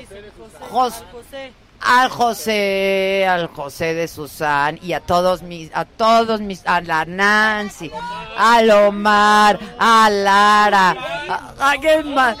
[0.00, 0.56] dice José.
[0.70, 1.52] Jos- José.
[1.80, 7.04] Al José, al José de Susan y a todos mis, a todos mis, a la
[7.04, 7.90] Nancy,
[8.36, 10.96] al Omar, a Lara,
[11.28, 12.36] a, ¿a quién más?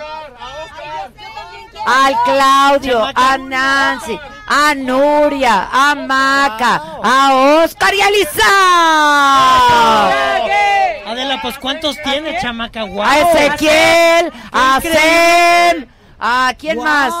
[1.86, 4.18] Al Claudio, a Nancy,
[4.48, 8.42] a Nuria, a Maca, a Oscar y a Lisa.
[11.06, 12.82] Adela, pues ¿cuántos tiene, chamaca?
[12.82, 13.08] Guau.
[13.08, 14.80] A Ezequiel, a.
[14.80, 15.86] Sem,
[16.18, 17.14] a quién más.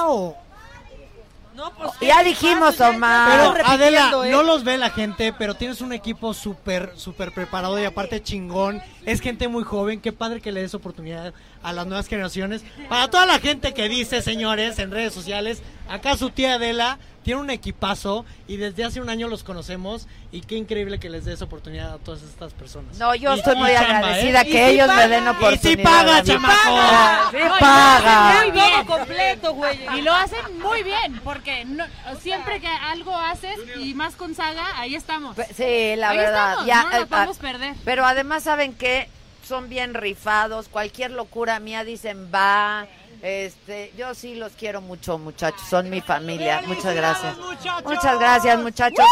[1.56, 1.72] Guau.
[2.00, 3.54] Ya dijimos, Omar.
[3.54, 4.30] Pero Adela, ¿eh?
[4.30, 8.82] no los ve la gente, pero tienes un equipo súper, súper preparado y aparte chingón.
[9.04, 12.62] Es gente muy joven, qué padre que le des oportunidad a las nuevas generaciones.
[12.88, 17.40] Para toda la gente que dice, señores, en redes sociales, acá su tía Adela tiene
[17.40, 21.42] un equipazo y desde hace un año los conocemos y qué increíble que les des
[21.42, 22.98] oportunidad a todas estas personas.
[22.98, 24.44] No, yo Y- estoy y muy chamba, agradecida ¿eh?
[24.46, 25.64] que ellos me den oportunidad.
[25.64, 27.30] Y sí paga, chamaco.
[27.32, 28.34] Sí paga.
[28.42, 28.86] Muy bien.
[28.86, 29.76] Todo completo, güey.
[29.98, 31.84] Y lo hacen muy bien, porque no-
[32.20, 35.34] siempre que algo haces, y más con Saga, ahí estamos.
[35.56, 36.50] Sí, la Ahí verdad.
[36.50, 37.74] estamos, ya, no nos eh, podemos ah, perder.
[37.84, 39.08] Pero además, ¿saben qué?
[39.44, 40.68] Son bien rifados.
[40.68, 42.86] Cualquier locura mía dicen va.
[43.22, 45.62] Este, yo sí los quiero mucho, muchachos.
[45.68, 46.62] Son mi familia.
[46.66, 47.36] Muchas gracias.
[47.84, 49.06] Muchas gracias, muchachos.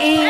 [0.00, 0.20] Y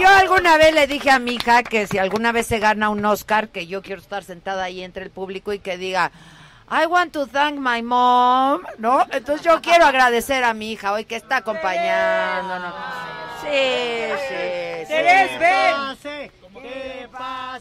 [0.00, 3.04] yo alguna vez le dije a mi hija que si alguna vez se gana un
[3.04, 6.10] Oscar, que yo quiero estar sentada ahí entre el público y que diga,
[6.70, 9.06] I want to thank my mom, ¿no?
[9.12, 12.74] Entonces yo quiero agradecer a mi hija hoy que está acompañándonos.
[13.42, 13.48] Sí,
[14.28, 14.92] sí, sí.
[15.38, 16.30] Ven.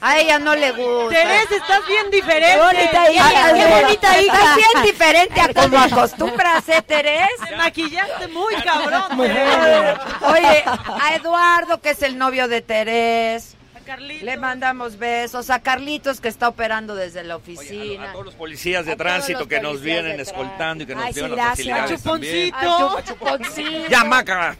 [0.02, 1.16] A ella no le gusta.
[1.16, 2.58] Terés, estás bien diferente.
[2.58, 3.54] Bonita hija.
[3.54, 4.34] Qué- qué bonita hija.
[4.38, 7.30] Estás bien diferente a como acostumbras, ¿eh, Terés?
[7.48, 9.18] Te maquillaste muy cabrón.
[9.18, 9.98] Terés.
[10.22, 13.56] Oye, a Eduardo, que es el novio de Terés.
[13.76, 14.24] A Carlitos.
[14.24, 15.50] Le mandamos besos.
[15.50, 18.10] A Carlitos, que está operando desde la oficina.
[18.10, 21.14] A todos los policías de A tránsito que nos vienen escoltando y que nos Ay,
[21.14, 21.68] sí, llevan las gracias.
[21.78, 22.52] facilidades también.
[22.54, 23.02] Chuponcito.
[23.14, 23.88] Chuponcito.
[23.90, 24.58] Ya, Maca.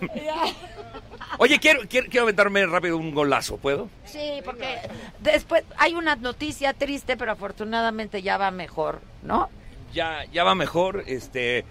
[1.38, 3.90] Oye, quiero, quiero, quiero aventarme rápido un golazo, ¿puedo?
[4.06, 4.80] Sí, porque
[5.20, 9.50] después hay una noticia triste, pero afortunadamente ya va mejor, ¿no?
[9.94, 11.04] Ya, ya va mejor.
[11.08, 11.66] Este,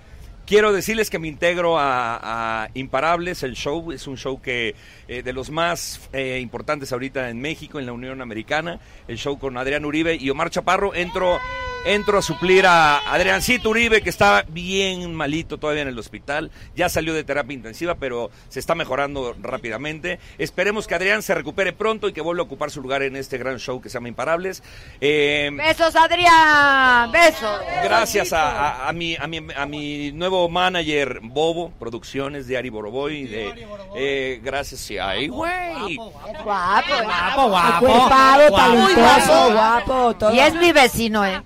[0.46, 3.92] quiero decirles que me integro a, a Imparables, el show.
[3.92, 4.74] Es un show que
[5.08, 8.80] eh, de los más eh, importantes ahorita en México, en la Unión Americana.
[9.08, 10.94] El show con Adrián Uribe y Omar Chaparro.
[10.94, 11.38] Entro,
[11.84, 16.50] entro a suplir a Adriancito Uribe, que está bien malito todavía en el hospital.
[16.74, 20.18] Ya salió de terapia intensiva, pero se está mejorando rápidamente.
[20.38, 23.38] Esperemos que Adrián se recupere pronto y que vuelva a ocupar su lugar en este
[23.38, 24.62] gran show que se llama Imparables.
[25.00, 27.10] Eh, Besos, Adrián.
[27.12, 27.60] Besos.
[27.82, 32.70] Gracias a, a- a mi, a, mi, a mi nuevo manager, Bobo Producciones de Ari
[32.70, 33.24] Boroboy.
[33.24, 33.66] De,
[33.96, 34.98] eh, gracias, sí.
[34.98, 35.96] Ay, güey.
[35.96, 37.56] Guapo, Guapo, guapo.
[37.86, 38.56] Acuerpado, Guapo.
[38.56, 40.14] talentoso, Muy guapo.
[40.16, 40.34] todo.
[40.34, 41.42] Y es mi vecino, ¿eh?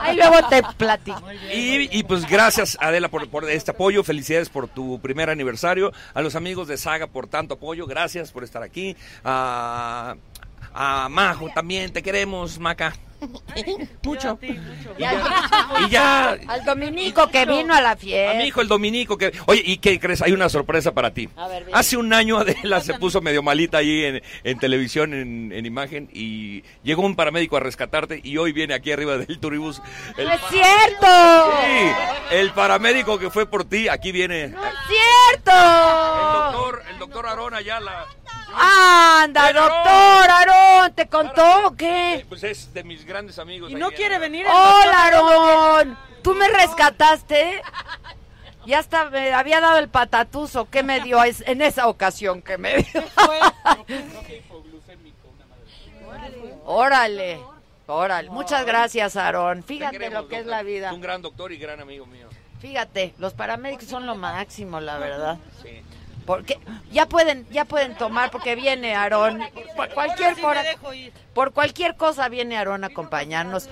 [0.00, 1.22] Ahí luego te platico.
[1.52, 4.04] Y, y pues gracias, Adela, por, por este apoyo.
[4.04, 5.92] Felicidades por tu primer aniversario.
[6.14, 7.86] A los amigos de Saga por tanto apoyo.
[7.86, 8.96] Gracias por estar aquí.
[9.24, 10.16] A,
[10.76, 11.92] a Majo también.
[11.92, 12.94] Te queremos, Maca.
[14.02, 14.38] Mucho.
[14.98, 15.22] Y al,
[15.86, 16.32] Y ya.
[16.48, 18.34] al Dominico que vino a la A fiesta.
[18.38, 19.16] mi hijo, el Dominico.
[19.16, 20.20] que Oye, ¿y qué crees?
[20.20, 21.26] Hay una sorpresa para ti.
[21.34, 21.64] A ver.
[21.72, 26.10] Hace un año Adela se puso medio malita ahí en, en televisión, en, en imagen,
[26.12, 29.80] y llegó un paramédico a rescatarte y hoy viene aquí arriba del turibús.
[30.18, 31.06] El, ¡No es cierto!
[31.62, 31.92] Sí,
[32.32, 34.44] el paramédico que fue por ti, aquí viene.
[34.44, 34.52] ¡Es
[34.88, 35.52] cierto!
[35.52, 38.06] El doctor, el doctor Aarón Ayala.
[38.54, 42.24] Anda, doctor Aarón, ¿te contó o qué?
[42.28, 43.70] Pues es de mis grandes amigos.
[43.70, 44.46] Y no quiere venir.
[44.46, 45.04] el Hola.
[45.04, 45.98] Aarón.
[46.22, 47.62] ¿Tú me rescataste?
[48.66, 50.68] Ya hasta me había dado el patatuzo.
[50.70, 53.04] ¿Qué me dio es- en esa ocasión que me dio?
[56.64, 57.38] Órale,
[57.86, 58.30] órale.
[58.30, 59.62] Muchas gracias, Aarón.
[59.62, 60.56] Te Fíjate queremos, lo que es doctor.
[60.58, 60.92] la vida.
[60.92, 62.28] Un gran doctor y gran amigo mío.
[62.60, 65.38] Fíjate, los paramédicos son lo máximo, la verdad.
[65.62, 65.82] Sí.
[66.26, 66.58] Porque
[66.90, 69.40] ya pueden, ya pueden tomar porque viene Aarón.
[69.76, 70.36] Por cualquier
[70.92, 71.12] ir.
[71.32, 73.68] por cualquier cosa viene Aarón a acompañarnos.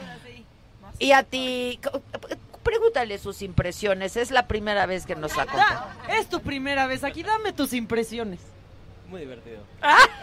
[1.00, 1.80] Y a ti,
[2.62, 4.16] pregúntale sus impresiones.
[4.16, 5.84] Es la primera vez que nos acompaña.
[6.08, 7.22] Es tu primera vez aquí.
[7.22, 8.40] Dame tus impresiones.
[9.08, 9.58] Muy divertido.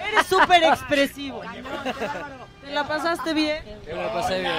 [0.08, 1.42] Eres súper expresivo.
[1.42, 1.62] ¿Te
[2.72, 3.64] la pasaste bien?
[3.86, 4.54] Me la pasé bien.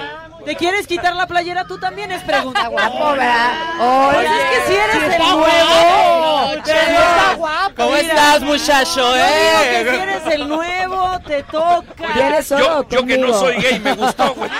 [0.45, 2.11] ¿Te quieres quitar la playera tú también?
[2.11, 2.67] Es pregunta.
[2.67, 4.11] guapo, ¿verdad?
[4.13, 5.39] Pues es que si eres el nuevo.
[5.39, 6.61] guapo.
[6.65, 7.73] Pero está guapo.
[7.75, 8.01] ¿Cómo mira.
[8.01, 9.49] estás, muchacho, Yo eh?
[9.49, 12.41] digo que si eres el nuevo, te toca.
[12.49, 14.49] Yo, yo que no soy gay me gustó, güey.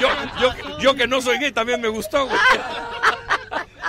[0.00, 0.08] Yo,
[0.38, 2.38] yo, yo que no soy gay también me gustó, güey.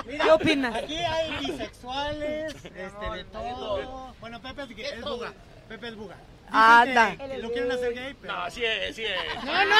[0.07, 0.75] ¿Qué opinas?
[0.75, 4.13] Aquí hay bisexuales, este, de todo.
[4.19, 5.33] Bueno, Pepe es, es buga.
[5.69, 6.15] Pepe es buga.
[6.51, 7.15] Anda.
[7.39, 8.33] Lo quieren hacer gay, pero...
[8.33, 9.43] No, sí es, sí es.
[9.43, 9.75] No, no.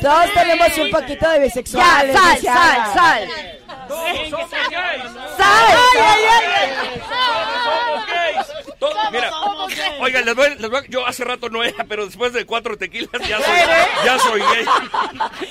[0.00, 2.14] Todos tenemos un poquito de bisexuales.
[2.14, 3.28] Ya, sal, sal, sal.
[3.88, 5.02] Todos somos gays.
[5.36, 5.78] ¡Sal!
[6.00, 7.00] Ay, ay,
[7.64, 8.46] Somos gays.
[8.78, 9.30] Todos- mira,
[10.00, 13.10] oiga, les voy, les voy- yo hace rato no era, pero después de cuatro tequilas
[13.26, 13.56] ya soy,
[14.04, 14.64] ya soy gay.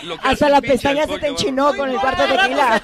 [0.03, 2.81] Lo que hace Hasta la pestaña se te qué enchinó con el cuarto tequila.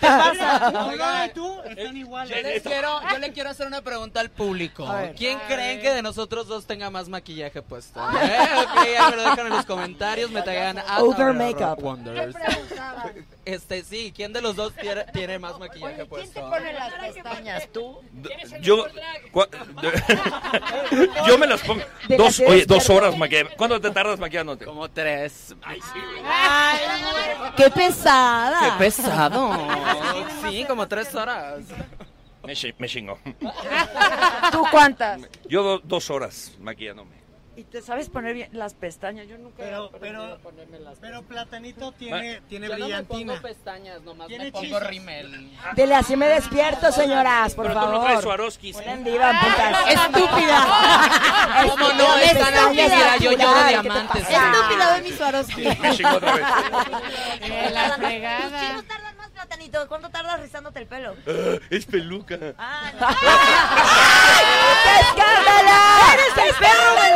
[1.27, 2.35] Y tú están iguales.
[2.35, 4.87] Yo les quiero, yo le quiero hacer una pregunta al público.
[5.17, 7.99] ¿Quién creen que de nosotros dos tenga más maquillaje puesto?
[8.21, 8.37] ¿Eh?
[8.63, 11.81] Ok, ahí me lo dejan en los comentarios, me tagan a Over makeup.
[11.83, 12.35] Wonders.
[13.45, 16.49] Este, sí, ¿quién de los dos tiene, tiene más maquillaje ¿Quién te puesto?
[16.49, 17.67] pone las pestañas?
[17.71, 17.99] ¿Tú?
[18.61, 18.85] Yo,
[19.33, 19.49] cua-
[21.27, 23.51] yo me las pongo De dos, oye, dos horas maquillando.
[23.57, 24.65] ¿Cuándo te tardas maquillándote?
[24.65, 25.55] Como tres.
[25.63, 25.99] Ay, sí.
[27.57, 28.59] ¡Qué pesada!
[28.77, 29.57] ¡Qué pesado!
[30.47, 31.59] Sí, como tres horas.
[32.43, 33.19] Me, me chingó.
[34.51, 35.21] ¿Tú cuántas?
[35.47, 37.19] Yo do- dos horas maquillándome.
[37.55, 39.27] ¿Y te sabes poner bien las pestañas?
[39.27, 42.85] Yo nunca he Pero, pero, a ponerme las pero Platanito tiene, tiene Yo no me
[42.85, 43.33] brillantina.
[43.33, 45.51] pongo pestañas, nomás Tiene me pongo rímel.
[45.75, 48.23] Dile así me despierto, señoras, por Pero tú no traes favor.
[48.23, 48.77] Swarovskis.
[48.77, 49.89] Una diva, putas.
[49.89, 50.67] Estúpida.
[51.69, 52.07] ¿Cómo no?
[52.13, 54.21] Aquí, mira, yo lloro ¿qué te diamantes.
[54.21, 55.61] Estúpida, ve mi Swarovski.
[55.81, 56.45] Me chingó otra vez.
[57.73, 58.83] La fregada.
[59.49, 59.87] Platanito.
[59.87, 61.15] ¿Cuánto tardas rizándote el pelo?
[61.27, 62.37] Ah, es peluca.
[62.37, 62.45] ¡Qué
[65.01, 65.77] escándalo!
[66.13, 67.13] ¡Eres el perro del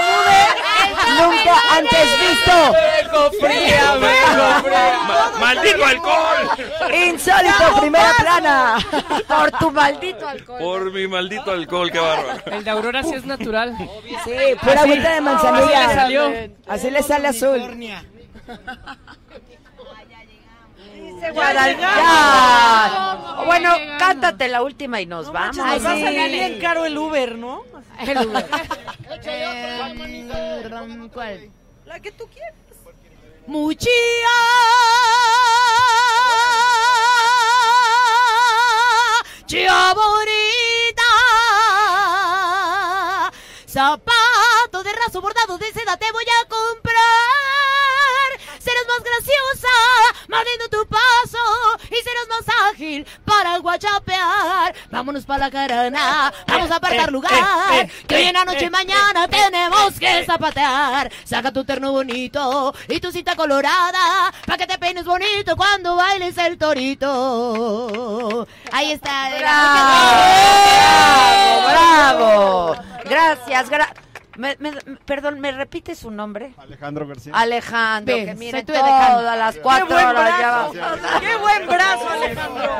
[1.20, 2.56] Nunca antes visto.
[2.74, 5.00] Vengo fría, vengo fría.
[5.08, 6.50] Ma- ¡Maldito alcohol!
[6.94, 8.78] Insólito, primera plana.
[9.28, 10.60] Por tu maldito alcohol.
[10.60, 12.42] Por mi maldito alcohol, qué bárbaro.
[12.46, 13.76] El de Aurora sí es natural.
[14.24, 14.32] Sí,
[14.62, 15.86] pura agüita de manzanilla.
[15.86, 16.32] así le salió.
[16.68, 17.62] Así le sale azul.
[21.80, 23.44] Ya.
[23.46, 25.58] Bueno, cántate la última y nos vamos.
[25.58, 27.64] Nos va a salir bien caro el Uber, ¿no?
[28.00, 28.46] El Uber.
[29.26, 30.28] Eh,
[31.14, 31.50] ¿Cuál?
[31.86, 32.54] La que tú quieras.
[33.46, 33.90] Muchia
[39.46, 41.04] Chia bonita
[43.68, 46.43] Zapato de raso bordado de seda te voy a
[50.34, 51.38] Mordiendo tu paso
[51.86, 54.74] Y serás más ágil para guachapear.
[54.92, 57.88] Vámonos para la carana Vamos a apartar lugar.
[58.08, 61.12] Que hoy en la noche y mañana tenemos que zapatear.
[61.24, 66.38] Saca tu terno bonito y tu cinta colorada Pa' que te peines bonito cuando bailes
[66.38, 68.48] el torito.
[68.72, 70.24] Ahí está ¡Bravo!
[71.70, 72.76] ¡Bravo!
[73.06, 73.94] Gracias, gra-
[74.38, 74.72] me- me-
[75.06, 76.54] perdón, ¿me repite su nombre?
[76.58, 77.34] Alejandro García.
[77.36, 79.16] Alejandro, Ve, que mire tu decano.
[79.20, 81.04] todas las ¡Qué cuatro buen horas ya brazo!
[81.14, 81.20] va.
[81.20, 82.72] ¡Qué buen brazo, Alejandro!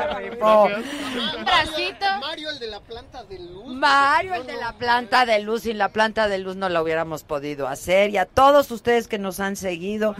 [0.42, 3.66] Oh, Un bracito Mario, el de la planta de luz.
[3.74, 7.22] Mario, el de la planta de luz, sin la planta de luz no la hubiéramos
[7.24, 8.10] podido hacer.
[8.10, 10.14] Y a todos ustedes que nos han seguido.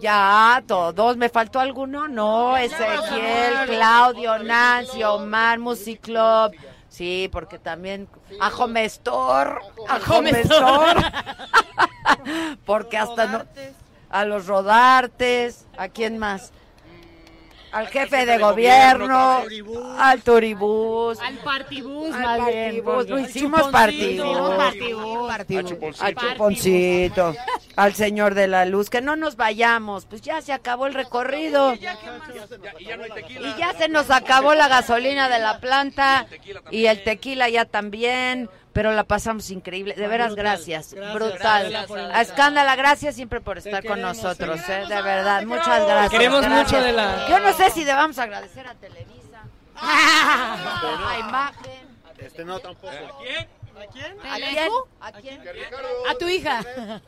[0.00, 1.16] Ya, todos.
[1.16, 2.08] ¿Me faltó alguno?
[2.08, 6.52] No, Ezequiel, Claudio, Nancy, Omar, Music Club.
[6.90, 8.08] Sí, porque también
[8.40, 10.96] Ajo Mestor, Ajo Mestor.
[12.66, 13.44] porque hasta no,
[14.10, 16.52] a los Rodartes, ¿a quién más?
[17.72, 19.42] Al jefe de gobierno,
[19.98, 25.28] al Turibús, Al partibus, al más partibús, lo al hicimos partibús.
[25.28, 25.68] partibús.
[25.68, 26.04] Chuponcito.
[26.04, 27.34] al chuponcito,
[27.76, 31.74] al señor de la luz, que no nos vayamos, pues ya se acabó el recorrido.
[31.74, 31.94] Y ya
[32.96, 33.48] no hay tequila.
[33.48, 36.26] Y ya se nos acabó la gasolina de la planta.
[36.70, 39.94] Y el tequila ya también, pero la pasamos increíble.
[39.94, 40.94] De veras, gracias.
[41.14, 41.74] Brutal.
[42.12, 44.84] A Escándala, gracias siempre por estar con nosotros, ¿eh?
[44.88, 45.42] de verdad.
[45.44, 46.10] Muchas gracias.
[46.10, 46.72] Queremos gracias.
[46.72, 49.42] mucho de la- Yo no sé si debamos agradecer a Televisa,
[49.76, 51.88] a Imagen.
[52.18, 52.88] Este no, tampoco.
[52.92, 53.48] ¿A quién?
[53.80, 55.40] ¿A quién?
[56.08, 56.60] A tu hija.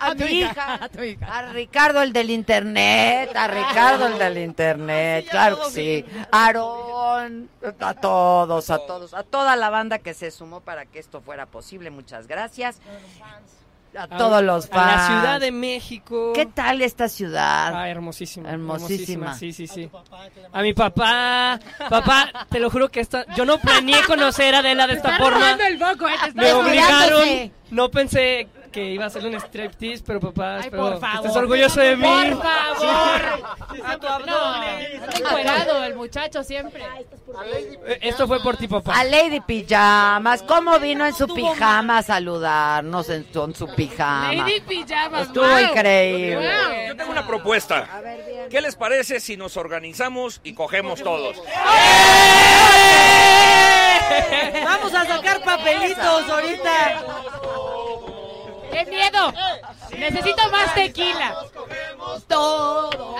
[0.00, 1.38] A, mi hija, a tu hija.
[1.38, 6.04] A Ricardo el del internet, a Ricardo el del internet, claro que sí.
[6.30, 7.48] Aarón,
[7.80, 11.46] a todos, a todos, a toda la banda que se sumó para que esto fuera
[11.46, 12.80] posible, muchas gracias.
[13.96, 14.92] A todos los fans.
[14.92, 16.32] A la Ciudad de México.
[16.34, 17.72] ¿Qué tal esta ciudad?
[17.74, 18.50] Ah, hermosísima.
[18.50, 19.34] Hermosísima.
[19.34, 19.90] Sí, sí, sí.
[20.52, 21.58] A mi papá.
[21.88, 23.24] Papá, te lo juro que esta.
[23.34, 25.52] Yo no planeé conocer a Adela de esta forma.
[25.52, 27.52] el boco, eh, te Me obligaron.
[27.70, 28.48] No pensé.
[28.70, 31.16] Que iba a hacerle un striptease, pero papá, Ay, espero por favor.
[31.26, 32.02] estés orgulloso de mí.
[32.02, 33.22] Por favor.
[33.84, 34.80] A tu abdomen.
[34.92, 36.82] Está encuerado el muchacho siempre.
[37.86, 38.98] Eh, Esto fue por ti, papá.
[38.98, 44.32] A Lady Pijamas, ¿cómo vino en su pijama a saludarnos en su, en su pijama?
[44.32, 45.28] Lady Pijamas.
[45.28, 45.58] Estuvo wow.
[45.58, 46.86] increíble.
[46.88, 47.88] Yo tengo una propuesta.
[48.50, 51.36] ¿Qué les parece si nos organizamos y cogemos todos?
[54.64, 57.02] Vamos a sacar papelitos ahorita.
[58.72, 59.32] ¡Qué miedo!
[59.96, 61.34] Necesito más tequila.
[62.26, 63.16] Todos.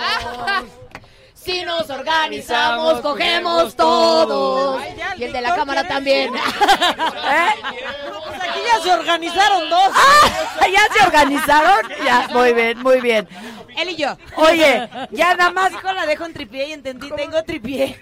[1.33, 4.81] Si nos organizamos, cogemos todos.
[5.17, 6.31] Y el de la cámara también.
[6.31, 6.41] Pues
[8.59, 9.91] aquí ya se organizaron dos.
[9.93, 11.91] Ah, ¿Ya se organizaron?
[12.03, 13.27] Ya, muy bien, muy bien.
[13.77, 14.17] Él y yo.
[14.35, 18.01] Oye, ya nada más dijo la dejo en tripié y entendí, tengo tripié.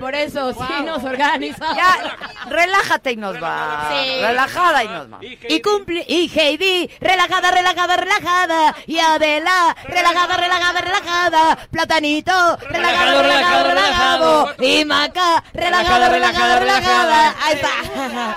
[0.00, 1.76] Por eso, sí nos organizamos.
[1.76, 2.16] Ya,
[2.48, 3.90] relájate y nos va.
[3.90, 4.20] Sí.
[4.20, 5.18] Relajada y nos va.
[5.20, 8.74] Y cumple, y Heidi, relajada, relajada, relajada.
[8.86, 11.58] Y Adela, relajada, relajada, relajada.
[11.70, 14.54] Platanito, relajado, relajado, relajado.
[14.60, 17.34] Y Maca, relajada, relajada, relajada.
[17.44, 18.36] Ahí está.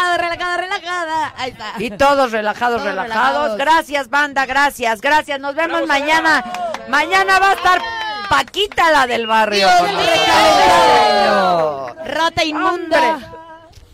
[0.00, 1.34] Relajada, relajada, relajada.
[1.36, 1.72] Ahí está.
[1.78, 3.32] Y todos relajados, Todos relajados.
[3.32, 3.58] relajados.
[3.58, 5.40] Gracias, banda, gracias, gracias.
[5.40, 6.42] Nos vemos mañana.
[6.88, 7.80] Mañana va a estar
[8.28, 9.68] Paquita, la del barrio.
[9.68, 11.94] Dios mío.
[12.04, 13.18] Rata inmunda.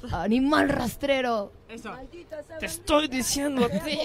[0.13, 1.53] Animal rastrero.
[2.61, 3.99] Te estoy diciendo a ti.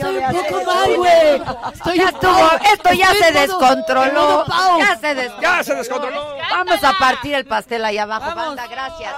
[0.00, 1.42] Soy un poco mal, güey.
[1.74, 4.44] Estoy Ya estuvo, esto ya se descontroló.
[4.78, 6.36] Ya se, des- Ya se descontroló.
[6.50, 8.66] Vamos a partir el pastel ahí abajo, banda.
[8.68, 9.12] Gracias.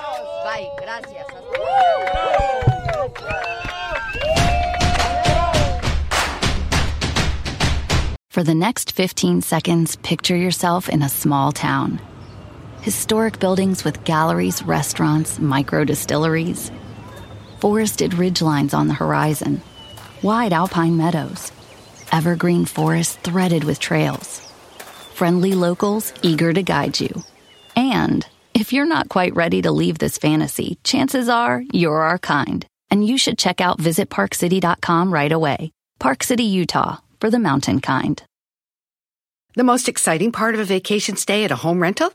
[0.44, 1.26] Bye, gracias.
[8.30, 11.98] For the next 15 seconds, picture yourself in a small town.
[12.88, 16.72] Historic buildings with galleries, restaurants, micro distilleries,
[17.58, 19.60] forested ridgelines on the horizon,
[20.22, 21.52] wide alpine meadows,
[22.12, 24.40] evergreen forests threaded with trails,
[25.12, 27.10] friendly locals eager to guide you.
[27.76, 32.64] And if you're not quite ready to leave this fantasy, chances are you're our kind,
[32.90, 35.72] and you should check out visitparkcity.com right away.
[35.98, 38.22] Park City, Utah, for the mountain kind.
[39.56, 42.14] The most exciting part of a vacation stay at a home rental?